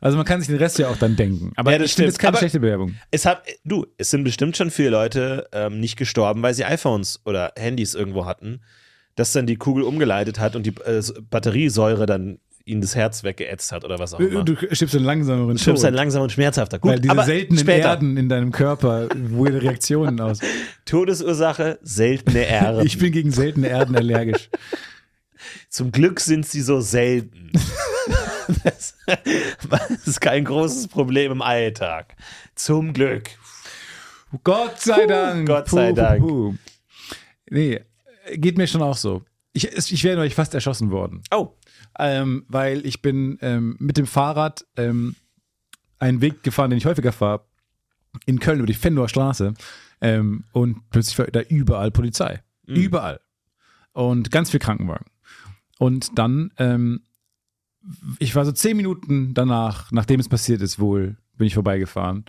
Also 0.00 0.16
man 0.16 0.24
kann 0.24 0.40
sich 0.40 0.48
den 0.48 0.56
Rest 0.56 0.78
ja 0.78 0.88
auch 0.88 0.96
dann 0.96 1.14
denken. 1.16 1.52
Aber 1.56 1.72
Ja, 1.72 1.78
das 1.78 1.90
ich 1.90 1.96
das 1.96 2.04
ist 2.06 2.08
stimmt. 2.14 2.18
keine 2.20 2.28
Aber- 2.30 2.38
schlechte 2.38 2.62
Werbung. 2.62 2.94
Es 3.10 3.26
hat, 3.26 3.42
du, 3.64 3.86
es 3.98 4.10
sind 4.10 4.24
bestimmt 4.24 4.56
schon 4.56 4.70
viele 4.70 4.90
Leute 4.90 5.46
ähm, 5.52 5.78
nicht 5.80 5.96
gestorben, 5.98 6.42
weil 6.42 6.54
sie 6.54 6.64
iPhones 6.64 7.20
oder 7.26 7.52
Handys 7.56 7.94
irgendwo 7.94 8.24
hatten, 8.24 8.62
dass 9.16 9.32
dann 9.32 9.46
die 9.46 9.56
Kugel 9.56 9.82
umgeleitet 9.84 10.38
hat 10.38 10.56
und 10.56 10.64
die 10.64 10.74
äh, 10.86 11.02
Batteriesäure 11.28 12.06
dann 12.06 12.38
ihnen 12.70 12.80
das 12.80 12.94
Herz 12.94 13.24
weggeätzt 13.24 13.72
hat 13.72 13.84
oder 13.84 13.98
was 13.98 14.14
auch 14.14 14.20
immer. 14.20 14.44
Du 14.44 14.56
stirbst 14.72 14.94
einen 14.94 15.04
langsameren 15.04 15.56
Du 15.56 15.58
stirbst 15.58 15.82
Tod. 15.82 15.88
dann 15.88 15.94
langsam 15.94 16.22
und 16.22 16.32
schmerzhafter. 16.32 16.78
Gut, 16.78 16.92
Weil 16.92 17.00
diese 17.00 17.12
aber 17.12 17.24
seltenen 17.24 17.58
später. 17.60 17.88
Erden 17.88 18.16
in 18.16 18.28
deinem 18.28 18.52
Körper, 18.52 19.08
weirde 19.14 19.62
Reaktionen 19.62 20.20
aus. 20.20 20.38
Todesursache, 20.84 21.78
seltene 21.82 22.46
Erden. 22.46 22.86
Ich 22.86 22.98
bin 22.98 23.12
gegen 23.12 23.30
seltene 23.32 23.68
Erden 23.68 23.96
allergisch. 23.96 24.48
Zum 25.68 25.92
Glück 25.92 26.20
sind 26.20 26.46
sie 26.46 26.60
so 26.60 26.80
selten. 26.80 27.50
das, 28.64 28.94
das 29.06 30.06
ist 30.06 30.20
kein 30.20 30.44
großes 30.44 30.88
Problem 30.88 31.32
im 31.32 31.42
Alltag. 31.42 32.16
Zum 32.54 32.92
Glück. 32.92 33.30
Gott 34.44 34.80
sei 34.80 35.06
Dank. 35.06 35.46
Gott 35.48 35.68
sei 35.68 35.92
Dank. 35.92 36.20
puh. 36.20 36.54
Nee, 37.50 37.80
geht 38.34 38.58
mir 38.58 38.66
schon 38.66 38.82
auch 38.82 38.96
so. 38.96 39.22
Ich, 39.52 39.66
ich 39.72 40.04
wäre 40.04 40.16
neulich 40.16 40.34
fast 40.36 40.54
erschossen 40.54 40.90
worden. 40.92 41.22
Oh, 41.32 41.56
Ähm, 41.98 42.44
weil 42.48 42.86
ich 42.86 43.02
bin 43.02 43.38
ähm, 43.42 43.76
mit 43.78 43.96
dem 43.96 44.06
Fahrrad 44.06 44.64
ähm, 44.76 45.16
einen 45.98 46.20
Weg 46.20 46.42
gefahren, 46.42 46.70
den 46.70 46.78
ich 46.78 46.86
häufiger 46.86 47.12
fahre, 47.12 47.44
in 48.26 48.40
Köln 48.40 48.58
über 48.58 48.66
die 48.66 48.74
Fenloher 48.74 49.08
Straße. 49.08 49.54
Ähm, 50.00 50.44
und 50.52 50.88
plötzlich 50.90 51.18
war 51.18 51.26
da 51.26 51.40
überall 51.42 51.90
Polizei. 51.90 52.42
Überall. 52.66 53.20
Und 53.92 54.30
ganz 54.30 54.50
viel 54.50 54.60
Krankenwagen. 54.60 55.06
Und 55.78 56.18
dann, 56.18 56.52
ähm, 56.58 57.02
ich 58.18 58.34
war 58.34 58.44
so 58.44 58.52
zehn 58.52 58.76
Minuten 58.76 59.34
danach, 59.34 59.90
nachdem 59.92 60.20
es 60.20 60.28
passiert 60.28 60.62
ist, 60.62 60.78
wohl, 60.78 61.16
bin 61.36 61.46
ich 61.46 61.54
vorbeigefahren. 61.54 62.24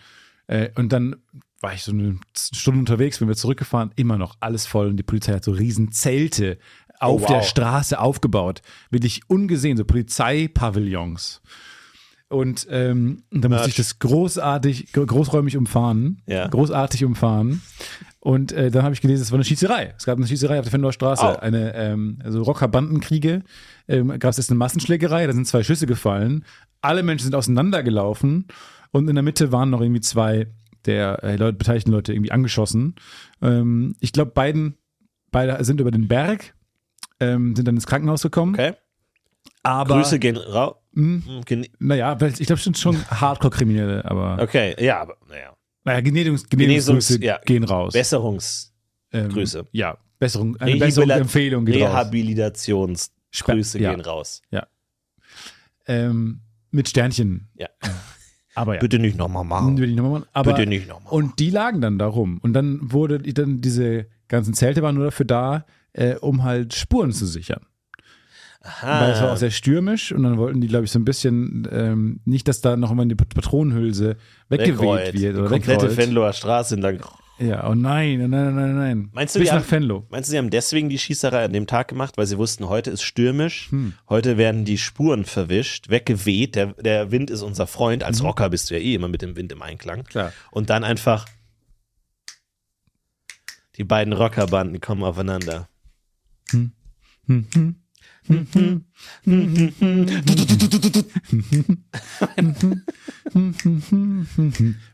Äh, 0.47 0.69
und 0.75 0.91
dann 0.91 1.17
war 1.61 1.73
ich 1.73 1.83
so 1.83 1.91
eine 1.91 2.19
Stunde 2.35 2.79
unterwegs, 2.79 3.19
bin 3.19 3.27
wir 3.27 3.35
zurückgefahren, 3.35 3.91
immer 3.95 4.17
noch 4.17 4.35
alles 4.39 4.65
voll 4.65 4.87
und 4.87 4.97
die 4.97 5.03
Polizei 5.03 5.33
hat 5.33 5.43
so 5.43 5.51
riesen 5.51 5.91
Zelte 5.91 6.57
auf 7.01 7.21
Oh, 7.21 7.25
wow. 7.25 7.27
der 7.27 7.41
Straße 7.43 7.99
aufgebaut. 7.99 8.61
Wirklich 8.89 9.21
ungesehen, 9.27 9.77
so 9.77 9.85
Polizeipavillons. 9.85 11.41
Und 12.29 12.65
ähm, 12.69 13.23
da 13.31 13.49
musste 13.49 13.67
ich 13.67 13.75
das 13.75 13.99
großartig, 13.99 14.93
gro- 14.93 15.05
großräumig 15.05 15.57
umfahren. 15.57 16.21
Ja. 16.27 16.47
Großartig 16.47 17.03
umfahren. 17.03 17.61
Und 18.21 18.53
äh, 18.53 18.71
dann 18.71 18.83
habe 18.83 18.93
ich 18.93 19.01
gelesen, 19.01 19.23
es 19.23 19.31
war 19.31 19.37
eine 19.37 19.43
Schießerei. 19.43 19.93
Es 19.97 20.05
gab 20.05 20.17
eine 20.17 20.27
Schießerei 20.27 20.59
auf 20.59 20.63
der 20.65 20.71
Fenloher 20.71 20.93
Straße. 20.93 21.25
Oh. 21.25 21.39
Eine, 21.39 21.73
ähm, 21.75 22.19
also 22.23 22.41
Rocker-Bandenkriege. 22.43 23.43
Ähm, 23.89 24.17
gab 24.19 24.31
es 24.31 24.37
jetzt 24.37 24.49
eine 24.49 24.59
Massenschlägerei, 24.59 25.27
da 25.27 25.33
sind 25.33 25.45
zwei 25.47 25.63
Schüsse 25.63 25.87
gefallen. 25.87 26.45
Alle 26.81 27.03
Menschen 27.03 27.25
sind 27.25 27.35
auseinandergelaufen. 27.35 28.47
Und 28.91 29.09
in 29.09 29.15
der 29.15 29.23
Mitte 29.23 29.51
waren 29.51 29.69
noch 29.69 29.81
irgendwie 29.81 30.01
zwei 30.01 30.47
der 30.85 31.23
äh, 31.23 31.35
Leute, 31.35 31.57
beteiligten 31.57 31.91
Leute 31.91 32.13
irgendwie 32.13 32.31
angeschossen. 32.31 32.95
Ähm, 33.41 33.95
ich 33.99 34.13
glaube, 34.13 34.31
beiden, 34.31 34.75
beide 35.31 35.61
sind 35.65 35.81
über 35.81 35.91
den 35.91 36.07
Berg, 36.07 36.53
ähm, 37.21 37.55
sind 37.55 37.65
dann 37.67 37.75
ins 37.75 37.87
Krankenhaus 37.87 38.21
gekommen. 38.23 38.55
okay. 38.55 38.73
Aber, 39.63 39.95
Grüße 39.95 40.19
gehen 40.19 40.37
raus. 40.37 40.75
Mh, 40.93 41.21
naja, 41.79 42.19
weil 42.19 42.31
ich 42.31 42.39
glaube, 42.47 42.55
es 42.57 42.63
sind 42.65 42.77
schon 42.77 42.97
Hardcore-Kriminelle, 43.09 44.03
aber 44.05 44.39
Okay, 44.41 44.75
ja, 44.83 44.99
aber 45.01 45.15
naja. 45.29 45.53
naja, 45.85 46.01
Genehmigungs 46.01 46.49
Genehmigungsgrüße 46.49 47.13
Genesungs- 47.15 47.23
ja. 47.23 47.39
gehen 47.45 47.63
raus. 47.63 47.93
Besserungsgrüße. 47.93 49.59
Ähm. 49.59 49.65
Ja, 49.71 49.97
Besserung, 50.19 50.57
eine 50.57 50.75
Besserungsempfehlung 50.75 51.63
geht. 51.65 51.75
Rehabilitationsgrüße 51.75 53.79
Ja. 53.79 53.91
gehen 53.91 54.01
raus. 54.01 54.41
Ähm, 55.87 56.41
mit 56.71 56.89
Sternchen. 56.89 57.49
Ja. 57.55 57.67
Aber 58.55 58.75
ja. 58.75 58.79
Bitte 58.81 58.99
nicht 58.99 59.17
nochmal 59.17 59.43
machen. 59.45 59.77
Will 59.77 59.89
ich 59.91 59.95
noch 59.95 60.03
mal 60.03 60.19
machen. 60.19 60.25
Aber, 60.33 60.53
Bitte 60.53 60.67
nicht 60.67 60.87
nochmal. 60.87 61.13
Und 61.13 61.39
die 61.39 61.49
lagen 61.49 61.81
dann 61.81 61.97
da 61.97 62.07
rum. 62.07 62.39
Und 62.41 62.53
dann 62.53 62.79
wurde 62.91 63.19
dann 63.19 63.61
diese 63.61 64.07
ganzen 64.27 64.53
Zelte 64.53 64.81
waren 64.81 64.95
nur 64.95 65.05
dafür 65.05 65.25
da, 65.25 65.65
äh, 65.93 66.15
um 66.15 66.43
halt 66.43 66.73
Spuren 66.73 67.11
zu 67.11 67.25
sichern. 67.25 67.61
Weil 68.83 69.11
es 69.13 69.21
war 69.21 69.31
auch 69.31 69.37
sehr 69.37 69.49
stürmisch 69.49 70.11
und 70.11 70.21
dann 70.21 70.37
wollten 70.37 70.61
die, 70.61 70.67
glaube 70.67 70.85
ich, 70.85 70.91
so 70.91 70.99
ein 70.99 71.05
bisschen 71.05 71.67
ähm, 71.71 72.19
nicht, 72.25 72.47
dass 72.47 72.61
da 72.61 72.77
noch 72.77 72.91
immer 72.91 73.05
die 73.07 73.15
Pat- 73.15 73.33
Patronenhülse 73.33 74.17
weggeweht 74.49 74.73
Wegrollt. 74.79 75.13
wird 75.13 75.15
Die 75.15 75.29
oder 75.39 75.49
komplette 75.49 75.81
wegrollt. 75.89 75.97
Venloer 75.97 76.33
Straße 76.33 76.75
entlang. 76.75 76.99
Ja, 77.39 77.67
oh 77.67 77.73
nein, 77.73 78.19
nein, 78.19 78.29
nein, 78.29 78.55
nein, 78.55 78.75
nein. 78.75 79.09
Meinst 79.13 79.33
du, 79.33 79.39
Bis 79.39 79.49
die 79.49 79.55
nach 79.55 79.63
haben- 79.63 79.71
Venlo. 79.71 80.05
Meinst 80.11 80.29
du, 80.29 80.31
sie 80.31 80.37
haben 80.37 80.51
deswegen 80.51 80.89
die 80.89 80.99
Schießerei 80.99 81.43
an 81.45 81.53
dem 81.53 81.65
Tag 81.65 81.87
gemacht, 81.87 82.19
weil 82.19 82.27
sie 82.27 82.37
wussten, 82.37 82.69
heute 82.69 82.91
ist 82.91 83.01
stürmisch, 83.01 83.71
Hm. 83.71 83.93
heute 84.07 84.37
werden 84.37 84.63
die 84.63 84.77
Spuren 84.77 85.25
verwischt, 85.25 85.89
weggeweht, 85.89 86.53
der, 86.55 86.67
der 86.73 87.09
Wind 87.09 87.31
ist 87.31 87.41
unser 87.41 87.65
Freund, 87.65 88.03
als 88.03 88.21
Rocker 88.23 88.47
bist 88.51 88.69
du 88.69 88.75
ja 88.75 88.79
eh 88.79 88.93
immer 88.93 89.07
mit 89.07 89.23
dem 89.23 89.35
Wind 89.35 89.51
im 89.51 89.63
Einklang. 89.63 89.99
Mhm. 90.01 90.03
Klar. 90.03 90.33
Und 90.51 90.69
dann 90.69 90.83
einfach 90.83 91.25
die 93.77 93.85
beiden 93.85 94.13
Rockerbanden 94.13 94.79
kommen 94.81 95.03
aufeinander. 95.03 95.67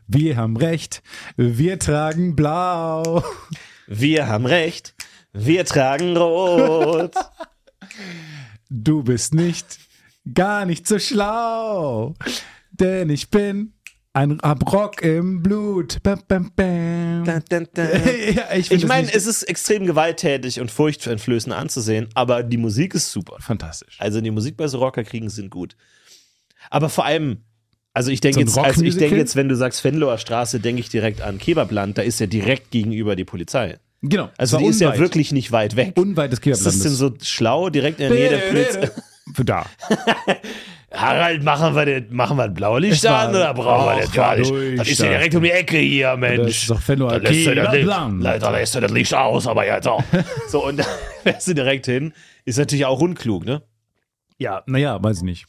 Wir 0.06 0.36
haben 0.36 0.56
recht, 0.56 1.02
wir 1.36 1.78
tragen 1.78 2.36
blau. 2.36 3.22
Wir 3.86 4.26
haben 4.28 4.46
recht, 4.46 4.94
wir 5.32 5.64
tragen 5.64 6.16
rot. 6.16 7.14
Du 8.70 9.02
bist 9.02 9.34
nicht, 9.34 9.78
gar 10.34 10.66
nicht 10.66 10.86
so 10.86 10.98
schlau, 10.98 12.14
denn 12.70 13.08
ich 13.10 13.30
bin 13.30 13.72
ein 14.18 14.40
Rock 14.72 15.02
im 15.02 15.42
Blut. 15.44 16.02
Bam, 16.02 16.20
bam, 16.26 16.50
bam. 16.56 17.24
Dun, 17.24 17.42
dun, 17.48 17.68
dun. 17.72 17.86
ja, 18.34 18.52
ich 18.56 18.70
Ich 18.70 18.86
meine, 18.86 19.12
es 19.12 19.26
ist 19.26 19.44
extrem 19.44 19.86
gewalttätig 19.86 20.60
und 20.60 20.72
furchteinflößend 20.72 21.54
anzusehen, 21.54 22.08
aber 22.14 22.42
die 22.42 22.56
Musik 22.56 22.94
ist 22.94 23.12
super. 23.12 23.36
fantastisch. 23.38 23.96
Also 24.00 24.20
die 24.20 24.32
Musik 24.32 24.56
bei 24.56 24.66
so 24.66 24.78
Rockerkriegen 24.78 25.30
sind 25.30 25.50
gut. 25.50 25.76
Aber 26.68 26.88
vor 26.88 27.04
allem, 27.04 27.44
also 27.92 28.10
ich 28.10 28.20
denke 28.20 28.40
So 28.40 28.40
jetzt, 28.40 28.58
also 28.58 28.82
ich 28.82 28.96
denke 28.96 29.16
jetzt, 29.16 29.36
wenn 29.36 29.48
du 29.48 29.54
sagst 29.54 29.84
Venloer 29.84 30.18
Straße, 30.18 30.58
denke 30.58 30.80
ich 30.80 30.88
direkt 30.88 31.20
an 31.20 31.38
Kebabland, 31.38 31.96
da 31.96 32.02
ist 32.02 32.18
ja 32.18 32.26
direkt 32.26 32.72
gegenüber 32.72 33.14
die 33.14 33.24
Polizei. 33.24 33.78
Genau. 34.02 34.30
Also 34.36 34.58
die 34.58 34.66
ist 34.66 34.80
ja 34.80 34.88
unweit. 34.88 35.00
wirklich 35.00 35.30
nicht 35.30 35.52
weit 35.52 35.76
weg. 35.76 35.92
unweit 35.96 36.32
des 36.32 36.40
ist 36.40 36.66
das 36.66 36.80
denn 36.80 36.90
Kebablandes. 36.92 36.98
so 36.98 37.14
schlau, 37.24 37.70
direkt 37.70 38.00
in 38.00 38.08
der 38.08 38.18
Nähe 38.18 38.30
der 38.30 38.38
Polizei? 38.38 38.90
Da. 39.44 39.66
Harald, 40.90 41.42
machen 41.42 41.74
wir, 41.74 41.84
den, 41.84 42.14
machen 42.14 42.38
wir 42.38 42.44
ein 42.44 42.54
Blaulicht 42.54 43.04
an 43.06 43.30
oder 43.30 43.52
brauchen 43.52 43.94
wir 43.94 44.00
das 44.00 44.12
gar 44.12 44.36
nicht? 44.36 44.50
Das 44.78 44.88
ist 44.88 44.98
ja 45.00 45.06
da. 45.06 45.12
direkt 45.12 45.34
um 45.34 45.42
die 45.42 45.50
Ecke 45.50 45.76
hier, 45.76 46.16
Mensch. 46.16 46.38
Das 46.46 46.56
ist 46.56 46.70
doch 46.70 46.80
Fenno 46.80 47.08
Da 47.08 47.16
lässt 47.16 47.46
du 47.46 47.54
das 47.54 47.74
Licht. 47.74 47.86
Leider 48.20 48.52
lässt 48.52 48.74
du 48.74 48.80
das 48.80 48.90
Licht 48.92 49.14
aus, 49.14 49.46
aber 49.46 49.66
jetzt 49.66 49.86
auch. 49.86 50.02
So, 50.48 50.64
und 50.64 50.78
da 50.78 50.84
fährst 51.22 51.46
du 51.48 51.54
direkt 51.54 51.84
hin. 51.86 52.14
Ist 52.46 52.58
natürlich 52.58 52.86
auch 52.86 53.00
unklug, 53.00 53.44
ne? 53.44 53.62
Ja, 54.38 54.62
naja, 54.66 55.02
weiß 55.02 55.18
ich 55.18 55.22
nicht. 55.24 55.46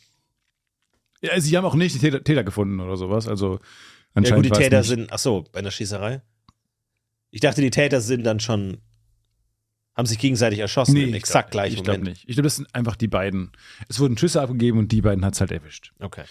Ja, 1.21 1.39
sie 1.39 1.55
haben 1.55 1.65
auch 1.65 1.75
nicht 1.75 1.95
die 1.95 1.99
Täter, 1.99 2.21
Täter 2.21 2.43
gefunden 2.43 2.79
oder 2.81 2.97
sowas. 2.97 3.27
Also 3.29 3.53
Ja, 3.53 3.59
anscheinend 4.15 4.47
gut, 4.47 4.57
die 4.57 4.63
Täter 4.63 4.79
nicht. 4.79 4.87
sind, 4.87 5.07
ach 5.13 5.19
so, 5.19 5.45
bei 5.53 5.59
einer 5.59 5.71
Schießerei? 5.71 6.21
Ich 7.31 7.39
dachte, 7.39 7.61
die 7.61 7.69
Täter 7.69 8.01
sind 8.01 8.23
dann 8.25 8.41
schon, 8.41 8.79
haben 9.99 10.05
sich 10.07 10.17
gegenseitig 10.17 10.59
erschossen 10.59 10.95
im 10.97 11.09
ich 11.09 11.15
exakt 11.15 11.51
gleichen 11.51 11.77
Ich 11.77 11.83
glaube 11.83 11.99
Moment. 11.99 12.17
nicht. 12.17 12.27
Ich 12.29 12.35
glaube, 12.35 12.47
das 12.47 12.55
sind 12.55 12.73
einfach 12.73 12.95
die 12.95 13.07
beiden. 13.07 13.51
Es 13.87 13.99
wurden 13.99 14.17
Schüsse 14.17 14.41
abgegeben 14.41 14.79
und 14.79 14.91
die 14.91 15.01
beiden 15.01 15.23
hat 15.23 15.35
es 15.35 15.41
halt 15.41 15.51
erwischt. 15.51 15.91
Okay. 15.99 16.23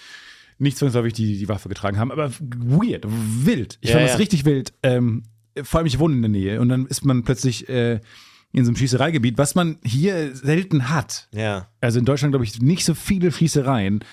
Nicht 0.58 0.76
zwangsläufig, 0.76 1.12
die 1.12 1.38
die 1.38 1.48
Waffe 1.48 1.68
getragen 1.68 1.98
haben, 1.98 2.10
aber 2.10 2.32
weird, 2.40 3.04
wild. 3.06 3.78
Ich 3.80 3.90
Ja, 3.90 3.96
fand 3.96 4.06
ja. 4.06 4.12
das 4.12 4.18
richtig 4.18 4.44
wild. 4.44 4.72
Ähm, 4.82 5.22
vor 5.62 5.78
allem, 5.78 5.86
ich 5.86 5.98
wohne 6.00 6.16
in 6.16 6.22
der 6.22 6.30
Nähe 6.30 6.60
und 6.60 6.68
dann 6.68 6.86
ist 6.86 7.04
man 7.04 7.22
plötzlich 7.22 7.68
äh, 7.68 8.00
in 8.52 8.64
so 8.64 8.70
einem 8.70 8.76
Schießereigebiet, 8.76 9.38
was 9.38 9.54
man 9.54 9.78
hier 9.84 10.34
selten 10.34 10.88
hat. 10.88 11.28
Ja. 11.32 11.68
Also 11.80 11.98
in 12.00 12.04
Deutschland, 12.04 12.32
glaube 12.32 12.44
ich, 12.44 12.60
nicht 12.60 12.84
so 12.84 12.94
viele 12.94 13.30
Schießereien. 13.30 14.04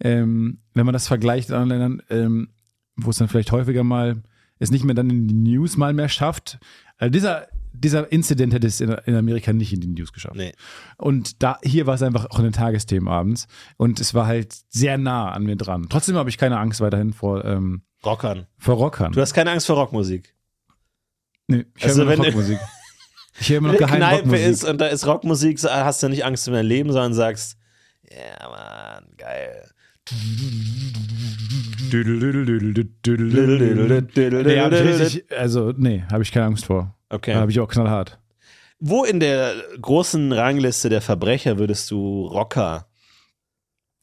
Ähm, 0.00 0.58
wenn 0.72 0.86
man 0.86 0.92
das 0.94 1.08
vergleicht 1.08 1.50
mit 1.50 1.58
anderen 1.58 1.80
Ländern, 1.80 2.02
ähm, 2.08 2.48
wo 2.96 3.10
es 3.10 3.16
dann 3.18 3.28
vielleicht 3.28 3.52
häufiger 3.52 3.84
mal 3.84 4.22
es 4.58 4.70
nicht 4.70 4.84
mehr 4.84 4.94
dann 4.94 5.10
in 5.10 5.26
die 5.26 5.34
News 5.34 5.76
mal 5.76 5.92
mehr 5.92 6.08
schafft. 6.08 6.58
Also 6.98 7.10
dieser, 7.10 7.48
dieser 7.72 8.10
Incident 8.12 8.52
hätte 8.52 8.66
es 8.66 8.80
in, 8.80 8.90
in 8.90 9.14
Amerika 9.14 9.52
nicht 9.52 9.72
in 9.72 9.80
die 9.80 9.86
News 9.88 10.12
geschafft. 10.12 10.36
Nee. 10.36 10.52
Und 10.98 11.42
da, 11.42 11.58
hier 11.62 11.86
war 11.86 11.94
es 11.94 12.02
einfach 12.02 12.26
auch 12.30 12.38
in 12.38 12.44
den 12.44 12.52
Tagesthemen 12.52 13.08
abends. 13.08 13.46
Und 13.76 14.00
es 14.00 14.14
war 14.14 14.26
halt 14.26 14.54
sehr 14.68 14.98
nah 14.98 15.30
an 15.30 15.44
mir 15.44 15.56
dran. 15.56 15.86
Trotzdem 15.88 16.16
habe 16.16 16.28
ich 16.30 16.38
keine 16.38 16.58
Angst 16.58 16.80
weiterhin 16.80 17.12
vor, 17.12 17.44
ähm, 17.44 17.82
Rockern. 18.04 18.46
vor 18.58 18.76
Rockern. 18.76 19.12
Du 19.12 19.20
hast 19.20 19.34
keine 19.34 19.50
Angst 19.50 19.66
vor 19.66 19.76
Rockmusik. 19.76 20.34
nee, 21.48 21.64
ich 21.76 21.84
Also 21.84 22.02
höre 22.04 22.12
immer 22.12 22.16
noch 22.16 22.24
wenn- 22.24 22.32
Rockmusik. 22.34 22.58
Ich 23.40 23.48
höre 23.50 23.58
immer 23.58 23.68
Wenn 23.72 23.80
noch 23.80 23.88
eine 23.88 23.98
geheim 23.98 23.98
Kneipe 24.00 24.16
Rockmusik. 24.24 24.46
ist 24.48 24.64
und 24.64 24.80
da 24.80 24.86
ist 24.86 25.06
Rockmusik, 25.06 25.62
hast 25.62 26.02
du 26.02 26.08
nicht 26.08 26.24
Angst 26.24 26.46
um 26.48 26.54
dein 26.54 26.66
Leben, 26.66 26.92
sondern 26.92 27.14
sagst, 27.14 27.56
ja, 28.10 28.48
Mann, 28.48 29.04
geil. 29.16 29.70
Nee, 33.22 34.60
hab 34.60 34.72
ich 34.72 34.80
richtig, 35.00 35.32
also, 35.32 35.72
nee, 35.76 36.04
habe 36.10 36.22
ich 36.22 36.32
keine 36.32 36.46
Angst 36.46 36.64
vor. 36.66 36.96
Okay. 37.10 37.34
Da 37.34 37.40
habe 37.40 37.50
ich 37.50 37.60
auch 37.60 37.68
knallhart. 37.68 38.18
Wo 38.78 39.04
in 39.04 39.20
der 39.20 39.54
großen 39.80 40.32
Rangliste 40.32 40.88
der 40.88 41.02
Verbrecher 41.02 41.58
würdest 41.58 41.90
du 41.90 42.24
Rocker 42.26 42.86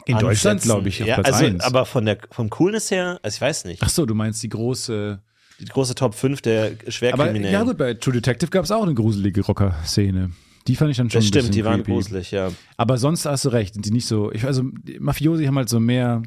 In? 0.06 0.20
Deutschland, 0.20 0.62
glaube 0.62 0.88
ich, 0.90 1.02
auf 1.02 1.08
ja, 1.08 1.16
Platz 1.16 1.34
also, 1.34 1.46
1. 1.46 1.64
Aber 1.64 1.86
von 1.86 2.06
der, 2.06 2.20
vom 2.32 2.50
Coolness 2.50 2.92
her, 2.92 3.20
also 3.24 3.36
ich 3.36 3.42
weiß 3.42 3.66
nicht, 3.66 3.82
Ach 3.84 3.90
so, 3.90 4.06
du 4.06 4.14
meinst 4.14 4.44
die 4.44 4.50
große. 4.50 5.20
die 5.60 5.66
große 5.66 5.96
Top 5.96 6.14
5 6.14 6.42
der 6.42 6.74
Aber 6.82 6.92
Schwerkriminellen. 6.92 7.52
ja 7.54 7.64
gut, 7.64 7.78
bei 7.78 7.96
True 7.96 8.14
Detective 8.14 8.52
gab 8.52 8.66
es 8.66 8.72
auch 8.72 8.84
eine 8.84 8.94
gruselige 8.94 9.42
Rocker-Szene. 9.42 10.32
Die 10.68 10.76
fand 10.76 10.92
ich 10.92 10.98
dann 10.98 11.10
schon 11.10 11.20
das 11.22 11.28
stimmt, 11.28 11.56
die 11.56 11.64
waren 11.66 11.78
creepy. 11.82 11.94
gruselig, 11.94 12.32
ja. 12.32 12.52
Aber 12.76 12.98
sonst 12.98 13.26
hast 13.26 13.46
du 13.46 13.50
recht, 13.50 13.74
sind 13.74 13.86
die 13.86 13.92
nicht 13.92 14.06
so. 14.06 14.32
Ich, 14.34 14.44
also 14.44 14.64
Mafiosi 15.00 15.46
haben 15.46 15.56
halt 15.58 15.70
so 15.70 15.80
mehr. 15.80 16.22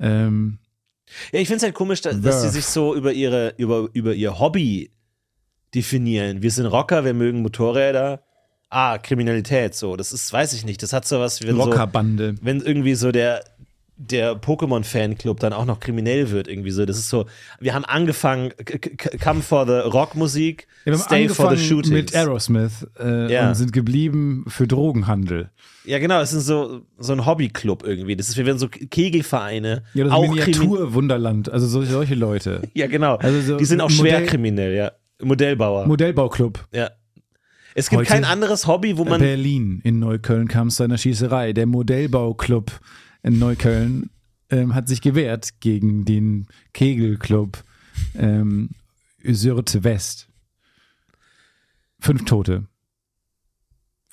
Ähm, 0.00 0.58
Ja, 1.32 1.38
ich 1.38 1.46
finde 1.48 1.58
es 1.58 1.62
halt 1.62 1.74
komisch, 1.74 2.00
dass, 2.00 2.20
dass 2.20 2.42
sie 2.42 2.48
sich 2.48 2.64
so 2.64 2.94
über 2.96 3.12
ihre, 3.12 3.54
über, 3.58 3.88
über 3.92 4.14
ihr 4.14 4.38
Hobby 4.38 4.90
definieren. 5.74 6.42
Wir 6.42 6.50
sind 6.50 6.66
Rocker, 6.66 7.04
wir 7.04 7.14
mögen 7.14 7.42
Motorräder. 7.42 8.20
Ah, 8.70 8.98
Kriminalität, 8.98 9.74
so. 9.74 9.96
Das 9.96 10.12
ist, 10.12 10.32
weiß 10.32 10.52
ich 10.54 10.64
nicht. 10.64 10.82
Das 10.82 10.92
hat 10.92 11.06
so 11.06 11.20
was 11.20 11.42
wie 11.42 11.48
wenn 11.48 11.56
so, 11.56 11.62
Rockerbande. 11.62 12.34
wenn 12.40 12.60
irgendwie 12.60 12.94
so 12.94 13.12
der, 13.12 13.44
der 13.98 14.34
Pokémon-Fanclub 14.40 15.38
dann 15.40 15.52
auch 15.52 15.66
noch 15.66 15.78
kriminell 15.78 16.30
wird, 16.30 16.48
irgendwie 16.48 16.70
so. 16.70 16.86
Das 16.86 16.96
ist 16.96 17.10
so, 17.10 17.26
wir 17.60 17.74
haben 17.74 17.84
angefangen, 17.84 18.52
come 19.22 19.42
for 19.42 19.66
the 19.66 19.88
Rockmusik, 19.90 20.66
Ja, 20.86 20.96
stay 20.96 21.28
for 21.28 21.54
the 21.54 21.62
shootings. 21.62 21.90
mit 21.90 22.14
Aerosmith 22.16 22.86
äh, 22.98 23.30
Ja. 23.30 23.48
und 23.48 23.56
sind 23.56 23.72
geblieben 23.74 24.44
für 24.48 24.66
Drogenhandel. 24.66 25.50
Ja, 25.84 25.98
genau, 25.98 26.20
es 26.20 26.32
ist 26.32 26.46
so, 26.46 26.80
so 26.98 27.12
ein 27.12 27.26
Hobbyclub 27.26 27.84
irgendwie. 27.86 28.16
Das 28.16 28.28
ist, 28.30 28.36
wir 28.38 28.46
werden 28.46 28.58
so 28.58 28.68
Kegelvereine. 28.68 29.82
Ja, 29.94 30.04
das 30.04 30.12
auch 30.14 30.22
Miniaturwunderland, 30.28 31.50
also 31.52 31.66
solche, 31.66 31.92
solche 31.92 32.14
Leute. 32.14 32.62
Ja, 32.74 32.86
genau. 32.86 33.16
Also 33.16 33.40
so 33.42 33.56
Die 33.58 33.64
sind 33.66 33.80
auch 33.82 33.90
Modell- 33.90 33.98
schwer 33.98 34.26
kriminell, 34.26 34.74
ja. 34.74 34.92
Modellbauer. 35.22 35.86
Modellbauclub. 35.86 36.66
ja. 36.72 36.90
Es 37.74 37.88
gibt 37.88 38.00
Heute- 38.00 38.10
kein 38.10 38.24
anderes 38.26 38.66
Hobby, 38.66 38.98
wo 38.98 39.04
man. 39.06 39.18
Berlin. 39.18 39.80
In 39.82 39.98
Neukölln 39.98 40.46
kam 40.46 40.66
es 40.68 40.74
zu 40.74 40.82
einer 40.82 40.98
Schießerei. 40.98 41.54
Der 41.54 41.64
Modellbauclub 41.64 42.70
in 43.22 43.38
Neukölln 43.38 44.10
ähm, 44.50 44.74
hat 44.74 44.88
sich 44.88 45.00
gewehrt 45.00 45.60
gegen 45.60 46.04
den 46.04 46.48
Kegelclub 46.74 47.64
ähm, 48.14 48.68
Sürte 49.24 49.84
West. 49.84 50.28
Fünf 51.98 52.26
Tote. 52.26 52.66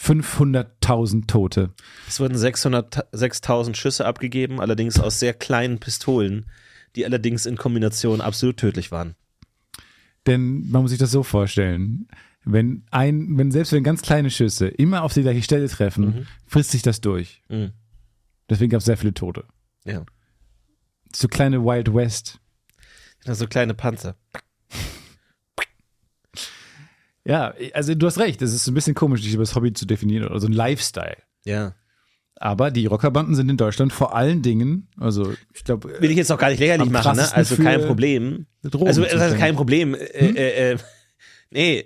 500.000 0.01 1.27
Tote. 1.27 1.71
Es 2.07 2.19
wurden 2.19 2.37
600, 2.37 3.07
6000 3.11 3.75
Schüsse 3.75 4.05
abgegeben, 4.05 4.61
allerdings 4.61 4.99
aus 4.99 5.19
sehr 5.19 5.33
kleinen 5.33 5.79
Pistolen, 5.79 6.45
die 6.95 7.05
allerdings 7.05 7.45
in 7.45 7.57
Kombination 7.57 8.21
absolut 8.21 8.57
tödlich 8.57 8.91
waren. 8.91 9.15
Denn 10.29 10.69
man 10.69 10.83
muss 10.83 10.91
sich 10.91 10.99
das 10.99 11.11
so 11.11 11.23
vorstellen. 11.23 12.07
Wenn 12.45 12.85
ein, 12.91 13.37
wenn 13.37 13.51
selbst 13.51 13.73
wenn 13.73 13.83
ganz 13.83 14.01
kleine 14.01 14.29
Schüsse 14.29 14.67
immer 14.67 15.03
auf 15.03 15.13
die 15.13 15.23
gleiche 15.23 15.41
Stelle 15.41 15.67
treffen, 15.67 16.27
frisst 16.45 16.71
sich 16.71 16.83
das 16.83 17.01
durch. 17.01 17.41
Mhm. 17.49 17.73
Deswegen 18.49 18.69
gab 18.69 18.79
es 18.79 18.85
sehr 18.85 18.97
viele 18.97 19.13
Tote. 19.13 19.45
Ja. 19.85 20.05
So 21.13 21.27
kleine 21.27 21.63
Wild 21.63 21.93
West. 21.93 22.39
So 23.25 23.47
kleine 23.47 23.73
Panzer. 23.73 24.15
Ja, 27.25 27.53
also 27.73 27.93
du 27.95 28.07
hast 28.07 28.17
recht, 28.17 28.41
es 28.41 28.53
ist 28.53 28.67
ein 28.67 28.73
bisschen 28.73 28.95
komisch, 28.95 29.21
sich 29.21 29.33
über 29.33 29.43
das 29.43 29.55
Hobby 29.55 29.73
zu 29.73 29.85
definieren 29.85 30.27
oder 30.27 30.39
so 30.39 30.47
ein 30.47 30.53
Lifestyle. 30.53 31.17
Ja. 31.45 31.75
Aber 32.41 32.71
die 32.71 32.85
Rockerbanden 32.85 33.35
sind 33.35 33.49
in 33.49 33.57
Deutschland 33.57 33.91
vor 33.91 34.15
allen 34.15 34.41
Dingen, 34.41 34.87
also 34.97 35.33
ich 35.53 35.65
glaube, 35.65 35.99
Will 36.01 36.09
ich 36.09 36.15
jetzt 36.17 36.31
auch 36.31 36.37
gar 36.39 36.49
nicht 36.49 36.59
lächerlich 36.59 36.89
machen, 36.89 37.17
ne? 37.17 37.33
Also 37.35 37.57
kein 37.57 37.81
Problem. 37.85 38.45
Drogen 38.63 38.87
Also 38.87 39.01
das 39.01 39.11
zuständig. 39.11 39.39
kein 39.39 39.55
Problem. 39.55 39.93
Äh, 39.93 39.99
Hm? 40.27 40.35
äh, 40.37 40.71
äh, 40.71 40.77
nee, 41.51 41.85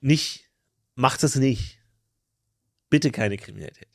nicht. 0.00 0.44
Macht 0.96 1.22
es 1.22 1.36
nicht. 1.36 1.78
Bitte 2.90 3.10
keine 3.12 3.36
Kriminalität. 3.36 3.86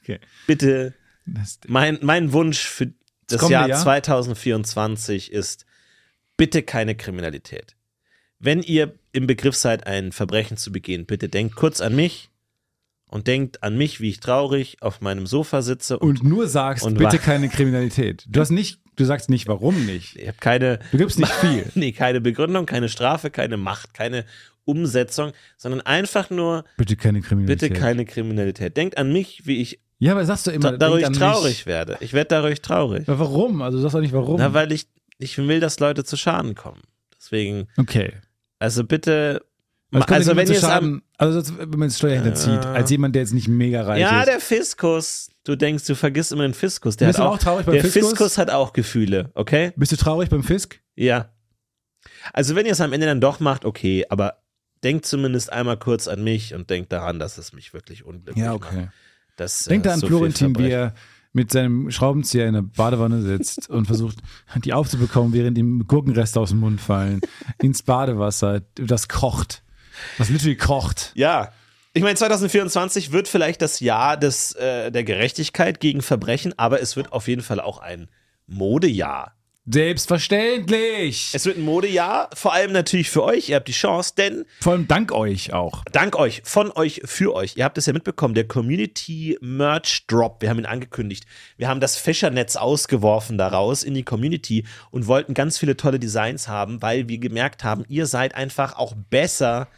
Okay. 0.00 0.20
Bitte. 0.46 0.94
Das, 1.26 1.58
Mein, 1.66 1.98
mein 2.02 2.32
Wunsch 2.32 2.60
für 2.60 2.92
das 3.26 3.40
kommende 3.40 3.52
Jahr 3.60 3.68
Jahr? 3.68 3.82
2024 3.82 5.32
ist 5.32 5.66
bitte 6.36 6.62
keine 6.62 6.94
Kriminalität. 6.94 7.76
Wenn 8.38 8.62
ihr 8.62 8.94
im 9.12 9.26
Begriff 9.26 9.56
seid, 9.56 9.86
ein 9.86 10.12
Verbrechen 10.12 10.56
zu 10.56 10.72
begehen, 10.72 11.06
bitte 11.06 11.28
denkt 11.28 11.54
kurz 11.56 11.80
an 11.80 11.94
mich 11.94 12.30
und 13.12 13.26
denkt 13.26 13.62
an 13.62 13.76
mich, 13.76 14.00
wie 14.00 14.08
ich 14.08 14.20
traurig 14.20 14.78
auf 14.80 15.00
meinem 15.00 15.26
Sofa 15.26 15.62
sitze 15.62 15.98
und, 15.98 16.22
und 16.22 16.28
nur 16.28 16.48
sagst, 16.48 16.84
Und 16.84 16.98
bitte 16.98 17.18
keine 17.18 17.48
Kriminalität. 17.48 18.24
Du 18.28 18.40
hast 18.40 18.50
nicht, 18.50 18.80
du 18.96 19.04
sagst 19.04 19.28
nicht, 19.30 19.46
warum 19.48 19.84
nicht. 19.86 20.16
ich 20.16 20.26
habe 20.26 20.38
keine, 20.40 20.78
Du 20.90 20.98
gibst 20.98 21.18
nicht 21.18 21.32
viel. 21.32 21.64
nee, 21.74 21.92
keine 21.92 22.20
Begründung, 22.20 22.66
keine 22.66 22.88
Strafe, 22.88 23.30
keine 23.30 23.56
Macht, 23.58 23.92
keine 23.94 24.24
Umsetzung, 24.64 25.32
sondern 25.56 25.80
einfach 25.82 26.30
nur 26.30 26.64
Bitte 26.76 26.96
keine 26.96 27.20
Kriminalität. 27.20 27.70
bitte 27.70 27.80
keine 27.80 28.04
Kriminalität. 28.04 28.76
Denkt 28.76 28.96
an 28.96 29.12
mich, 29.12 29.42
wie 29.44 29.60
ich 29.60 29.80
Ja, 29.98 30.12
aber 30.12 30.24
sagst 30.24 30.46
du 30.46 30.50
immer, 30.50 30.72
da, 30.72 30.76
dadurch 30.78 31.04
traurig 31.10 31.58
mich. 31.58 31.66
werde. 31.66 31.98
Ich 32.00 32.12
werde 32.14 32.28
dadurch 32.28 32.62
traurig. 32.62 33.08
Aber 33.08 33.18
warum? 33.18 33.60
Also 33.60 33.78
du 33.78 33.82
sagst 33.82 33.96
auch 33.96 34.00
nicht 34.00 34.14
warum. 34.14 34.38
Na, 34.38 34.54
weil 34.54 34.72
ich, 34.72 34.86
ich 35.18 35.36
will, 35.36 35.60
dass 35.60 35.80
Leute 35.80 36.04
zu 36.04 36.16
Schaden 36.16 36.54
kommen. 36.54 36.80
Deswegen, 37.18 37.68
okay. 37.76 38.12
also 38.58 38.84
bitte, 38.84 39.42
also 39.92 40.36
wenn 40.36 40.50
es 40.50 40.64
am, 40.64 40.70
Schaden, 40.70 41.02
also 41.18 41.58
wenn 41.58 41.78
man 41.78 41.88
es 41.88 41.98
Steuer 41.98 42.14
hinterzieht, 42.14 42.64
Äh. 42.64 42.68
als 42.68 42.90
jemand, 42.90 43.14
der 43.14 43.22
jetzt 43.22 43.34
nicht 43.34 43.48
mega 43.48 43.82
reich 43.82 44.00
ja, 44.00 44.20
ist. 44.20 44.26
der 44.26 44.40
Fiskus, 44.40 45.30
du 45.44 45.56
denkst, 45.56 45.84
du 45.84 45.94
vergisst 45.94 46.32
immer 46.32 46.42
den 46.42 46.54
Fiskus. 46.54 46.96
Der 46.96 47.06
Bist 47.08 47.18
hat 47.18 47.26
du 47.26 47.30
auch, 47.30 47.38
traurig 47.38 47.66
beim 47.66 47.74
der 47.74 47.84
Fiskus? 47.84 48.10
Fiskus 48.10 48.38
hat 48.38 48.50
auch 48.50 48.72
Gefühle, 48.72 49.30
okay? 49.34 49.72
Bist 49.76 49.92
du 49.92 49.96
traurig 49.96 50.30
beim 50.30 50.42
Fisk? 50.42 50.80
Ja. 50.94 51.30
Also 52.32 52.54
wenn 52.54 52.66
ihr 52.66 52.72
es 52.72 52.80
am 52.80 52.92
Ende 52.92 53.06
dann 53.06 53.20
doch 53.20 53.40
macht, 53.40 53.64
okay, 53.64 54.04
aber 54.08 54.38
denkt 54.82 55.06
zumindest 55.06 55.52
einmal 55.52 55.78
kurz 55.78 56.08
an 56.08 56.24
mich 56.24 56.54
und 56.54 56.70
denkt 56.70 56.92
daran, 56.92 57.18
dass 57.18 57.38
es 57.38 57.52
mich 57.52 57.72
wirklich 57.72 58.04
unglücklich 58.04 58.44
macht. 58.44 58.88
Dass, 59.36 59.64
Denk 59.64 59.84
äh, 59.84 59.88
da 59.88 59.94
an 59.94 60.00
so 60.00 60.08
Florentin, 60.08 60.58
wie 60.58 60.70
er 60.70 60.94
mit 61.32 61.50
seinem 61.50 61.90
Schraubenzieher 61.90 62.46
in 62.46 62.54
der 62.54 62.62
Badewanne 62.62 63.22
sitzt 63.22 63.70
und 63.70 63.86
versucht, 63.86 64.18
die 64.64 64.72
aufzubekommen, 64.72 65.32
während 65.32 65.56
ihm 65.56 65.86
Gurkenreste 65.86 66.38
aus 66.38 66.50
dem 66.50 66.60
Mund 66.60 66.80
fallen. 66.80 67.20
Ins 67.60 67.82
Badewasser, 67.82 68.62
das 68.74 69.08
kocht. 69.08 69.62
Das 70.18 70.28
literally 70.28 70.56
kocht. 70.56 71.12
Ja. 71.14 71.52
Ich 71.94 72.02
meine, 72.02 72.16
2024 72.16 73.12
wird 73.12 73.28
vielleicht 73.28 73.60
das 73.60 73.80
Jahr 73.80 74.16
des, 74.16 74.52
äh, 74.52 74.90
der 74.90 75.04
Gerechtigkeit 75.04 75.78
gegen 75.80 76.00
Verbrechen, 76.00 76.58
aber 76.58 76.80
es 76.80 76.96
wird 76.96 77.12
auf 77.12 77.28
jeden 77.28 77.42
Fall 77.42 77.60
auch 77.60 77.78
ein 77.78 78.08
Modejahr 78.46 79.34
Selbstverständlich. 79.64 81.30
Es 81.34 81.46
wird 81.46 81.56
ein 81.56 81.62
Modejahr, 81.62 82.30
vor 82.34 82.52
allem 82.52 82.72
natürlich 82.72 83.10
für 83.10 83.22
euch. 83.22 83.48
Ihr 83.48 83.54
habt 83.54 83.68
die 83.68 83.72
Chance, 83.72 84.14
denn 84.18 84.44
Vor 84.60 84.72
allem 84.72 84.88
dank 84.88 85.12
euch 85.12 85.52
auch. 85.52 85.84
dank 85.92 86.16
euch, 86.16 86.42
von 86.44 86.72
euch, 86.72 87.02
für 87.04 87.32
euch. 87.32 87.56
Ihr 87.56 87.64
habt 87.64 87.78
es 87.78 87.86
ja 87.86 87.92
mitbekommen, 87.92 88.34
der 88.34 88.48
Community 88.48 89.38
Merch 89.40 90.04
Drop, 90.08 90.42
wir 90.42 90.50
haben 90.50 90.58
ihn 90.58 90.66
angekündigt. 90.66 91.26
Wir 91.56 91.68
haben 91.68 91.78
das 91.78 91.96
Fischernetz 91.96 92.56
ausgeworfen 92.56 93.38
daraus 93.38 93.84
in 93.84 93.94
die 93.94 94.02
Community 94.02 94.66
und 94.90 95.06
wollten 95.06 95.32
ganz 95.32 95.58
viele 95.58 95.76
tolle 95.76 96.00
Designs 96.00 96.48
haben, 96.48 96.82
weil 96.82 97.08
wir 97.08 97.18
gemerkt 97.18 97.62
haben, 97.62 97.84
ihr 97.86 98.06
seid 98.06 98.34
einfach 98.34 98.76
auch 98.76 98.94
besser 99.10 99.68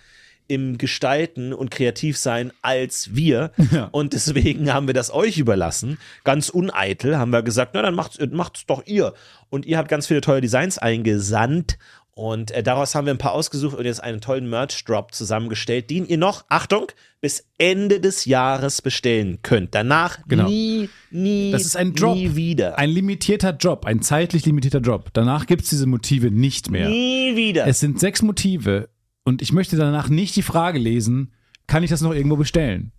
im 0.46 0.78
Gestalten 0.78 1.52
und 1.52 1.70
kreativ 1.70 2.16
sein 2.18 2.52
als 2.62 3.14
wir. 3.14 3.50
Ja. 3.72 3.88
Und 3.92 4.12
deswegen 4.12 4.72
haben 4.72 4.86
wir 4.86 4.94
das 4.94 5.12
euch 5.12 5.38
überlassen. 5.38 5.98
Ganz 6.24 6.48
uneitel 6.48 7.16
haben 7.16 7.32
wir 7.32 7.42
gesagt, 7.42 7.72
na 7.74 7.82
dann 7.82 7.94
macht's, 7.94 8.18
macht's 8.30 8.66
doch 8.66 8.86
ihr. 8.86 9.14
Und 9.50 9.66
ihr 9.66 9.78
habt 9.78 9.88
ganz 9.88 10.06
viele 10.06 10.20
tolle 10.20 10.40
Designs 10.40 10.78
eingesandt. 10.78 11.78
Und 12.16 12.52
äh, 12.52 12.62
daraus 12.62 12.94
haben 12.94 13.06
wir 13.06 13.12
ein 13.12 13.18
paar 13.18 13.32
ausgesucht 13.32 13.76
und 13.76 13.84
jetzt 13.86 14.00
einen 14.00 14.20
tollen 14.20 14.48
Merch-Drop 14.48 15.12
zusammengestellt, 15.12 15.90
den 15.90 16.06
ihr 16.06 16.16
noch, 16.16 16.44
Achtung, 16.48 16.86
bis 17.20 17.44
Ende 17.58 17.98
des 17.98 18.24
Jahres 18.24 18.82
bestellen 18.82 19.38
könnt. 19.42 19.74
Danach 19.74 20.18
Genau. 20.28 20.46
nie, 20.48 20.88
nie, 21.10 21.50
Das 21.50 21.64
ist 21.64 21.76
ein 21.76 21.92
Drop. 21.92 22.14
nie 22.14 22.36
wieder. 22.36 22.78
Ein 22.78 22.90
limitierter 22.90 23.56
Job, 23.56 23.84
ein 23.84 24.00
zeitlich 24.00 24.46
limitierter 24.46 24.78
Job. 24.78 25.10
Danach 25.12 25.46
gibt 25.46 25.62
es 25.64 25.70
diese 25.70 25.86
Motive 25.86 26.30
nicht 26.30 26.70
mehr. 26.70 26.88
Nie 26.88 27.34
wieder. 27.34 27.66
Es 27.66 27.80
sind 27.80 27.98
sechs 27.98 28.22
Motive 28.22 28.88
und 29.24 29.42
ich 29.42 29.52
möchte 29.52 29.76
danach 29.76 30.08
nicht 30.08 30.36
die 30.36 30.42
Frage 30.42 30.78
lesen, 30.78 31.32
kann 31.66 31.82
ich 31.82 31.90
das 31.90 32.02
noch 32.02 32.12
irgendwo 32.12 32.36
bestellen? 32.36 32.92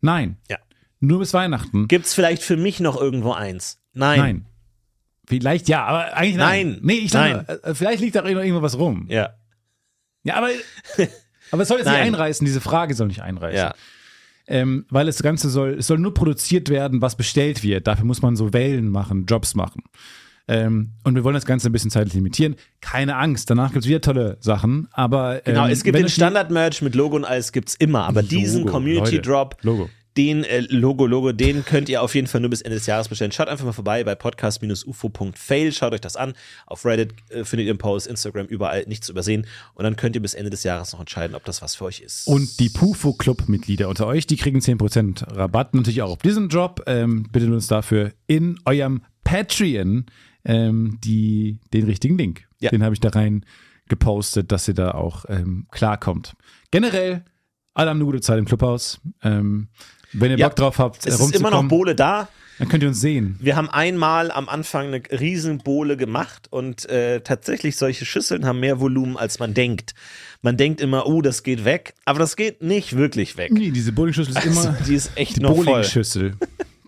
Nein. 0.00 0.36
Ja. 0.50 0.58
Nur 1.00 1.20
bis 1.20 1.32
Weihnachten. 1.34 1.88
Gibt's 1.88 2.14
vielleicht 2.14 2.42
für 2.42 2.56
mich 2.56 2.80
noch 2.80 3.00
irgendwo 3.00 3.32
eins? 3.32 3.80
Nein. 3.92 4.18
Nein. 4.18 4.46
Vielleicht 5.28 5.68
ja, 5.68 5.84
aber 5.84 6.14
eigentlich 6.16 6.36
nein. 6.36 6.68
Nein. 6.68 6.80
Nee, 6.82 6.92
ich 6.94 7.12
Nein. 7.12 7.44
sage, 7.46 7.62
äh, 7.62 7.74
vielleicht 7.74 8.00
liegt 8.00 8.16
da 8.16 8.22
noch 8.22 8.28
irgendwo 8.28 8.62
was 8.62 8.76
rum. 8.76 9.06
Ja. 9.08 9.30
Ja, 10.24 10.34
aber, 10.36 10.48
aber 11.50 11.62
es 11.62 11.68
soll 11.68 11.78
jetzt 11.78 11.86
nicht 11.86 11.96
Nein. 11.96 12.14
einreißen, 12.14 12.44
diese 12.44 12.60
Frage 12.60 12.94
soll 12.94 13.06
nicht 13.06 13.22
einreißen. 13.22 13.56
Ja. 13.56 13.74
Ähm, 14.48 14.84
weil 14.90 15.06
das 15.06 15.22
Ganze 15.22 15.48
soll, 15.48 15.78
es 15.78 15.86
soll 15.86 15.98
nur 15.98 16.12
produziert 16.12 16.68
werden, 16.68 17.00
was 17.00 17.16
bestellt 17.16 17.62
wird. 17.62 17.86
Dafür 17.86 18.04
muss 18.04 18.22
man 18.22 18.34
so 18.34 18.52
Wellen 18.52 18.88
machen, 18.88 19.26
Jobs 19.26 19.54
machen. 19.54 19.84
Ähm, 20.52 20.90
und 21.02 21.14
wir 21.14 21.24
wollen 21.24 21.34
das 21.34 21.46
Ganze 21.46 21.68
ein 21.70 21.72
bisschen 21.72 21.90
zeitlich 21.90 22.14
limitieren. 22.14 22.56
Keine 22.80 23.16
Angst, 23.16 23.48
danach 23.48 23.72
gibt 23.72 23.84
es 23.84 23.88
wieder 23.88 24.02
tolle 24.02 24.36
Sachen. 24.40 24.88
Aber 24.92 25.40
Genau, 25.44 25.64
ähm, 25.66 25.72
es 25.72 25.82
gibt 25.82 25.96
den 25.96 26.08
Standard-Merch 26.08 26.82
mit 26.82 26.94
Logo 26.94 27.16
und 27.16 27.24
alles 27.24 27.52
gibt's 27.52 27.74
immer, 27.74 28.04
aber 28.04 28.22
diesen 28.22 28.60
Logo, 28.60 28.72
Community-Drop, 28.72 29.56
Leute, 29.62 29.66
Logo. 29.66 29.90
den 30.18 30.44
äh, 30.44 30.60
Logo, 30.68 31.06
Logo, 31.06 31.32
den 31.32 31.64
könnt 31.64 31.88
ihr 31.88 32.02
auf 32.02 32.14
jeden 32.14 32.26
Fall 32.26 32.42
nur 32.42 32.50
bis 32.50 32.60
Ende 32.60 32.76
des 32.76 32.86
Jahres 32.86 33.08
bestellen. 33.08 33.32
Schaut 33.32 33.48
einfach 33.48 33.64
mal 33.64 33.72
vorbei 33.72 34.04
bei 34.04 34.14
podcast-ufo.fail, 34.14 35.72
schaut 35.72 35.94
euch 35.94 36.02
das 36.02 36.16
an. 36.16 36.34
Auf 36.66 36.84
Reddit 36.84 37.14
äh, 37.30 37.44
findet 37.44 37.66
ihr 37.66 37.72
einen 37.72 37.78
Post, 37.78 38.06
Instagram, 38.06 38.46
überall, 38.46 38.84
nichts 38.86 39.06
zu 39.06 39.12
übersehen. 39.12 39.46
Und 39.74 39.84
dann 39.84 39.96
könnt 39.96 40.16
ihr 40.16 40.22
bis 40.22 40.34
Ende 40.34 40.50
des 40.50 40.64
Jahres 40.64 40.92
noch 40.92 41.00
entscheiden, 41.00 41.34
ob 41.34 41.44
das 41.46 41.62
was 41.62 41.76
für 41.76 41.86
euch 41.86 42.00
ist. 42.00 42.26
Und 42.26 42.60
die 42.60 42.68
Pufo 42.68 43.14
Club 43.14 43.48
Mitglieder 43.48 43.88
unter 43.88 44.06
euch, 44.06 44.26
die 44.26 44.36
kriegen 44.36 44.58
10% 44.58 45.34
Rabatt 45.34 45.74
natürlich 45.74 46.02
auch 46.02 46.10
auf 46.10 46.18
diesen 46.18 46.50
Job. 46.50 46.82
Ähm, 46.86 47.26
bittet 47.32 47.50
uns 47.50 47.68
dafür 47.68 48.12
in 48.26 48.58
eurem 48.66 49.02
Patreon 49.24 50.04
ähm, 50.44 50.98
die, 51.04 51.58
den 51.72 51.84
richtigen 51.84 52.18
Link. 52.18 52.46
Ja. 52.60 52.70
Den 52.70 52.82
habe 52.82 52.94
ich 52.94 53.00
da 53.00 53.10
rein 53.10 53.44
gepostet, 53.88 54.52
dass 54.52 54.68
ihr 54.68 54.74
da 54.74 54.92
auch 54.92 55.24
ähm, 55.28 55.66
klarkommt. 55.70 56.34
Generell, 56.70 57.24
alle 57.74 57.90
haben 57.90 57.98
eine 57.98 58.04
gute 58.06 58.20
Zeit 58.20 58.38
im 58.38 58.44
Clubhaus. 58.44 59.00
Ähm, 59.22 59.68
wenn 60.12 60.30
ihr 60.30 60.38
Ja, 60.38 60.48
Bock 60.48 60.56
drauf 60.56 60.78
habt, 60.78 61.06
es 61.06 61.18
ist 61.20 61.34
immer 61.34 61.50
noch 61.50 61.64
Bohle 61.68 61.94
da. 61.94 62.28
dann 62.58 62.68
könnt 62.68 62.82
ihr 62.82 62.88
uns 62.88 63.00
sehen. 63.00 63.36
Wir 63.40 63.56
haben 63.56 63.70
einmal 63.70 64.30
am 64.30 64.48
Anfang 64.48 64.88
eine 64.88 65.02
riesen 65.20 65.58
Bohle 65.58 65.96
gemacht 65.96 66.48
und 66.50 66.88
äh, 66.88 67.20
tatsächlich 67.22 67.76
solche 67.76 68.04
Schüsseln 68.04 68.44
haben 68.46 68.60
mehr 68.60 68.78
Volumen, 68.80 69.16
als 69.16 69.38
man 69.38 69.54
denkt. 69.54 69.94
Man 70.42 70.56
denkt 70.56 70.80
immer, 70.80 71.06
oh, 71.06 71.22
das 71.22 71.42
geht 71.44 71.64
weg, 71.64 71.94
aber 72.04 72.18
das 72.18 72.36
geht 72.36 72.62
nicht 72.62 72.96
wirklich 72.96 73.36
weg. 73.36 73.52
Nee, 73.52 73.70
diese 73.70 73.92
Bowling-Schüssel 73.92 74.36
ist 74.36 74.44
immer 74.44 74.68
Also, 74.70 74.84
die 74.86 74.94
ist 74.94 75.12
echt 75.16 75.36
die 75.36 75.40
noch 75.40 75.54
voll. 75.54 75.64
Bowling-Schüssel. 75.64 76.34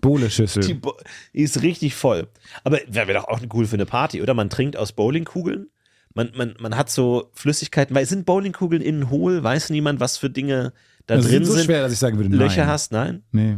Bowle-Schüssel. 0.05 0.63
Die, 0.63 0.73
Bo- 0.75 0.95
ist 1.33 1.61
richtig 1.61 1.95
voll. 1.95 2.27
Aber 2.63 2.79
wäre 2.87 3.13
doch 3.13 3.25
auch 3.27 3.39
cool 3.53 3.65
für 3.65 3.75
eine 3.75 3.85
Party, 3.85 4.21
oder? 4.21 4.33
Man 4.33 4.49
trinkt 4.49 4.77
aus 4.77 4.91
Bowlingkugeln. 4.93 5.67
Man, 6.13 6.31
man, 6.35 6.55
man 6.59 6.77
hat 6.77 6.89
so 6.89 7.29
Flüssigkeiten, 7.33 7.95
weil 7.95 8.05
sind 8.05 8.25
Bowlingkugeln 8.25 8.81
innen 8.81 9.09
hohl? 9.09 9.43
Weiß 9.43 9.69
niemand, 9.69 9.99
was 9.99 10.17
für 10.17 10.29
Dinge 10.29 10.71
da 11.07 11.15
Das 11.17 11.27
drin 11.27 11.41
ist 11.41 11.49
so 11.49 11.53
sind? 11.55 11.65
schwer, 11.65 11.81
dass 11.81 11.91
ich 11.91 11.99
sagen 11.99 12.17
würde, 12.17 12.33
Löcher 12.35 12.61
nein. 12.61 12.67
hast? 12.67 12.91
Nein? 12.91 13.23
Nee. 13.31 13.57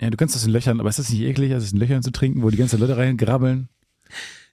Ja, 0.00 0.10
du 0.10 0.16
kannst 0.16 0.34
das 0.34 0.44
in 0.44 0.50
Löchern, 0.50 0.80
aber 0.80 0.88
ist 0.88 0.98
das 0.98 1.10
nicht 1.10 1.20
eklig, 1.22 1.50
das 1.50 1.72
in 1.72 1.78
Löchern 1.78 2.02
zu 2.02 2.10
trinken, 2.10 2.42
wo 2.42 2.50
die 2.50 2.56
ganzen 2.56 2.78
Leute 2.80 2.96
reingrabbeln? 2.96 3.68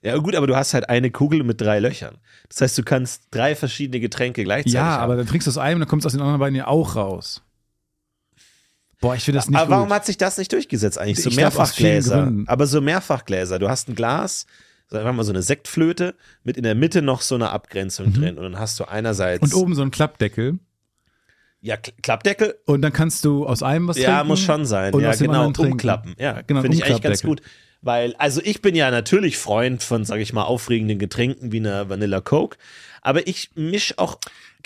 Ja, 0.02 0.16
gut, 0.18 0.34
aber 0.36 0.46
du 0.46 0.54
hast 0.56 0.74
halt 0.74 0.88
eine 0.88 1.10
Kugel 1.10 1.42
mit 1.42 1.60
drei 1.60 1.80
Löchern. 1.80 2.18
Das 2.48 2.60
heißt, 2.60 2.78
du 2.78 2.82
kannst 2.84 3.24
drei 3.32 3.56
verschiedene 3.56 3.98
Getränke 4.00 4.44
gleichzeitig 4.44 4.74
Ja, 4.74 4.84
haben. 4.84 5.02
aber 5.02 5.16
dann 5.16 5.26
trinkst 5.26 5.46
du 5.46 5.50
aus 5.50 5.58
einem 5.58 5.76
und 5.76 5.80
dann 5.80 5.88
kommt 5.88 6.02
es 6.02 6.06
aus 6.06 6.12
den 6.12 6.20
anderen 6.20 6.38
beiden 6.38 6.54
ja 6.54 6.68
auch 6.68 6.94
raus. 6.96 7.42
Boah, 9.00 9.14
ich 9.14 9.22
finde 9.22 9.38
das 9.38 9.48
nicht 9.48 9.58
aber 9.58 9.70
warum 9.70 9.88
gut. 9.88 9.94
hat 9.96 10.06
sich 10.06 10.16
das 10.18 10.38
nicht 10.38 10.52
durchgesetzt 10.52 10.98
eigentlich? 10.98 11.22
So 11.22 11.30
Mehrfachgläser. 11.30 12.32
Aber 12.46 12.66
so 12.66 12.80
Mehrfachgläser. 12.80 13.58
Du 13.58 13.68
hast 13.68 13.88
ein 13.88 13.94
Glas, 13.94 14.46
sagen 14.88 15.04
wir 15.04 15.12
mal 15.12 15.22
so 15.24 15.32
eine 15.32 15.42
Sektflöte, 15.42 16.14
mit 16.42 16.56
in 16.56 16.64
der 16.64 16.74
Mitte 16.74 17.00
noch 17.02 17.20
so 17.20 17.34
eine 17.36 17.50
Abgrenzung 17.50 18.12
drin. 18.12 18.36
Und 18.38 18.44
dann 18.44 18.58
hast 18.58 18.78
du 18.80 18.84
einerseits 18.84 19.42
Mhm. 19.52 19.52
und 19.56 19.62
oben 19.62 19.74
so 19.74 19.82
ein 19.82 19.90
Klappdeckel 19.90 20.58
ja, 21.60 21.74
Kl- 21.74 21.92
Klappdeckel. 22.02 22.54
und 22.66 22.82
dann 22.82 22.92
kannst 22.92 23.24
du 23.24 23.44
aus 23.44 23.64
einem 23.64 23.88
was 23.88 23.96
trinken. 23.96 24.10
Ja, 24.12 24.22
muss 24.24 24.38
schon 24.40 24.64
sein. 24.64 24.94
Und 24.94 25.02
ja, 25.02 25.10
aus 25.10 25.18
dem 25.18 25.26
genau. 25.26 25.50
trinken. 25.50 25.72
Umklappen. 25.72 26.14
Ja, 26.18 26.40
genau, 26.42 26.60
finde 26.62 26.76
ich 26.76 26.84
eigentlich 26.84 27.02
ganz 27.02 27.22
gut. 27.22 27.42
Weil, 27.82 28.14
also 28.18 28.40
ich 28.44 28.62
bin 28.62 28.74
ja 28.76 28.90
natürlich 28.92 29.38
Freund 29.38 29.82
von, 29.82 30.04
sage 30.04 30.22
ich 30.22 30.32
mal, 30.32 30.44
aufregenden 30.44 30.98
Getränken 31.00 31.50
wie 31.52 31.58
einer 31.58 31.88
Vanilla 31.88 32.20
Coke. 32.20 32.58
Aber 33.02 33.26
ich 33.26 33.50
misch 33.56 33.94
auch 33.98 34.18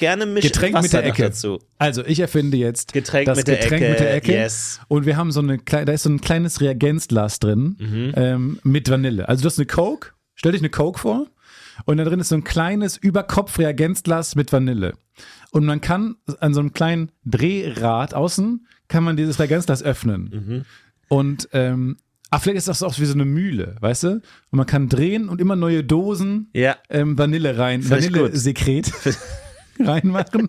gerne 0.03 0.27
misch 0.27 0.43
Getränk 0.45 0.75
Wasser 0.75 0.83
mit 0.83 0.93
der 0.93 1.05
Ecke. 1.07 1.23
dazu. 1.23 1.59
Also 1.79 2.05
ich 2.05 2.21
erfinde 2.21 2.57
jetzt 2.57 2.93
Getränk 2.93 3.27
das 3.27 3.39
mit 3.39 3.49
der 3.49 3.57
Getränk 3.59 3.83
Ecke, 3.83 3.91
mit 3.91 4.01
der 4.01 4.15
Ecke. 4.15 4.33
yes. 4.33 4.81
Und 4.89 5.07
wir 5.07 5.17
haben 5.17 5.33
so 5.33 5.41
eine 5.41 5.59
kleine, 5.59 5.87
da 5.87 5.93
ist 5.93 6.03
so 6.03 6.11
ein 6.11 6.21
kleines 6.21 6.61
Reagenzglas 6.61 7.39
drin 7.41 7.77
Mhm. 7.79 8.13
ähm, 8.17 8.59
mit 8.65 8.91
Vanille. 8.91 9.29
Also 9.29 9.43
du 9.43 9.47
hast 9.47 9.59
eine 9.59 9.67
Coke, 9.67 10.11
stell 10.35 10.53
dich 10.53 10.61
eine 10.61 10.71
Coke 10.71 10.99
vor 10.99 11.27
und 11.87 11.97
da 11.97 12.05
drin 12.05 12.21
ist 12.21 12.29
so 12.29 12.35
ein 12.35 12.45
kleines 12.45 12.97
Überkopf-Reagenzglas 12.99 14.35
mit 14.35 14.53
Vanille. 14.53 14.95
Und 15.53 15.65
man 15.65 15.81
kann 15.81 16.17
an 16.41 16.55
so 16.55 16.61
einem 16.61 16.73
kleinen 16.73 17.13
Drehrad 17.25 18.15
außen 18.15 18.67
kann 18.89 19.05
man 19.05 19.17
dieses 19.17 19.39
Reagenzglas 19.39 19.83
öffnen. 19.83 20.23
Mhm. 20.47 20.65
Und 21.09 21.49
ähm, 21.53 21.97
ach, 22.31 22.43
vielleicht 22.43 22.59
ist 22.59 22.69
das 22.69 22.83
auch 22.83 22.99
wie 22.99 23.05
so 23.07 23.15
eine 23.15 23.25
Mühle, 23.27 23.77
weißt 23.81 24.03
du? 24.05 24.09
Und 24.09 24.23
man 24.51 24.67
kann 24.67 24.89
drehen 24.89 25.29
und 25.29 25.41
immer 25.41 25.57
neue 25.57 25.85
Dosen 25.85 26.49
Ja. 26.55 26.77
ähm, 26.91 27.17
Vanille 27.19 27.57
rein. 27.59 27.89
Vanille-Sekret 27.89 28.91
reinmachen. 29.81 30.49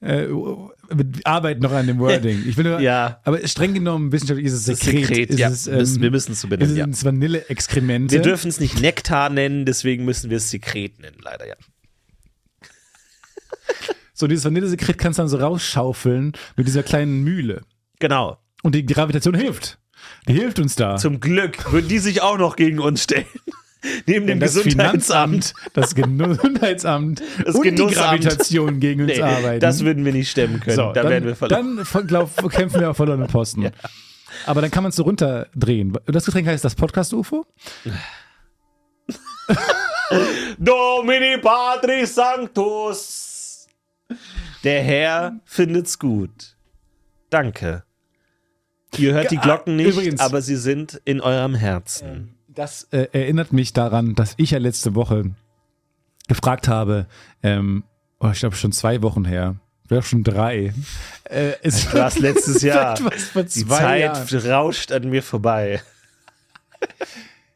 äh, 0.00 0.26
wir 0.28 1.06
arbeiten 1.24 1.62
noch 1.62 1.72
an 1.72 1.86
dem 1.86 1.98
Wording. 1.98 2.44
Ich 2.46 2.56
will 2.56 2.64
nur, 2.64 2.80
Ja. 2.80 3.20
aber 3.24 3.46
streng 3.48 3.74
genommen 3.74 4.12
wissenschaftlich 4.12 4.46
ist 4.46 4.52
es 4.52 4.64
Sekret. 4.64 5.06
Sekret, 5.06 5.30
ist 5.30 5.38
ja. 5.38 5.48
es, 5.48 5.66
Müssen- 5.66 6.02
wir 6.02 6.10
müssen 6.10 6.32
es 6.32 6.40
so 6.42 6.48
benennen, 6.48 6.72
Ist 6.72 6.78
ja. 6.78 6.86
es 6.86 7.04
Vanille-Exkremente. 7.04 8.14
Wir 8.14 8.22
dürfen 8.22 8.48
es 8.48 8.60
nicht 8.60 8.80
Nektar 8.80 9.30
nennen, 9.30 9.64
deswegen 9.64 10.04
müssen 10.04 10.30
wir 10.30 10.36
es 10.38 10.50
Sekret 10.50 10.98
nennen, 11.00 11.16
leider, 11.22 11.46
ja. 11.48 11.54
so, 14.12 14.26
dieses 14.26 14.44
Vanillesekret 14.44 14.98
kannst 14.98 15.18
du 15.18 15.22
dann 15.22 15.28
so 15.28 15.38
rausschaufeln 15.38 16.32
mit 16.56 16.66
dieser 16.66 16.82
kleinen 16.82 17.24
Mühle. 17.24 17.62
Genau. 17.98 18.38
Und 18.62 18.74
die 18.74 18.86
Gravitation 18.86 19.34
hilft. 19.34 19.78
Die 20.28 20.34
hilft 20.34 20.58
uns 20.58 20.76
da. 20.76 20.96
Zum 20.96 21.18
Glück 21.20 21.72
würden 21.72 21.88
die 21.88 21.98
sich 21.98 22.20
auch 22.22 22.38
noch 22.38 22.56
gegen 22.56 22.78
uns 22.78 23.04
stellen. 23.04 23.24
Neben 24.06 24.26
dem 24.26 24.40
das 24.40 24.54
Gesundheitsamt. 24.54 25.54
Das 25.72 25.94
Gesundheitsamt 25.94 27.22
Das 27.44 27.54
und 27.54 27.64
die 27.64 27.70
Genussamt. 27.70 28.22
Gravitation 28.22 28.80
gegen 28.80 29.02
uns 29.02 29.12
Nee, 29.12 29.22
arbeiten. 29.22 29.60
das 29.60 29.84
würden 29.84 30.04
wir 30.04 30.12
nicht 30.12 30.30
stemmen 30.30 30.60
können. 30.60 30.76
So, 30.76 30.92
da 30.92 31.02
dann, 31.02 31.10
werden 31.10 31.24
wir 31.26 31.36
verloren. 31.36 31.84
Dann 31.92 32.06
glaub, 32.06 32.50
kämpfen 32.50 32.80
wir 32.80 32.90
auf 32.90 32.96
verlorenen 32.96 33.28
Posten. 33.28 33.70
Aber 34.46 34.60
dann 34.60 34.70
kann 34.70 34.82
man 34.82 34.90
es 34.90 34.96
so 34.96 35.04
runterdrehen. 35.04 35.96
Das 36.06 36.24
Getränk 36.24 36.48
heißt 36.48 36.64
das 36.64 36.74
Podcast-UFO. 36.74 37.46
Domini 40.58 41.38
Patris 41.38 42.14
Sanctus. 42.14 43.66
Der 44.62 44.82
Herr 44.82 45.40
findet's 45.44 45.98
gut. 45.98 46.56
Danke. 47.30 47.84
Ihr 48.96 49.12
hört 49.12 49.30
die 49.30 49.38
Glocken 49.38 49.76
nicht, 49.76 49.88
übrigens- 49.96 50.20
aber 50.20 50.40
sie 50.40 50.56
sind 50.56 51.00
in 51.04 51.20
eurem 51.20 51.54
Herzen. 51.54 52.33
Das 52.54 52.84
äh, 52.92 53.08
erinnert 53.12 53.52
mich 53.52 53.72
daran, 53.72 54.14
dass 54.14 54.34
ich 54.36 54.52
ja 54.52 54.58
letzte 54.58 54.94
Woche 54.94 55.30
gefragt 56.28 56.68
habe, 56.68 57.06
ähm, 57.42 57.84
oh, 58.20 58.30
ich 58.32 58.38
glaube 58.40 58.56
schon 58.56 58.72
zwei 58.72 59.02
Wochen 59.02 59.24
her, 59.24 59.56
vielleicht 59.88 60.08
schon 60.08 60.24
drei. 60.24 60.72
Äh, 61.24 61.52
es 61.62 61.92
Was 61.94 62.18
letztes 62.18 62.62
Jahr. 62.62 62.94
Die 62.94 63.66
Zeit 63.66 64.30
Jahren. 64.30 64.50
rauscht 64.50 64.92
an 64.92 65.08
mir 65.10 65.22
vorbei. 65.22 65.82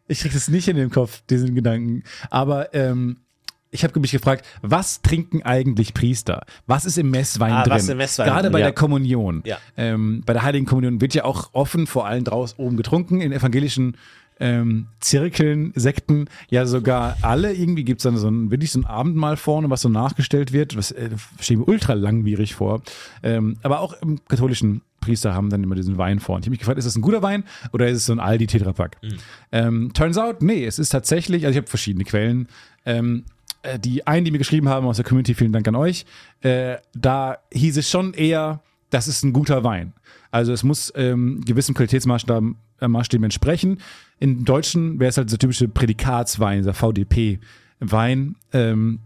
Ich 0.07 0.21
krieg 0.21 0.33
das 0.33 0.49
nicht 0.49 0.69
in 0.69 0.77
den 0.77 0.91
Kopf, 0.91 1.23
diesen 1.29 1.55
Gedanken. 1.55 2.03
Aber 2.31 2.75
ähm, 2.75 3.19
ich 3.71 3.85
habe 3.85 4.01
mich 4.01 4.13
gefragt, 4.13 4.47
was 4.63 5.03
trinken 5.03 5.43
eigentlich 5.43 5.93
Priester? 5.93 6.47
Was 6.67 6.87
ist 6.87 6.97
im 6.97 7.11
Messwein 7.11 7.53
Ah, 7.53 7.63
drin? 7.65 7.89
im 7.89 7.99
Messwein 7.99 8.27
Gerade 8.27 8.43
drin, 8.45 8.53
bei 8.53 8.61
ja. 8.61 8.67
der 8.67 8.75
Kommunion. 8.75 9.43
Ja. 9.45 9.59
Ähm, 9.77 10.23
bei 10.25 10.33
der 10.33 10.43
Heiligen 10.43 10.65
Kommunion 10.65 11.01
wird 11.03 11.15
ja 11.15 11.25
auch 11.25 11.51
offen 11.53 11.87
vor 11.87 12.07
allen 12.07 12.25
draußen 12.25 12.59
oben 12.59 12.77
getrunken. 12.79 13.21
In 13.21 13.33
evangelischen 13.33 13.97
ähm, 14.41 14.87
Zirkeln, 15.01 15.73
Sekten, 15.75 16.29
ja 16.49 16.67
sogar 16.67 17.17
alle, 17.23 17.53
irgendwie 17.53 17.85
gibt's 17.85 18.05
dann 18.05 18.17
so 18.17 18.29
ein, 18.29 18.51
wirklich 18.51 18.71
so 18.71 18.81
ein 18.81 18.87
Abendmahl 18.87 19.37
vorne, 19.37 19.71
was 19.71 19.83
so 19.83 19.89
nachgestellt 19.89 20.53
wird, 20.53 20.77
was 20.77 20.93
äh, 20.93 21.11
steht 21.41 21.59
mir 21.59 21.69
ultra 21.69 21.95
langwierig 21.95 22.55
vor. 22.55 22.83
Ähm, 23.23 23.57
aber 23.63 23.81
auch 23.81 24.01
im 24.03 24.21
katholischen 24.27 24.83
Priester 25.01 25.35
haben 25.35 25.51
dann 25.51 25.63
immer 25.63 25.75
diesen 25.75 25.99
Wein 25.99 26.21
vorne. 26.21 26.41
Ich 26.41 26.47
habe 26.47 26.51
mich 26.53 26.61
gefragt, 26.61 26.79
ist 26.79 26.87
das 26.87 26.97
ein 26.97 27.03
guter 27.03 27.23
Wein 27.23 27.45
oder 27.73 27.89
ist 27.89 27.99
es 27.99 28.07
so 28.07 28.13
ein 28.13 28.21
Aldi 28.21 28.47
Tetrapack? 28.47 28.97
Ähm, 29.53 29.93
turns 29.95 30.19
out, 30.19 30.43
nee, 30.43 30.65
es 30.65 30.79
ist 30.79 30.91
tatsächlich, 30.91 31.45
also 31.45 31.53
ich 31.53 31.59
habe 31.59 31.69
verschiedene 31.69 32.05
Quellen. 32.05 32.49
Ähm, 32.85 33.25
äh, 33.63 33.79
die 33.79 34.07
einen, 34.07 34.25
die 34.25 34.31
mir 34.31 34.39
geschrieben 34.39 34.69
haben 34.69 34.87
aus 34.87 34.97
der 34.97 35.05
Community, 35.05 35.35
vielen 35.35 35.53
Dank 35.53 35.67
an 35.69 35.75
euch, 35.75 36.07
äh, 36.43 36.77
da 36.95 37.39
hieß 37.53 37.77
es 37.77 37.91
schon 37.91 38.15
eher, 38.15 38.63
das 38.91 39.09
ist 39.09 39.25
ein 39.25 39.33
guter 39.33 39.65
Wein. 39.65 39.93
Also 40.31 40.53
es 40.53 40.63
muss 40.63 40.93
ähm, 40.97 41.41
gewissen 41.45 41.75
Qualitätsmaßstäben 41.75 42.57
äh, 42.81 43.25
entsprechen. 43.25 43.81
Im 44.21 44.45
Deutschen 44.45 44.99
wäre 45.01 45.09
es 45.11 45.17
halt 45.17 45.31
so 45.31 45.37
typische 45.37 45.69
Prädikatswein, 45.69 46.59
dieser 46.59 46.75
VDP-Wein. 46.75 48.37
Ähm, 48.53 49.01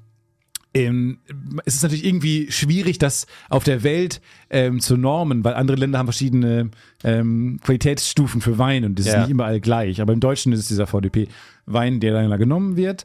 ähm, 0.75 1.19
es 1.67 1.75
ist 1.75 1.83
natürlich 1.83 2.07
irgendwie 2.07 2.51
schwierig, 2.51 2.99
das 2.99 3.27
auf 3.51 3.63
der 3.63 3.83
Welt 3.83 4.23
ähm, 4.49 4.81
zu 4.81 4.97
normen, 4.97 5.45
weil 5.45 5.53
andere 5.55 5.77
Länder 5.77 5.99
haben 5.99 6.07
verschiedene 6.07 6.71
ähm, 7.05 7.61
Qualitätsstufen 7.63 8.41
für 8.41 8.57
Wein 8.57 8.85
und 8.87 8.99
das 8.99 9.07
ist 9.07 9.13
Ja. 9.13 9.21
nicht 9.21 9.31
überall 9.31 9.61
gleich. 9.61 10.01
Aber 10.01 10.15
im 10.15 10.21
Deutschen 10.21 10.51
ist 10.53 10.61
es 10.61 10.69
dieser 10.69 10.87
VDP-Wein, 10.87 12.01
der 12.01 12.15
dann 12.15 12.39
genommen 12.39 12.77
wird. 12.77 13.05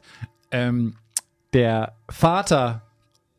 Ähm, 0.50 0.94
der 1.52 1.92
Vater 2.08 2.86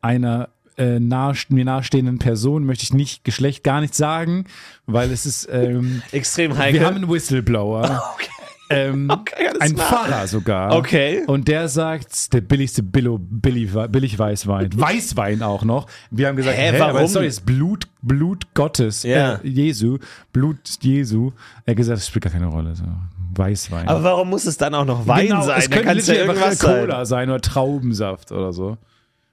einer 0.00 0.50
äh, 0.76 1.00
nahe, 1.00 1.34
mir 1.48 1.64
nahestehenden 1.64 2.20
Person 2.20 2.64
möchte 2.64 2.84
ich 2.84 2.94
nicht 2.94 3.24
Geschlecht 3.24 3.64
gar 3.64 3.80
nicht 3.80 3.94
sagen, 3.96 4.44
weil 4.86 5.10
es 5.10 5.26
ist 5.26 5.48
ähm, 5.50 6.02
Extrem 6.12 6.56
heikel. 6.56 6.80
wir 6.80 6.86
haben 6.86 6.96
einen 6.96 7.08
Whistleblower. 7.10 8.02
Ähm, 8.70 9.10
Okay, 9.12 9.48
ein 9.60 9.74
klar. 9.74 9.88
Pfarrer 9.88 10.26
sogar. 10.26 10.76
Okay. 10.76 11.22
Und 11.26 11.48
der 11.48 11.68
sagt, 11.68 12.32
der 12.32 12.40
billigste 12.40 12.82
Billo, 12.82 13.18
billig, 13.20 13.70
billig 13.90 14.18
Weißwein. 14.18 14.70
Weißwein 14.80 15.42
auch 15.42 15.64
noch. 15.64 15.86
Wir 16.10 16.28
haben 16.28 16.36
gesagt, 16.36 16.56
Hä, 16.56 16.70
hä, 16.72 16.80
aber 16.80 16.94
warum? 16.94 17.08
sorry, 17.08 17.26
das 17.26 17.38
ist 17.38 17.46
Blut, 17.46 17.86
Blut 18.02 18.54
Gottes, 18.54 19.02
Ja. 19.02 19.34
äh, 19.34 19.46
Jesu, 19.48 19.98
Blut 20.32 20.56
Jesu. 20.80 21.32
Er 21.66 21.72
hat 21.72 21.76
gesagt, 21.76 21.98
das 21.98 22.06
spielt 22.06 22.24
gar 22.24 22.32
keine 22.32 22.46
Rolle. 22.46 22.74
So. 22.76 22.84
Weißwein. 23.34 23.86
Aber 23.88 24.02
warum 24.02 24.30
muss 24.30 24.46
es 24.46 24.56
dann 24.56 24.74
auch 24.74 24.84
noch 24.84 25.06
Wein 25.06 25.28
Genau, 25.28 25.42
sein? 25.42 25.58
Es 25.58 25.70
könnte 25.70 25.92
ja 26.14 26.14
irgendwas 26.14 26.58
sein. 26.58 26.80
Cola 26.86 27.04
sein. 27.04 27.28
oder 27.30 27.40
Traubensaft 27.40 28.32
oder 28.32 28.52
so. 28.52 28.76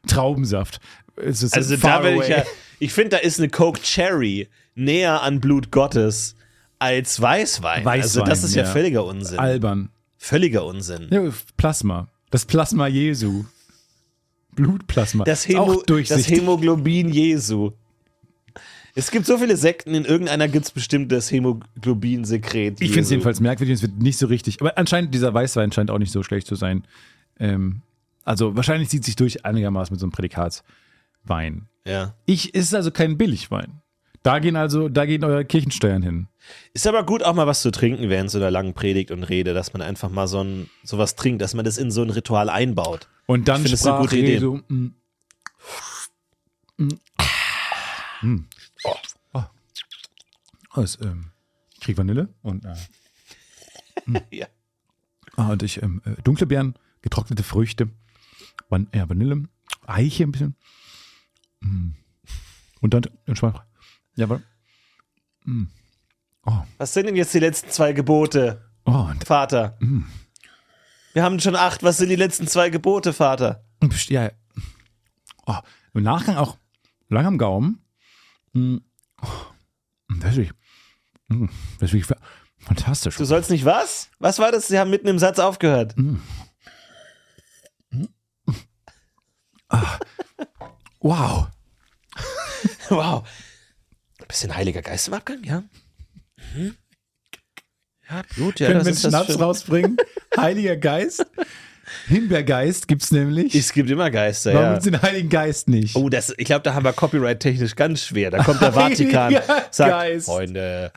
Traubensaft. 0.08 0.80
Also 1.20 1.76
da 1.78 2.04
will 2.04 2.20
ich 2.22 2.28
ja, 2.30 2.44
ich 2.80 2.94
finde, 2.94 3.10
da 3.10 3.18
ist 3.18 3.40
eine 3.40 3.50
Coke 3.50 3.82
Cherry 3.82 4.48
näher 4.76 5.22
an 5.24 5.40
Blut 5.40 5.72
Gottes 5.72 6.36
als 6.80 7.22
Weißwein. 7.22 7.88
also 7.88 8.20
das 8.20 8.30
Weißwein, 8.30 8.46
ist 8.46 8.56
ja, 8.56 8.64
ja. 8.64 8.72
völliger 8.72 9.06
Unsinn. 9.06 9.40
albern. 9.40 9.90
Völliger 10.18 10.66
Unsinn. 10.66 11.08
Ja, 11.12 11.22
Plasma. 11.58 12.10
Das 12.30 12.46
Plasma 12.46 12.88
Jesu. 12.88 13.46
Blutplasma. 14.58 15.24
Das, 15.24 15.48
Hämo, 15.48 15.76
das 15.76 15.84
durchsichtig. 15.84 16.40
Hämoglobin 16.40 17.10
Jesu. 17.10 17.72
Es 18.96 19.12
gibt 19.12 19.28
so 19.28 19.38
viele 19.38 19.56
Sekten, 19.56 19.94
in 19.94 20.06
irgendeiner 20.06 20.48
gibt 20.48 20.66
es 20.66 20.72
bestimmt 20.72 21.12
das 21.12 21.32
Hämoglobin-Sekret. 21.32 22.82
Ich 22.82 22.88
finde 22.88 23.04
es 23.04 23.12
jedenfalls 23.12 23.40
merkwürdig, 23.40 23.76
es 23.76 23.82
wird 23.84 24.00
nicht 24.02 24.18
so 24.18 24.26
richtig. 24.26 24.60
Aber 24.60 24.76
anscheinend, 24.76 25.14
dieser 25.14 25.32
Weißwein 25.32 25.72
scheint 25.72 25.92
auch 25.92 26.00
nicht 26.00 26.12
so 26.12 26.24
schlecht 26.24 26.48
zu 26.48 26.56
sein. 26.56 26.84
Ähm, 27.40 27.84
also 28.26 28.56
wahrscheinlich 28.56 28.90
zieht 28.90 29.06
sich 29.06 29.16
durch 29.16 29.46
einigermaßen 29.46 29.94
mit 29.94 30.00
so 30.00 30.08
einem 30.08 30.12
Prädikatswein. 30.12 31.68
Ja. 31.86 32.16
Ich, 32.26 32.56
es 32.56 32.66
ist 32.66 32.74
also 32.74 32.90
kein 32.90 33.20
Billigwein. 33.20 33.82
Da 34.28 34.40
gehen 34.40 34.58
also, 34.58 34.90
da 34.90 35.06
gehen 35.06 35.24
eure 35.24 35.46
Kirchensteuern 35.46 36.02
hin. 36.02 36.28
Ist 36.74 36.86
aber 36.86 37.06
gut, 37.06 37.24
auch 37.24 37.34
mal 37.34 37.48
was 37.48 37.62
zu 37.62 37.72
trinken 37.72 38.10
während 38.10 38.30
so 38.30 38.40
einer 38.40 38.52
langen 38.52 38.74
Predigt 38.74 39.10
und 39.12 39.24
Rede, 39.24 39.54
dass 39.54 39.72
man 39.72 39.82
einfach 39.82 40.10
mal 40.10 40.28
so 40.28 40.44
ein, 40.44 40.70
sowas 40.84 41.16
trinkt, 41.16 41.42
dass 41.42 41.54
man 41.54 41.64
das 41.64 41.78
in 41.78 41.92
so 41.92 42.02
ein 42.02 42.10
Ritual 42.10 42.50
einbaut. 42.50 43.08
Und 43.26 43.48
dann 43.48 43.64
Ich 43.64 43.72
es 43.72 43.86
eine 43.86 43.94
sprach 43.94 44.02
gute 44.02 44.18
Idee. 44.18 44.34
Jesu, 44.34 44.60
mm, 44.68 44.96
mm, 46.76 46.90
mm. 48.22 48.48
Oh, 48.84 48.96
oh. 49.32 49.44
Oh, 50.76 50.82
ist, 50.82 51.02
ähm, 51.02 51.32
ich 51.76 51.80
krieg 51.80 51.98
Vanille 51.98 52.28
und, 52.42 52.66
äh, 52.66 52.76
Ja. 54.30 54.48
ah, 55.38 55.54
und 55.54 55.64
ich, 55.64 55.82
ähm, 55.82 56.02
äh, 56.04 56.22
dunkle 56.22 56.48
Beeren, 56.48 56.76
getrocknete 57.02 57.44
Früchte, 57.44 57.92
Van 58.68 58.90
ja, 58.94 59.08
Vanille, 59.08 59.44
Eiche 59.86 60.26
ein 60.26 60.34
bisschen. 60.34 60.58
Mm. 61.62 61.92
Und 62.82 62.94
dann, 62.94 63.04
sprach, 63.34 63.64
ja, 64.18 64.26
aber, 64.26 64.42
Was 66.78 66.94
sind 66.94 67.06
denn 67.06 67.16
jetzt 67.16 67.34
die 67.34 67.40
letzten 67.40 67.70
zwei 67.70 67.94
Gebote, 67.94 68.70
oh, 68.86 69.08
Vater? 69.26 69.78
Wir 71.14 71.24
haben 71.24 71.40
schon 71.40 71.56
acht. 71.56 71.84
Was 71.84 71.98
sind 71.98 72.10
die 72.10 72.16
letzten 72.16 72.48
zwei 72.48 72.70
Gebote, 72.70 73.14
Vater? 73.14 73.64
ja, 74.10 74.32
oh, 75.46 75.58
im 75.94 76.04
Nachgang 76.04 76.36
auch 76.38 76.58
lang 77.10 77.26
am 77.26 77.38
Gaumen. 77.38 77.86
Mm. 78.54 78.78
Oh, 79.22 79.28
das 80.20 80.32
ist 80.32 80.38
wirklich, 80.38 80.54
mm, 81.28 81.46
das 81.80 81.94
ist 81.94 82.14
fantastisch. 82.60 83.18
Du 83.18 83.26
sollst 83.26 83.50
nicht 83.50 83.66
was? 83.66 84.10
Was 84.20 84.40
war 84.40 84.52
das? 84.52 84.68
Sie 84.68 84.80
haben 84.80 84.90
mitten 84.90 85.08
im 85.08 85.20
Satz 85.20 85.40
aufgehört. 85.40 85.96
Wow. 91.00 91.48
Wow. 92.90 93.28
Bisschen 94.28 94.56
Heiliger 94.56 94.82
Geist 94.82 95.08
im 95.08 95.14
Abgang, 95.14 95.44
ja? 95.44 95.64
Mhm. 96.56 96.76
Ja, 98.10 98.22
gut, 98.38 98.60
ja, 98.60 98.68
Können 98.68 98.82
wir 98.86 98.88
einen 98.88 98.98
Schnaps 98.98 99.28
schön. 99.28 99.42
rausbringen? 99.42 99.98
Heiliger 100.38 100.78
Geist. 100.78 101.26
Himbeergeist 102.08 102.88
gibt's 102.88 103.12
nämlich. 103.12 103.56
Es 103.56 103.72
gibt 103.72 103.90
immer 103.90 104.12
Geister, 104.12 104.54
Warum 104.54 104.66
ja. 104.66 104.72
gibt's 104.74 104.86
den 104.86 105.02
Heiligen 105.02 105.30
Geist 105.30 105.70
nicht? 105.70 105.96
Oh, 105.96 106.10
das, 106.10 106.34
ich 106.38 106.46
glaube, 106.46 106.64
da 106.64 106.74
haben 106.74 106.84
wir 106.84 106.92
copyright-technisch 106.94 107.76
ganz 107.76 108.02
schwer. 108.04 108.30
Da 108.32 108.44
kommt 108.44 108.62
der 108.62 108.74
Vatikan, 108.74 109.34
sagt, 109.72 109.92
Geist. 109.92 110.26
Freunde, 110.26 110.92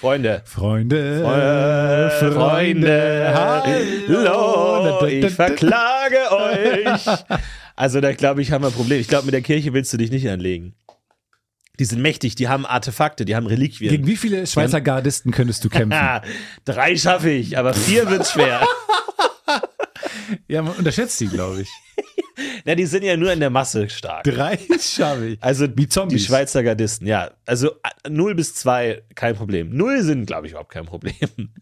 Freunde, 0.00 0.42
Freunde, 0.46 1.20
Freunde, 1.22 2.32
Freunde, 2.34 3.32
hallo, 3.34 5.06
ich 5.06 5.30
verklage 5.30 6.16
euch. 6.30 7.06
Also 7.76 8.00
da 8.00 8.12
glaube 8.12 8.40
ich, 8.42 8.52
haben 8.52 8.62
wir 8.64 8.68
ein 8.68 8.74
Problem. 8.74 9.00
Ich 9.00 9.08
glaube, 9.08 9.26
mit 9.26 9.34
der 9.34 9.42
Kirche 9.42 9.72
willst 9.74 9.92
du 9.92 9.96
dich 9.98 10.10
nicht 10.10 10.28
anlegen. 10.28 10.74
Die 11.80 11.86
sind 11.86 12.02
mächtig, 12.02 12.34
die 12.34 12.46
haben 12.48 12.66
Artefakte, 12.66 13.24
die 13.24 13.34
haben 13.34 13.46
Reliquien. 13.46 13.90
Gegen 13.90 14.06
wie 14.06 14.16
viele 14.18 14.46
Schweizer 14.46 14.82
Gardisten 14.82 15.32
könntest 15.32 15.64
du 15.64 15.70
kämpfen? 15.70 15.92
Ah, 15.98 16.22
drei 16.66 16.94
schaffe 16.94 17.30
ich, 17.30 17.56
aber 17.56 17.72
vier 17.74 18.08
wird 18.10 18.26
schwer. 18.28 18.60
ja, 20.48 20.62
man 20.62 20.74
unterschätzt 20.74 21.18
die, 21.20 21.28
glaube 21.28 21.62
ich. 21.62 21.68
Na, 22.66 22.74
die 22.74 22.84
sind 22.86 23.02
ja 23.02 23.16
nur 23.16 23.32
in 23.32 23.40
der 23.40 23.50
Masse 23.50 23.88
stark. 23.88 24.24
Drei 24.24 24.58
schaffe 24.78 25.28
ich. 25.28 25.42
Also 25.42 25.66
Wie 25.74 25.88
Zombies. 25.88 26.20
die 26.22 26.26
Schweizer 26.26 26.62
Gardisten, 26.62 27.06
ja. 27.06 27.30
Also 27.46 27.72
0 28.08 28.34
bis 28.34 28.54
2 28.54 29.02
kein 29.14 29.34
Problem. 29.34 29.74
0 29.74 30.02
sind, 30.02 30.26
glaube 30.26 30.46
ich, 30.46 30.52
überhaupt 30.52 30.72
kein 30.72 30.84
Problem. 30.86 31.14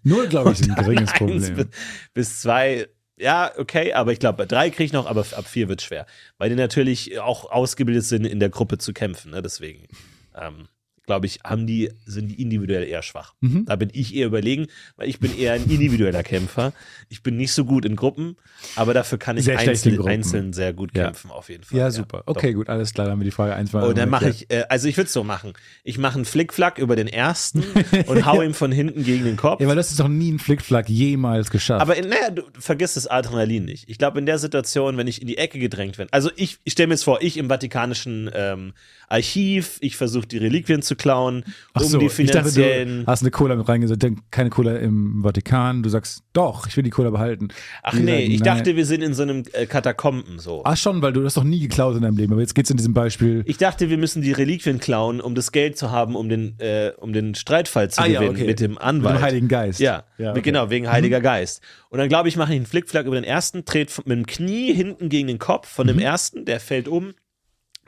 Nur, 0.03 0.27
glaube 0.27 0.53
ich, 0.53 0.61
ist 0.61 0.69
ein 0.71 0.75
geringes 0.77 1.13
Problem. 1.13 1.55
bis- 1.55 1.67
Bis 2.15 2.41
2, 2.41 2.89
ja, 3.19 3.53
okay, 3.57 3.93
aber 3.93 4.13
ich 4.13 4.21
glaube, 4.21 4.39
bei 4.39 4.47
3 4.47 4.71
kriege 4.71 4.85
ich 4.85 4.93
noch, 4.93 5.07
aber 5.07 5.21
ab 5.21 5.47
4 5.47 5.69
wird 5.69 5.83
schwer. 5.83 6.07
Weil 6.39 6.51
die 6.51 6.57
natürlich 6.57 7.19
auch 7.21 7.51
ausgebildet 7.51 8.05
sind, 8.05 8.25
in 8.25 8.41
der 8.41 8.51
Gruppe 8.51 8.79
zu 8.79 8.93
kämpfen, 8.93 9.31
ne? 9.33 9.43
Deswegen. 9.43 9.89
Ähm, 10.37 10.69
glaube 11.09 11.25
ich, 11.27 11.41
haben 11.43 11.67
die, 11.67 11.91
sind 12.05 12.29
die 12.29 12.41
individuell 12.41 12.85
eher 12.85 13.03
schwach. 13.03 13.33
Mhm. 13.41 13.65
Da 13.65 13.77
bin 13.77 13.89
ich 13.95 14.15
eher 14.15 14.27
überlegen, 14.27 14.67
weil 14.97 15.09
ich 15.09 15.19
bin 15.19 15.37
eher 15.37 15.55
ein 15.55 15.65
individueller 15.65 16.23
Kämpfer. 16.23 16.75
Ich 17.09 17.23
bin 17.23 17.39
nicht 17.39 17.53
so 17.53 17.65
gut 17.65 17.87
in 17.87 17.97
Gruppen, 17.97 18.37
aber 18.77 18.93
dafür 18.93 19.17
kann 19.17 19.39
ich 19.39 19.47
Sehr 19.47 19.59
einzeln, 19.59 20.07
einzeln 20.07 20.53
sehr 20.53 20.75
gut 20.75 20.95
Ja. 20.95 21.05
kämpfen, 21.05 21.31
auf 21.31 21.49
jeden 21.49 21.65
Fall. 21.65 21.79
Ja, 21.79 21.91
super. 21.91 22.25
Okay, 22.27 22.53
gut, 22.53 22.69
alles 22.69 22.93
klar, 22.93 23.07
dann 23.07 23.13
haben 23.13 23.21
wir 23.21 23.25
die 23.25 23.31
Frage 23.31 23.55
eins 23.55 23.73
mal. 23.73 23.85
Und 23.89 23.97
dann 23.97 24.11
mache 24.11 24.29
ich, 24.29 24.51
äh, 24.51 24.65
also 24.69 24.87
ich 24.87 24.99
würde 24.99 25.07
es 25.07 25.13
so 25.15 25.25
machen. 25.25 25.55
Ich 25.83 25.97
mache 25.97 26.17
einen 26.17 26.27
Flickflack 26.27 26.77
über 26.79 26.95
den 26.95 27.09
ersten 27.09 27.65
und 28.07 28.27
hau 28.27 28.43
ihm 28.43 28.53
von 28.53 28.71
hinten 28.71 29.03
gegen 29.03 29.25
den 29.25 29.39
Kopf. 29.39 29.63
Ja, 29.63 29.67
weil 29.67 29.77
das 29.77 29.91
ist 29.91 29.99
doch 29.99 30.09
nie 30.09 30.31
ein 30.31 30.39
Flickflack 30.39 30.91
jemals 30.91 31.51
geschafft. 31.51 31.81
Aber 31.81 31.97
in, 31.97 32.11
naja, 32.11 32.29
du 32.31 32.43
vergiss 32.59 32.95
das 32.95 33.07
Adrenalin 33.07 33.65
nicht. 33.65 33.89
Ich 33.89 33.97
glaube, 33.97 34.19
in 34.19 34.27
der 34.27 34.39
Situation, 34.39 34.99
wenn 34.99 35.07
ich 35.07 35.23
in 35.23 35.27
die 35.27 35.39
Ecke 35.39 35.59
gedrängt 35.59 35.97
werde, 35.97 36.13
also 36.13 36.31
ich, 36.37 36.59
ich 36.65 36.75
stelle 36.75 36.89
mir 36.89 36.95
jetzt 36.95 37.05
vor, 37.05 37.23
ich 37.23 37.39
im 37.39 37.49
Vatikanischen 37.49 38.31
ähm, 38.35 38.75
Archiv, 39.09 39.79
ich 39.81 39.97
versuche 39.97 40.27
die 40.27 40.37
Reliquien 40.37 40.83
zu 40.83 40.95
klauen, 40.99 41.45
Ach 41.73 41.81
um 41.81 41.87
so, 41.89 41.99
die 41.99 42.07
ich 42.07 42.13
dachte, 42.13 42.51
finanziellen. 42.51 43.01
du 43.05 43.07
hast 43.07 43.23
eine 43.23 43.31
Cola 43.31 43.57
mit 43.57 43.69
reingesetzt, 43.69 44.07
keine 44.31 44.51
Cola 44.51 44.77
im 44.77 45.23
Vatikan. 45.23 45.83
Du 45.83 45.89
sagst, 45.89 46.23
doch, 46.33 46.67
ich 46.67 46.77
will 46.77 46.85
die 46.85 46.91
Cola 46.91 47.11
behalten. 47.11 47.49
Ach 47.83 47.93
Die 47.95 48.01
nee, 48.01 48.11
sagen, 48.21 48.31
ich 48.33 48.41
nein. 48.41 48.57
dachte, 48.59 48.77
wir 48.77 48.85
sind 48.85 49.03
in 49.03 49.15
so 49.15 49.23
einem 49.23 49.45
äh, 49.53 49.67
Katakomben 49.67 50.39
so. 50.39 50.63
Ach 50.65 50.77
schon, 50.77 51.01
weil 51.01 51.13
du 51.13 51.23
das 51.23 51.35
doch 51.35 51.45
nie 51.45 51.61
geklaut 51.61 51.97
in 51.97 52.03
deinem 52.03 52.17
Leben. 52.17 52.33
Aber 52.33 52.43
jetzt 52.43 52.55
geht's 52.55 52.71
in 52.71 52.77
diesem 52.77 52.93
Beispiel. 52.95 53.43
Ich 53.47 53.57
dachte, 53.57 53.89
wir 53.91 53.97
müssen 53.99 54.21
die 54.23 54.33
Reliquien 54.33 54.79
klauen, 54.81 55.21
um 55.21 55.35
das 55.35 55.53
Geld 55.53 55.79
zu 55.79 55.91
haben, 55.91 56.17
um 56.17 56.29
den, 56.29 56.59
äh, 56.59 56.93
um 56.99 57.13
den 57.13 57.35
Streitfall 57.35 57.91
zu 57.91 58.01
Ah, 58.03 58.07
ja, 58.07 58.21
gewinnen 58.21 58.37
okay. 58.37 58.47
mit 58.47 58.61
dem 58.61 58.73
Mit 58.73 58.81
Anwalt. 58.83 59.17
dem 59.17 59.23
Heiligen 59.23 59.49
Geist. 59.49 59.81
Ja, 59.81 60.05
Ja, 60.19 60.31
okay. 60.31 60.41
Mhm. 60.41 60.43
genau, 60.43 60.71
wegen 60.71 60.91
Heiliger 60.91 61.21
Geist. 61.21 61.63
Und 61.91 61.99
dann 61.99 62.09
glaube 62.09 62.29
ich, 62.29 62.37
mache 62.37 62.53
ich 62.53 62.57
einen 62.57 62.67
Flickflack 62.67 63.07
über 63.07 63.15
den 63.15 63.25
ersten, 63.25 63.65
dreht 63.65 63.97
mit 64.05 64.17
dem 64.19 64.27
Knie 64.27 64.73
hinten 64.75 65.09
gegen 65.09 65.29
den 65.29 65.39
Kopf 65.39 65.69
von 65.69 65.87
Mhm. 65.87 65.91
dem 65.91 65.99
ersten, 66.01 66.45
der 66.45 66.61
fällt 66.61 66.89
um. 66.89 67.15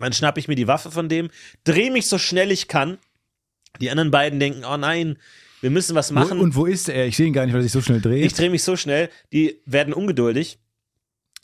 Dann 0.00 0.12
schnappe 0.12 0.40
ich 0.40 0.48
mir 0.48 0.56
die 0.56 0.66
Waffe 0.66 0.90
von 0.90 1.08
dem, 1.08 1.30
drehe 1.64 1.90
mich 1.90 2.06
so 2.06 2.18
schnell 2.18 2.50
ich 2.50 2.68
kann. 2.68 2.98
Die 3.80 3.90
anderen 3.90 4.10
beiden 4.10 4.40
denken, 4.40 4.64
oh 4.64 4.76
nein, 4.76 5.16
wir 5.60 5.70
müssen 5.70 5.94
was 5.94 6.10
machen. 6.10 6.38
Wo, 6.38 6.42
und 6.42 6.54
wo 6.54 6.66
ist 6.66 6.88
er? 6.88 7.06
Ich 7.06 7.16
sehe 7.16 7.26
ihn 7.26 7.32
gar 7.32 7.44
nicht, 7.44 7.54
weil 7.54 7.62
sich 7.62 7.72
so 7.72 7.80
schnell 7.80 8.00
dreht. 8.00 8.24
Ich 8.24 8.32
drehe 8.32 8.50
mich 8.50 8.62
so 8.62 8.76
schnell, 8.76 9.10
die 9.32 9.60
werden 9.66 9.92
ungeduldig. 9.92 10.58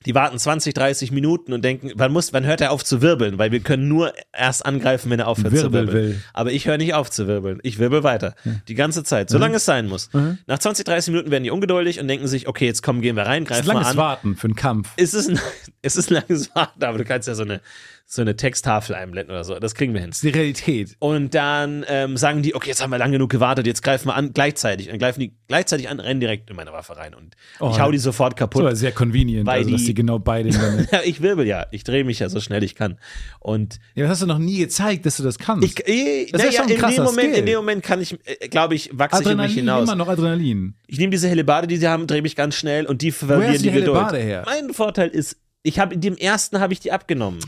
Die 0.04 0.14
warten 0.14 0.38
20, 0.38 0.72
30 0.74 1.10
Minuten 1.10 1.52
und 1.52 1.64
denken, 1.64 1.90
wann 1.96 2.12
muss, 2.12 2.32
wann 2.32 2.44
hört 2.44 2.60
er 2.60 2.70
auf 2.70 2.84
zu 2.84 3.02
wirbeln? 3.02 3.38
Weil 3.38 3.50
wir 3.50 3.60
können 3.60 3.88
nur 3.88 4.12
erst 4.32 4.64
angreifen, 4.64 5.10
wenn 5.10 5.18
er 5.18 5.26
aufhört 5.26 5.56
zu 5.56 5.62
Wirbel 5.64 5.86
wirbeln. 5.88 6.08
will. 6.10 6.22
Aber 6.32 6.52
ich 6.52 6.66
höre 6.66 6.76
nicht 6.76 6.94
auf 6.94 7.10
zu 7.10 7.26
wirbeln. 7.26 7.58
Ich 7.62 7.78
wirbel 7.78 8.04
weiter. 8.04 8.36
Die 8.68 8.74
ganze 8.74 9.02
Zeit. 9.02 9.30
Solange 9.30 9.56
es 9.56 9.64
sein 9.64 9.88
muss. 9.88 10.10
Nach 10.46 10.58
20, 10.58 10.84
30 10.84 11.12
Minuten 11.12 11.30
werden 11.30 11.44
die 11.44 11.50
ungeduldig 11.50 11.98
und 11.98 12.06
denken 12.06 12.28
sich, 12.28 12.46
okay, 12.46 12.66
jetzt 12.66 12.82
komm, 12.82 13.00
gehen 13.00 13.16
wir 13.16 13.24
rein, 13.24 13.46
das 13.46 13.58
ist 13.58 13.64
greifen 13.64 13.74
mal 13.74 13.80
langes 13.80 13.90
an. 13.90 13.96
Warten 13.96 14.36
für 14.36 14.46
einen 14.46 14.54
Kampf. 14.54 14.90
Es 14.96 15.12
ist 15.12 15.28
ein, 15.28 15.40
es 15.82 15.96
ist 15.96 16.10
ein 16.10 16.14
langes 16.14 16.54
Warten, 16.54 16.84
aber 16.84 16.98
du 16.98 17.04
kannst 17.04 17.26
ja 17.26 17.34
so 17.34 17.42
eine, 17.42 17.60
so 18.08 18.22
eine 18.22 18.36
Texttafel 18.36 18.94
einblenden 18.94 19.32
oder 19.32 19.42
so. 19.42 19.58
Das 19.58 19.74
kriegen 19.74 19.92
wir 19.92 20.00
hin. 20.00 20.10
Das 20.10 20.18
ist 20.18 20.22
die 20.24 20.28
Realität. 20.28 20.94
Und 21.00 21.34
dann 21.34 21.84
ähm, 21.88 22.16
sagen 22.16 22.40
die, 22.40 22.54
okay, 22.54 22.68
jetzt 22.68 22.80
haben 22.80 22.90
wir 22.90 22.98
lang 22.98 23.10
genug 23.10 23.30
gewartet, 23.30 23.66
jetzt 23.66 23.82
greifen 23.82 24.06
wir 24.06 24.14
an, 24.14 24.32
gleichzeitig. 24.32 24.90
Und 24.92 25.00
greifen 25.00 25.18
die 25.18 25.34
gleichzeitig 25.48 25.88
an, 25.88 25.98
rennen 25.98 26.20
direkt 26.20 26.48
in 26.48 26.54
meine 26.54 26.72
Waffe 26.72 26.96
rein. 26.96 27.14
Und 27.14 27.34
Oh, 27.58 27.70
ich 27.72 27.80
hau 27.80 27.90
die 27.90 27.98
sofort 27.98 28.36
kaputt. 28.36 28.62
So, 28.62 28.74
sehr 28.76 28.92
convenient, 28.92 29.44
Weil 29.44 29.58
also, 29.58 29.70
dass 29.72 29.80
die- 29.80 29.86
die 29.88 29.94
genau 29.94 30.20
beide 30.20 30.50
ich 31.04 31.20
wirbel 31.20 31.48
ja. 31.48 31.66
Ich 31.72 31.82
drehe 31.82 32.04
mich 32.04 32.20
ja 32.20 32.28
so 32.28 32.40
schnell 32.40 32.62
ich 32.62 32.76
kann. 32.76 32.96
Und 33.40 33.80
Ja, 33.96 34.04
das 34.04 34.12
hast 34.12 34.22
du 34.22 34.26
noch 34.26 34.38
nie 34.38 34.58
gezeigt, 34.58 35.04
dass 35.04 35.16
du 35.16 35.24
das 35.24 35.38
kannst. 35.40 35.64
ich, 35.64 35.88
äh, 35.88 36.26
Das 36.30 36.42
ist 36.42 36.46
naja, 36.46 36.52
schon 36.52 36.60
ein 36.62 36.68
in 36.70 36.74
dem 36.76 36.80
krasser 36.80 37.02
Moment, 37.02 37.28
Skill. 37.30 37.38
in 37.40 37.46
dem 37.46 37.56
Moment 37.56 37.82
kann 37.82 38.00
ich, 38.00 38.16
äh, 38.24 38.46
glaube 38.48 38.76
ich, 38.76 38.90
wachse 38.92 39.20
ich 39.22 39.28
in 39.30 39.36
mich 39.36 39.46
Adrenalin, 39.46 39.54
hinaus. 39.56 39.82
immer 39.82 39.96
noch 39.96 40.08
Adrenalin. 40.08 40.74
Ich 40.86 40.98
nehme 40.98 41.10
diese 41.10 41.28
Hellebarde, 41.28 41.66
die 41.66 41.76
sie 41.76 41.88
haben, 41.88 42.06
drehe 42.06 42.22
mich 42.22 42.36
ganz 42.36 42.54
schnell 42.54 42.86
und 42.86 43.02
die 43.02 43.10
verlieren 43.10 43.52
hast 43.52 43.64
die 43.64 43.70
die 43.70 43.80
Geduld. 43.80 44.12
Her? 44.12 44.44
Mein 44.46 44.72
Vorteil 44.72 45.08
ist, 45.08 45.38
ich 45.64 45.80
habe 45.80 45.98
dem 45.98 46.16
ersten 46.16 46.60
habe 46.60 46.72
ich 46.72 46.78
die 46.78 46.92
abgenommen. 46.92 47.40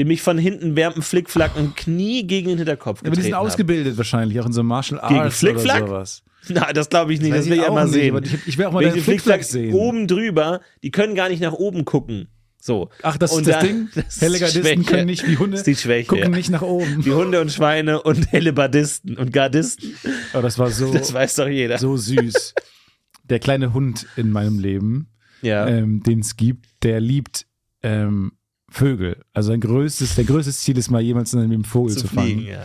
Dem 0.00 0.10
ich 0.10 0.22
von 0.22 0.38
hinten 0.38 0.76
während 0.76 0.96
dem 0.96 1.02
Flickflack 1.02 1.58
ein 1.58 1.74
Knie 1.74 2.26
gegen 2.26 2.48
den 2.48 2.56
Hinterkopf 2.56 3.02
Ja, 3.02 3.08
aber 3.08 3.16
die 3.16 3.16
sind 3.16 3.32
getreten 3.32 3.34
habe. 3.36 3.46
ausgebildet 3.46 3.98
wahrscheinlich, 3.98 4.40
auch 4.40 4.46
in 4.46 4.52
so 4.52 4.62
Martial 4.62 4.98
Arts 4.98 5.08
Gegen 5.10 5.20
oder 5.20 5.30
Flickflack? 5.30 5.86
sowas. 5.88 6.22
Na, 6.48 6.72
das 6.72 6.88
glaube 6.88 7.12
ich 7.12 7.20
nicht, 7.20 7.32
das, 7.32 7.40
Weiß 7.40 7.50
will 7.50 7.58
ich 7.58 7.68
nicht, 7.68 7.92
sehen. 7.92 8.24
ich- 8.24 8.46
ich 8.48 8.56
will 8.58 8.64
auch 8.64 8.72
mal 8.72 8.90
die 8.90 9.00
Flickflack 9.02 9.44
sehen. 9.44 9.74
oben 9.74 10.06
drüber, 10.06 10.62
die 10.82 10.90
können 10.90 11.14
gar 11.14 11.28
nicht 11.28 11.42
nach 11.42 11.52
oben 11.52 11.84
gucken. 11.84 12.28
So. 12.62 12.88
Ach, 13.02 13.18
das 13.18 13.32
Und 13.32 13.42
ist 13.42 13.48
das 13.48 13.56
da- 13.56 13.62
Ding? 13.66 13.88
das 13.94 14.06
ist 14.06 14.22
Hellegardisten 14.22 14.84
können 14.86 15.04
nicht 15.06 15.28
wie 15.28 15.36
Hunde 15.36 15.56
Das 15.58 15.64
die 15.64 15.76
Schwäche. 15.76 16.06
gucken 16.08 16.30
nicht 16.30 16.48
nach 16.48 16.62
oben. 16.62 17.04
Wie 17.04 17.10
Hunde 17.12 17.42
und 17.42 17.52
Schweine 17.52 18.00
und 18.02 18.32
Hellebardisten 18.32 19.18
und 19.18 19.32
Gardisten. 19.34 19.94
Aber 20.32 20.42
das 20.42 20.58
war 20.58 20.70
so, 20.70 20.92
Das 20.94 21.12
weiß 21.12 21.34
doch 21.36 21.48
jeder. 21.48 21.76
so 21.78 21.96
süß. 21.98 22.54
Der 23.24 23.38
kleine 23.38 23.74
Hund 23.74 24.06
in 24.16 24.30
meinem 24.30 24.58
Leben, 24.58 25.08
ja. 25.42 25.66
ähm, 25.68 26.02
den 26.02 26.20
es 26.20 26.36
gibt, 26.36 26.66
der 26.82 27.00
liebt 27.00 27.46
ähm, 27.82 28.32
Vögel. 28.70 29.16
Also 29.32 29.48
sein 29.50 29.60
größtes, 29.60 30.14
der 30.14 30.24
größte 30.24 30.52
Ziel 30.52 30.78
ist 30.78 30.90
mal 30.90 31.00
jemals 31.02 31.32
in 31.34 31.40
einem 31.40 31.64
Vogel 31.64 31.94
zu, 31.94 32.00
zu 32.02 32.06
fangen. 32.08 32.26
fliegen, 32.26 32.46
ja. 32.46 32.64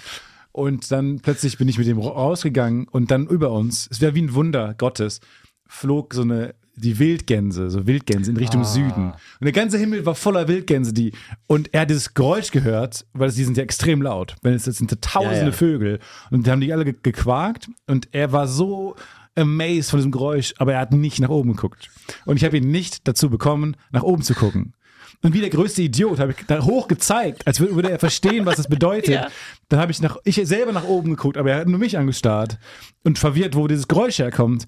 Und 0.51 0.89
dann 0.91 1.19
plötzlich 1.19 1.57
bin 1.57 1.67
ich 1.67 1.77
mit 1.77 1.87
dem 1.87 1.99
ra- 1.99 2.11
rausgegangen 2.11 2.87
und 2.87 3.11
dann 3.11 3.27
über 3.27 3.51
uns, 3.51 3.87
es 3.91 3.99
wäre 3.99 4.15
wie 4.15 4.21
ein 4.21 4.33
Wunder 4.33 4.73
Gottes, 4.77 5.19
flog 5.67 6.13
so 6.13 6.21
eine, 6.21 6.55
die 6.77 6.99
Wildgänse, 6.99 7.69
so 7.69 7.87
Wildgänse 7.87 8.31
in 8.31 8.37
Richtung 8.37 8.61
Ah. 8.61 8.65
Süden. 8.65 9.11
Und 9.11 9.43
der 9.43 9.51
ganze 9.51 9.77
Himmel 9.77 10.05
war 10.05 10.15
voller 10.15 10.47
Wildgänse, 10.47 10.93
die, 10.93 11.11
und 11.47 11.73
er 11.73 11.81
hat 11.81 11.89
dieses 11.89 12.13
Geräusch 12.13 12.51
gehört, 12.51 13.05
weil 13.13 13.31
die 13.31 13.43
sind 13.43 13.57
ja 13.57 13.63
extrem 13.63 14.01
laut. 14.01 14.35
Wenn 14.43 14.53
es 14.53 14.65
jetzt 14.65 14.77
sind 14.77 15.01
tausende 15.01 15.35
Ja, 15.37 15.45
ja. 15.45 15.51
Vögel 15.51 15.99
und 16.31 16.45
die 16.45 16.51
haben 16.51 16.61
die 16.61 16.71
alle 16.71 16.85
ge 16.85 16.95
gequakt 17.01 17.67
und 17.87 18.07
er 18.13 18.31
war 18.31 18.47
so 18.47 18.95
amazed 19.35 19.89
von 19.89 19.99
diesem 19.99 20.11
Geräusch, 20.11 20.53
aber 20.57 20.73
er 20.73 20.79
hat 20.79 20.93
nicht 20.93 21.19
nach 21.19 21.29
oben 21.29 21.51
geguckt. 21.53 21.89
Und 22.25 22.37
ich 22.37 22.45
habe 22.45 22.55
ihn 22.57 22.71
nicht 22.71 23.05
dazu 23.07 23.29
bekommen, 23.29 23.75
nach 23.91 24.03
oben 24.03 24.21
zu 24.21 24.33
gucken. 24.33 24.73
Und 25.21 25.33
wie 25.33 25.41
der 25.41 25.49
größte 25.49 25.81
Idiot 25.81 26.19
habe 26.19 26.31
ich 26.31 26.45
da 26.47 26.63
hoch 26.63 26.87
gezeigt, 26.87 27.45
als 27.47 27.59
würde 27.59 27.89
er 27.89 27.99
verstehen, 27.99 28.45
was 28.45 28.57
das 28.57 28.67
bedeutet. 28.67 29.05
Ja. 29.15 29.29
Dann 29.69 29.79
habe 29.79 29.91
ich 29.91 30.01
nach, 30.01 30.17
ich 30.25 30.35
selber 30.43 30.71
nach 30.71 30.83
oben 30.83 31.11
geguckt, 31.11 31.37
aber 31.37 31.51
er 31.51 31.59
hat 31.59 31.67
nur 31.67 31.79
mich 31.79 31.97
angestarrt 31.97 32.57
und 33.03 33.17
verwirrt, 33.17 33.55
wo 33.55 33.67
dieses 33.67 33.87
Geräusch 33.87 34.19
herkommt. 34.19 34.65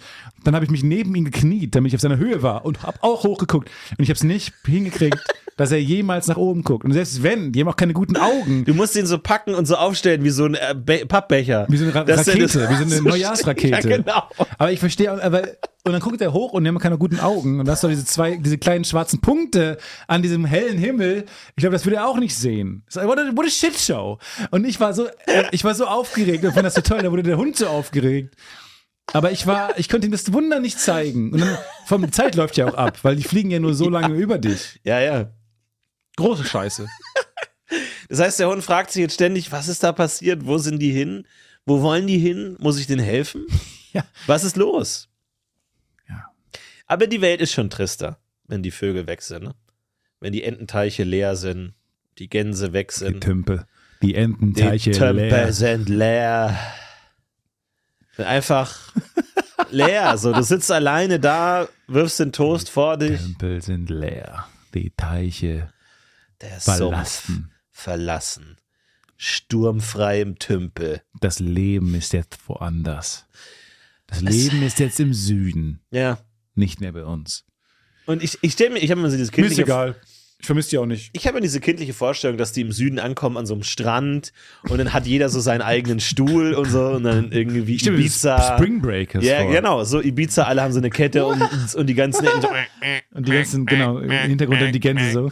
Dann 0.47 0.55
habe 0.55 0.63
ich 0.63 0.71
mich 0.71 0.81
neben 0.81 1.13
ihn 1.13 1.25
gekniet, 1.25 1.75
damit 1.75 1.89
ich 1.89 1.95
auf 1.95 1.99
seiner 2.01 2.15
Höhe 2.17 2.41
war 2.41 2.63
und 2.63 2.83
habe 2.83 2.97
auch 3.01 3.25
hochgeguckt. 3.25 3.69
Und 3.97 4.01
ich 4.03 4.07
habe 4.09 4.15
es 4.15 4.23
nicht 4.23 4.53
hingekriegt, 4.65 5.17
dass 5.57 5.73
er 5.73 5.81
jemals 5.81 6.27
nach 6.27 6.37
oben 6.37 6.63
guckt. 6.63 6.85
Und 6.85 6.93
selbst 6.93 7.21
wenn, 7.21 7.51
die 7.51 7.59
haben 7.59 7.67
auch 7.67 7.75
keine 7.75 7.91
guten 7.91 8.15
Augen. 8.15 8.63
Du 8.63 8.73
musst 8.73 8.95
ihn 8.95 9.05
so 9.05 9.17
packen 9.17 9.55
und 9.55 9.65
so 9.65 9.75
aufstellen 9.75 10.23
wie 10.23 10.29
so 10.29 10.45
ein 10.45 10.53
äh, 10.55 10.73
Be 10.73 11.03
Pappbecher. 11.05 11.65
Wie 11.67 11.75
so 11.75 11.83
eine 11.83 11.93
Ra 11.95 12.05
der 12.05 12.17
Rakete, 12.19 12.39
das- 12.39 12.55
wie 12.69 12.75
so 12.75 12.83
eine 12.83 12.89
so 12.95 13.03
Neujahrsrakete. 13.03 13.89
Ja, 13.89 13.97
genau. 13.97 14.23
Aber 14.57 14.71
ich 14.71 14.79
verstehe, 14.79 15.11
aber 15.21 15.41
und 15.83 15.93
dann 15.93 16.01
guckt 16.01 16.21
er 16.21 16.31
hoch 16.33 16.53
und 16.53 16.63
die 16.63 16.69
haben 16.69 16.79
keine 16.79 16.97
guten 16.97 17.19
Augen 17.19 17.59
und 17.59 17.65
da 17.65 17.71
hast 17.73 17.83
du 17.83 17.87
diese 17.87 18.05
zwei, 18.05 18.35
diese 18.37 18.57
kleinen 18.57 18.83
schwarzen 18.85 19.19
Punkte 19.21 19.77
an 20.07 20.21
diesem 20.21 20.45
hellen 20.45 20.77
Himmel. 20.77 21.25
Ich 21.55 21.61
glaube, 21.61 21.73
das 21.73 21.85
würde 21.85 21.97
er 21.97 22.07
auch 22.07 22.17
nicht 22.17 22.35
sehen. 22.35 22.83
What 22.93 23.17
a, 23.19 23.31
what 23.35 23.45
a 23.45 23.49
shit 23.49 23.77
show. 23.77 24.17
Und 24.51 24.65
ich 24.65 24.79
war 24.79 24.93
so, 24.93 25.07
äh, 25.25 25.43
ich 25.51 25.63
war 25.63 25.75
so 25.75 25.85
aufgeregt 25.87 26.43
und 26.45 26.53
fand 26.53 26.65
das 26.65 26.75
so 26.75 26.81
toll. 26.81 27.01
Da 27.01 27.11
wurde 27.11 27.23
der 27.23 27.37
Hund 27.37 27.55
so 27.57 27.67
aufgeregt. 27.67 28.35
Aber 29.13 29.31
ich 29.31 29.47
war, 29.47 29.77
ich 29.79 29.87
konnte 29.89 30.05
ihm 30.07 30.11
das 30.11 30.31
Wunder 30.33 30.59
nicht 30.59 30.79
zeigen. 30.79 31.31
Und 31.31 31.39
dann, 31.39 31.57
vom 31.85 32.03
die 32.03 32.11
Zeit 32.11 32.35
läuft 32.35 32.57
ja 32.57 32.67
auch 32.67 32.73
ab, 32.75 32.99
weil 33.03 33.15
die 33.15 33.23
fliegen 33.23 33.49
ja 33.51 33.59
nur 33.59 33.73
so 33.73 33.89
lange 33.89 34.15
über 34.15 34.37
dich. 34.37 34.79
Ja, 34.83 34.99
ja. 34.99 35.31
Große 36.17 36.43
Scheiße. 36.43 36.87
Das 38.09 38.19
heißt, 38.19 38.39
der 38.39 38.49
Hund 38.49 38.63
fragt 38.63 38.91
sich 38.91 39.01
jetzt 39.01 39.15
ständig, 39.15 39.51
was 39.51 39.67
ist 39.67 39.83
da 39.83 39.91
passiert? 39.91 40.45
Wo 40.45 40.57
sind 40.57 40.79
die 40.79 40.91
hin? 40.91 41.25
Wo 41.65 41.81
wollen 41.81 42.07
die 42.07 42.17
hin? 42.17 42.55
Muss 42.59 42.79
ich 42.79 42.87
denen 42.87 43.03
helfen? 43.03 43.45
Ja. 43.93 44.03
Was 44.27 44.43
ist 44.43 44.57
los? 44.57 45.07
Ja. 46.09 46.25
Aber 46.85 47.07
die 47.07 47.21
Welt 47.21 47.41
ist 47.41 47.53
schon 47.53 47.69
trister, 47.71 48.19
wenn 48.45 48.61
die 48.61 48.69
Vögel 48.69 49.07
weg 49.07 49.21
sind. 49.23 49.43
Ne? 49.43 49.55
Wenn 50.19 50.33
die 50.33 50.43
Ententeiche 50.43 51.03
leer 51.03 51.35
sind, 51.35 51.73
die 52.19 52.29
Gänse 52.29 52.73
weg 52.73 52.89
Die 52.89 52.99
sind, 52.99 53.21
Tümpel. 53.21 53.65
Die 54.03 54.13
Ententeiche 54.13 54.91
die 54.91 54.97
Tümpel 54.99 55.29
leer. 55.29 55.53
sind 55.53 55.89
leer. 55.89 56.57
Einfach 58.25 58.77
leer. 59.69 60.17
So, 60.17 60.33
du 60.33 60.41
sitzt 60.43 60.71
alleine 60.71 61.19
da, 61.19 61.67
wirfst 61.87 62.19
den 62.19 62.31
Toast 62.31 62.69
vor 62.69 62.97
dich. 62.97 63.19
Tümpel 63.21 63.61
sind 63.61 63.89
leer. 63.89 64.47
Die 64.73 64.91
Teiche 64.95 65.71
Der 66.41 66.59
Sumpf 66.59 66.77
verlassen. 66.77 67.51
verlassen. 67.71 68.57
Sturmfrei 69.17 70.21
im 70.21 70.37
Tümpel. 70.39 71.01
Das 71.19 71.39
Leben 71.39 71.95
ist 71.95 72.13
jetzt 72.13 72.37
woanders. 72.47 73.25
Das 74.05 74.21
Leben 74.21 74.61
ist 74.63 74.79
jetzt 74.79 74.99
im 74.99 75.13
Süden, 75.13 75.81
Ja. 75.91 76.19
nicht 76.55 76.79
mehr 76.79 76.91
bei 76.93 77.03
uns. 77.03 77.43
Und 78.05 78.23
ich, 78.23 78.37
ich 78.41 78.53
stelle 78.53 78.71
mir, 78.71 78.79
ich 78.79 78.89
habe 78.91 79.01
mir 79.01 79.09
so 79.09 79.17
dieses 79.17 79.31
kindliche, 79.31 79.65
Ich 80.39 80.45
vermisse 80.45 80.69
die 80.69 80.77
auch 80.77 80.85
nicht. 80.85 81.09
ich 81.13 81.25
habe 81.25 81.35
mir 81.35 81.41
diese 81.41 81.59
kindliche 81.59 81.93
Vorstellung, 81.93 82.37
dass 82.37 82.51
die 82.51 82.61
im 82.61 82.71
Süden 82.71 82.99
ankommen 82.99 83.37
an 83.37 83.47
so 83.47 83.55
einem 83.55 83.63
Strand 83.63 84.33
und 84.69 84.77
dann 84.77 84.93
hat 84.93 85.07
jeder 85.07 85.29
so 85.29 85.39
seinen 85.39 85.61
eigenen 85.61 85.99
Stuhl 85.99 86.53
und 86.53 86.69
so 86.69 86.89
und 86.89 87.03
dann 87.03 87.31
irgendwie 87.31 87.61
mir 87.61 87.97
Ibiza. 87.97 88.55
Spring 88.55 88.79
Breakers 88.79 89.23
ja, 89.23 89.41
vor. 89.41 89.51
genau, 89.51 89.83
so 89.83 89.99
Ibiza, 90.01 90.43
alle 90.43 90.61
haben 90.61 90.71
so 90.73 90.77
eine 90.79 90.91
Kette 90.91 91.25
und, 91.25 91.41
und 91.75 91.87
die 91.87 91.95
ganzen 91.95 92.25
so, 92.25 92.49
Und 93.15 93.27
die 93.27 93.31
ganzen, 93.31 93.65
genau, 93.65 93.97
im 93.97 94.11
Hintergrund 94.11 94.61
dann 94.61 94.71
die 94.71 94.79
Gänse 94.79 95.11
so. 95.11 95.31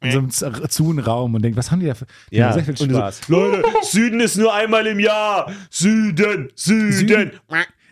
In 0.00 0.10
so 0.10 0.18
einem 0.18 0.30
z- 0.30 0.72
zu 0.72 0.90
Raum 0.90 1.34
und 1.34 1.42
denkt, 1.42 1.56
was 1.56 1.70
haben 1.70 1.80
die 1.80 1.86
da 1.86 1.94
für. 1.94 2.06
Die 2.30 2.36
ja. 2.36 2.46
haben 2.46 2.54
sehr 2.54 2.64
viel 2.64 2.90
Spaß. 2.90 3.20
So, 3.28 3.32
Leute, 3.34 3.62
Süden 3.82 4.20
ist 4.20 4.36
nur 4.36 4.52
einmal 4.54 4.86
im 4.86 4.98
Jahr. 4.98 5.52
Süden, 5.70 6.50
Süden. 6.54 6.92
Süden. 6.92 7.30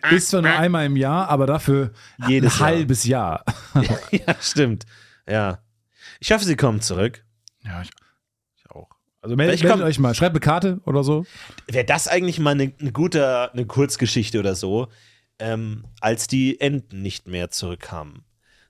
Ist 0.09 0.29
zwar 0.29 0.41
nur 0.41 0.51
einmal 0.51 0.85
im 0.85 0.95
Jahr, 0.95 1.29
aber 1.29 1.45
dafür 1.45 1.91
Jedes 2.27 2.55
ein 2.55 2.59
Jahr. 2.59 2.67
halbes 2.67 3.03
Jahr. 3.05 3.45
ja, 4.11 4.35
stimmt. 4.41 4.85
Ja. 5.27 5.59
Ich 6.19 6.31
hoffe, 6.31 6.45
sie 6.45 6.55
kommen 6.55 6.81
zurück. 6.81 7.23
Ja, 7.63 7.81
ich, 7.81 7.89
ich 8.57 8.69
auch. 8.71 8.89
Also 9.21 9.35
meldet, 9.35 9.55
Ich 9.55 9.63
meldet 9.63 9.83
euch 9.83 9.99
mal, 9.99 10.15
schreibt 10.15 10.35
eine 10.35 10.39
Karte 10.39 10.81
oder 10.85 11.03
so. 11.03 11.25
Wäre 11.67 11.85
das 11.85 12.07
eigentlich 12.07 12.39
mal 12.39 12.51
eine, 12.51 12.73
eine 12.79 12.91
gute 12.91 13.51
eine 13.51 13.65
Kurzgeschichte 13.65 14.39
oder 14.39 14.55
so, 14.55 14.87
ähm, 15.39 15.85
als 15.99 16.27
die 16.27 16.59
Enten 16.59 17.01
nicht 17.01 17.27
mehr 17.27 17.49
zurückkamen? 17.51 18.23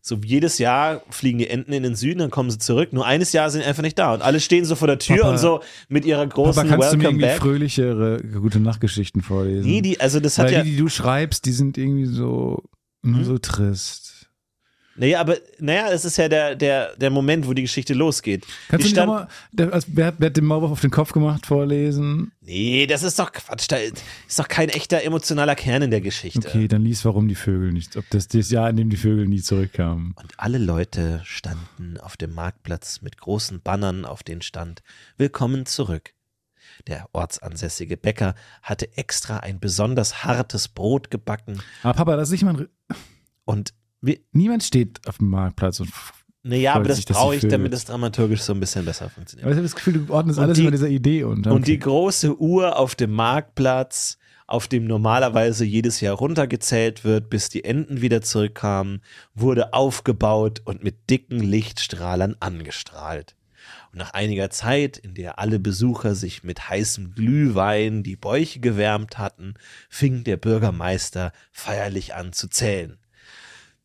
So 0.03 0.17
jedes 0.23 0.57
Jahr 0.57 1.01
fliegen 1.11 1.37
die 1.37 1.47
Enten 1.47 1.73
in 1.73 1.83
den 1.83 1.95
Süden, 1.95 2.19
dann 2.19 2.31
kommen 2.31 2.49
sie 2.49 2.57
zurück. 2.57 2.91
Nur 2.91 3.05
eines 3.05 3.33
Jahr 3.33 3.49
sind 3.51 3.61
sie 3.61 3.67
einfach 3.67 3.83
nicht 3.83 3.99
da 3.99 4.13
und 4.15 4.23
alle 4.23 4.39
stehen 4.39 4.65
so 4.65 4.75
vor 4.75 4.87
der 4.87 4.97
Tür 4.97 5.17
Papa- 5.17 5.29
und 5.29 5.37
so 5.37 5.61
mit 5.89 6.05
ihrer 6.05 6.25
großen 6.25 6.59
Aber 6.59 6.69
kannst 6.69 6.93
du 6.93 6.97
mir 6.97 7.03
irgendwie 7.03 7.25
Back. 7.25 7.37
fröhlichere, 7.39 8.19
gute 8.41 8.59
Nachtgeschichten 8.59 9.21
vorlesen? 9.21 9.69
Nee, 9.69 9.81
die, 9.81 9.99
also 9.99 10.19
das 10.19 10.39
hat 10.39 10.47
Weil 10.47 10.53
ja. 10.53 10.63
die, 10.63 10.71
die 10.71 10.77
du 10.77 10.89
schreibst, 10.89 11.45
die 11.45 11.51
sind 11.51 11.77
irgendwie 11.77 12.05
so, 12.05 12.63
nur 13.03 13.23
so 13.23 13.37
trist. 13.37 14.20
Naja, 14.95 15.21
aber 15.21 15.37
naja, 15.59 15.89
es 15.91 16.03
ist 16.03 16.17
ja 16.17 16.27
der, 16.27 16.55
der, 16.55 16.95
der 16.97 17.09
Moment, 17.09 17.47
wo 17.47 17.53
die 17.53 17.61
Geschichte 17.61 17.93
losgeht. 17.93 18.45
Kannst 18.67 18.85
Die 18.87 18.93
du 18.93 18.99
nochmal, 18.99 19.27
der, 19.53 19.71
als, 19.73 19.85
wer, 19.87 20.07
hat- 20.07 20.15
wer 20.17 20.27
hat 20.27 20.37
den 20.37 20.45
Maulwurf 20.45 20.71
auf 20.71 20.81
den 20.81 20.91
Kopf 20.91 21.13
gemacht, 21.13 21.45
vorlesen? 21.45 22.33
Nee, 22.41 22.87
das 22.87 23.01
ist 23.03 23.17
doch 23.17 23.31
Quatsch. 23.31 23.67
Da 23.69 23.77
ist 23.77 24.37
doch 24.37 24.47
kein 24.49 24.67
echter 24.69 25.01
emotionaler 25.03 25.55
Kern 25.55 25.83
in 25.83 25.91
der 25.91 26.01
Geschichte. 26.01 26.45
Okay, 26.45 26.67
dann 26.67 26.83
lies, 26.83 27.05
warum 27.05 27.27
die 27.29 27.35
Vögel 27.35 27.71
nicht, 27.71 27.95
ob 27.95 28.03
das 28.09 28.27
das 28.27 28.51
Jahr, 28.51 28.69
in 28.69 28.75
dem 28.75 28.89
die 28.89 28.97
Vögel 28.97 29.27
nie 29.27 29.41
zurückkamen. 29.41 30.13
Und 30.17 30.33
alle 30.37 30.57
Leute 30.57 31.21
standen 31.23 31.97
auf 31.99 32.17
dem 32.17 32.33
Marktplatz 32.35 33.01
mit 33.01 33.17
großen 33.17 33.61
Bannern, 33.61 34.03
auf 34.05 34.23
denen 34.23 34.41
stand 34.41 34.81
Willkommen 35.17 35.65
zurück. 35.65 36.13
Der 36.87 37.07
ortsansässige 37.13 37.95
Bäcker 37.95 38.35
hatte 38.61 38.89
extra 38.97 39.37
ein 39.37 39.59
besonders 39.59 40.23
hartes 40.25 40.67
Brot 40.67 41.11
gebacken 41.11 41.61
Aber 41.83 41.93
Papa, 41.93 42.15
das 42.17 42.27
ist 42.29 42.31
nicht 42.33 42.43
mal 42.43 42.55
ein, 42.57 42.67
und 43.45 43.73
wir, 44.01 44.17
niemand 44.31 44.63
steht 44.63 44.99
auf 45.07 45.17
dem 45.19 45.29
Marktplatz 45.29 45.79
und 45.79 45.89
Naja, 46.43 46.73
aber 46.73 46.85
das 46.85 47.03
brauche 47.05 47.35
ich, 47.35 47.47
damit 47.47 47.71
es 47.73 47.85
dramaturgisch 47.85 48.41
so 48.41 48.53
ein 48.53 48.59
bisschen 48.59 48.83
besser 48.85 49.09
funktioniert. 49.09 49.45
Aber 49.45 49.51
ich 49.51 49.57
habe 49.57 49.65
das 49.67 49.75
Gefühl, 49.75 49.93
du 50.05 50.13
ordnest 50.13 50.39
Und 50.39 50.45
alles 50.45 50.57
die- 50.57 50.63
über 50.63 50.71
dieser 50.71 50.89
Idee 50.89 51.23
unter. 51.23 51.51
Und 51.53 51.67
die 51.67 51.77
große 51.79 52.35
Uhr 52.39 52.77
auf 52.77 52.95
dem 52.95 53.11
Marktplatz, 53.11 54.17
auf 54.47 54.67
dem 54.67 54.85
normalerweise 54.85 55.63
jedes 55.65 56.01
Jahr 56.01 56.15
runtergezählt 56.15 57.03
wird, 57.05 57.29
bis 57.29 57.49
die 57.49 57.63
Enten 57.63 58.01
wieder 58.01 58.21
zurückkamen, 58.21 59.01
wurde 59.35 59.73
aufgebaut 59.73 60.61
und 60.65 60.83
mit 60.83 61.09
dicken 61.09 61.39
Lichtstrahlern 61.39 62.35
angestrahlt. 62.39 63.35
Und 63.93 63.99
nach 63.99 64.11
einiger 64.13 64.49
Zeit, 64.49 64.97
in 64.97 65.13
der 65.13 65.37
alle 65.39 65.59
Besucher 65.59 66.15
sich 66.15 66.43
mit 66.43 66.69
heißem 66.69 67.13
Glühwein 67.13 68.03
die 68.03 68.15
Bäuche 68.15 68.59
gewärmt 68.59 69.17
hatten, 69.17 69.53
fing 69.89 70.23
der 70.23 70.37
Bürgermeister 70.37 71.31
feierlich 71.51 72.15
an 72.15 72.33
zu 72.33 72.47
zählen. 72.49 72.97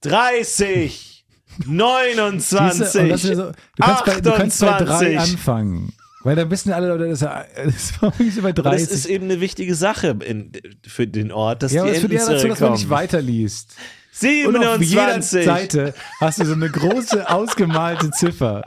30, 0.02 1.24
29, 1.66 2.78
Siehste, 2.78 3.08
das 3.08 3.22
so, 3.22 3.34
du, 3.34 3.52
kannst 3.80 4.04
bei, 4.04 4.20
du 4.20 4.32
kannst 4.32 4.60
bei 4.60 4.66
drei 4.78 5.18
28. 5.18 5.18
anfangen. 5.18 5.92
Weil 6.22 6.34
da 6.36 6.50
wissen 6.50 6.72
alle 6.72 6.88
Leute, 6.88 7.04
das 7.08 7.20
ist, 7.20 7.22
ja- 7.22 7.44
das 7.64 7.92
war 8.02 8.12
Aber 8.38 8.52
30. 8.52 8.88
Das 8.88 8.98
ist 8.98 9.06
eben 9.06 9.24
eine 9.26 9.40
wichtige 9.40 9.74
Sache 9.74 10.16
in, 10.24 10.50
für 10.86 11.06
den 11.06 11.30
Ort, 11.30 11.62
dass 11.62 11.72
ja, 11.72 11.82
aber 11.82 11.92
die 11.92 12.00
führt 12.00 12.12
Enten 12.12 12.26
eher 12.26 12.34
dazu, 12.34 12.48
dass 12.48 12.60
man 12.60 12.72
nicht 12.72 12.90
weiterliest. 12.90 13.76
Und 14.46 14.56
auf 14.56 14.80
jeder 14.82 15.22
27. 15.22 15.44
Seite 15.44 15.94
hast 16.20 16.40
du 16.40 16.44
so 16.46 16.54
eine 16.54 16.68
große 16.70 17.28
ausgemalte 17.30 18.10
Ziffer. 18.10 18.64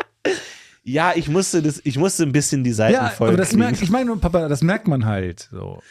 Ja, 0.83 1.13
ich 1.15 1.27
musste 1.27 1.61
das, 1.61 1.81
ich 1.83 1.97
musste 1.97 2.23
ein 2.23 2.31
bisschen 2.31 2.63
die 2.63 2.69
Ja, 2.69 2.75
Seitenfolge 2.75 3.33
aber 3.33 3.37
das 3.37 3.49
kriegen. 3.49 3.59
merkt, 3.59 3.81
ich 3.81 3.89
meine 3.89 4.15
Papa, 4.17 4.47
das 4.47 4.61
merkt 4.61 4.87
man 4.87 5.05
halt. 5.05 5.49
So. 5.51 5.81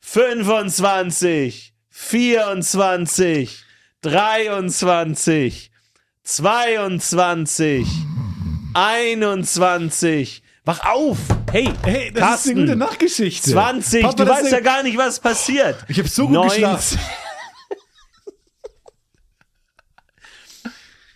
25, 0.00 1.74
24, 1.90 3.64
23, 4.02 5.70
22, 6.22 7.86
21. 8.74 10.42
Wach 10.64 10.84
auf! 10.84 11.18
Hey, 11.50 11.70
Hey, 11.82 12.12
das 12.12 12.22
Carsten, 12.22 12.50
ist 12.50 12.56
eine 12.56 12.66
gute 12.66 12.76
Nachtgeschichte. 12.76 13.50
20, 13.50 14.02
Papa, 14.02 14.14
du 14.14 14.28
weißt 14.28 14.52
ja 14.52 14.60
gar 14.60 14.82
nicht, 14.82 14.98
was 14.98 15.18
passiert. 15.18 15.84
Ich 15.88 15.98
habe 15.98 16.08
so 16.08 16.26
gut 16.26 16.34
19. 16.34 16.54
geschlafen. 16.60 16.98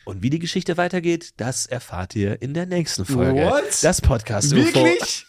Und 0.05 0.23
wie 0.23 0.31
die 0.31 0.39
Geschichte 0.41 0.77
weitergeht, 0.77 1.35
das 1.37 1.67
erfahrt 1.67 2.17
ihr 2.17 2.43
in 2.43 2.55
der 2.55 2.67
nächsten 2.67 3.05
Folge. 3.05 3.45
What? 3.47 3.83
Das 3.83 4.01
Podcast 4.01 4.51
Wirklich? 4.55 5.27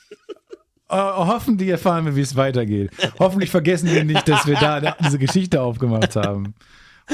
Äh, 0.90 0.96
hoffentlich 0.98 1.70
erfahren 1.70 2.06
wir, 2.06 2.16
wie 2.16 2.22
es 2.22 2.36
weitergeht. 2.36 2.92
Hoffentlich 3.20 3.50
vergessen 3.52 3.92
wir 3.92 4.04
nicht, 4.04 4.28
dass 4.28 4.48
wir 4.48 4.56
da 4.56 4.96
diese 5.04 5.20
Geschichte 5.20 5.62
aufgemacht 5.62 6.16
haben. 6.16 6.56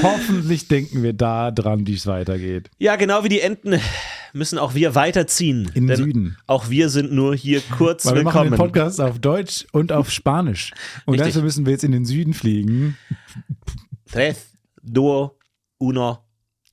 Hoffentlich 0.02 0.68
denken 0.68 1.02
wir 1.02 1.12
da 1.12 1.50
dran, 1.50 1.86
wie 1.86 1.94
es 1.94 2.06
weitergeht. 2.06 2.70
Ja, 2.78 2.96
genau 2.96 3.24
wie 3.24 3.28
die 3.28 3.40
Enten 3.40 3.80
müssen 4.32 4.58
auch 4.58 4.74
wir 4.74 4.94
weiterziehen. 4.94 5.70
In 5.74 5.86
den 5.86 5.96
Süden. 5.96 6.36
Auch 6.46 6.70
wir 6.70 6.88
sind 6.88 7.12
nur 7.12 7.34
hier 7.34 7.60
kurz 7.76 8.06
Weil 8.06 8.16
wir 8.16 8.22
machen 8.22 8.50
willkommen. 8.50 8.50
den 8.50 8.56
Podcast 8.72 9.00
auf 9.00 9.18
Deutsch 9.18 9.66
und 9.72 9.92
auf 9.92 10.10
Spanisch. 10.10 10.72
Und 11.06 11.14
Richtig. 11.14 11.34
dafür 11.34 11.42
müssen 11.42 11.66
wir 11.66 11.72
jetzt 11.72 11.84
in 11.84 11.92
den 11.92 12.04
Süden 12.04 12.34
fliegen. 12.34 12.96
Tres, 14.10 14.52
duo, 14.82 15.36
uno. 15.78 16.18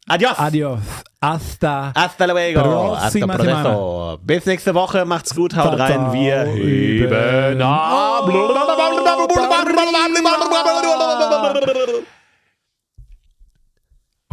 Adios. 0.10 0.38
Adios. 0.38 0.80
Hasta. 1.22 1.92
Hasta 1.94 2.26
luego. 2.26 2.96
Hasta 2.96 3.28
pronto. 3.28 4.18
Bis 4.24 4.46
nächste 4.46 4.74
Woche. 4.74 5.04
Macht's 5.04 5.36
gut. 5.36 5.54
Haut 5.56 5.78
rein. 5.78 6.14
Wir 6.14 6.46
heben 6.46 7.62
ab. 7.62 8.30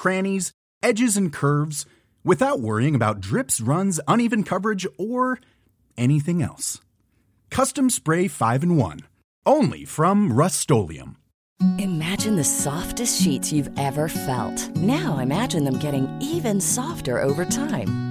crannies, 0.00 0.52
edges, 0.82 1.18
and 1.18 1.30
curves 1.30 1.84
without 2.24 2.58
worrying 2.60 2.94
about 2.94 3.20
drips, 3.20 3.60
runs, 3.60 4.00
uneven 4.08 4.42
coverage, 4.42 4.86
or 4.96 5.38
anything 5.98 6.42
else. 6.42 6.80
Custom 7.50 7.90
Spray 7.90 8.26
5 8.26 8.62
in 8.62 8.76
1. 8.76 9.00
Only 9.44 9.84
from 9.84 10.32
Rust 10.32 10.70
Imagine 11.78 12.36
the 12.36 12.44
softest 12.44 13.20
sheets 13.22 13.52
you've 13.52 13.78
ever 13.78 14.08
felt. 14.08 14.74
Now 14.76 15.18
imagine 15.18 15.64
them 15.64 15.78
getting 15.78 16.08
even 16.22 16.62
softer 16.62 17.20
over 17.20 17.44
time. 17.44 18.09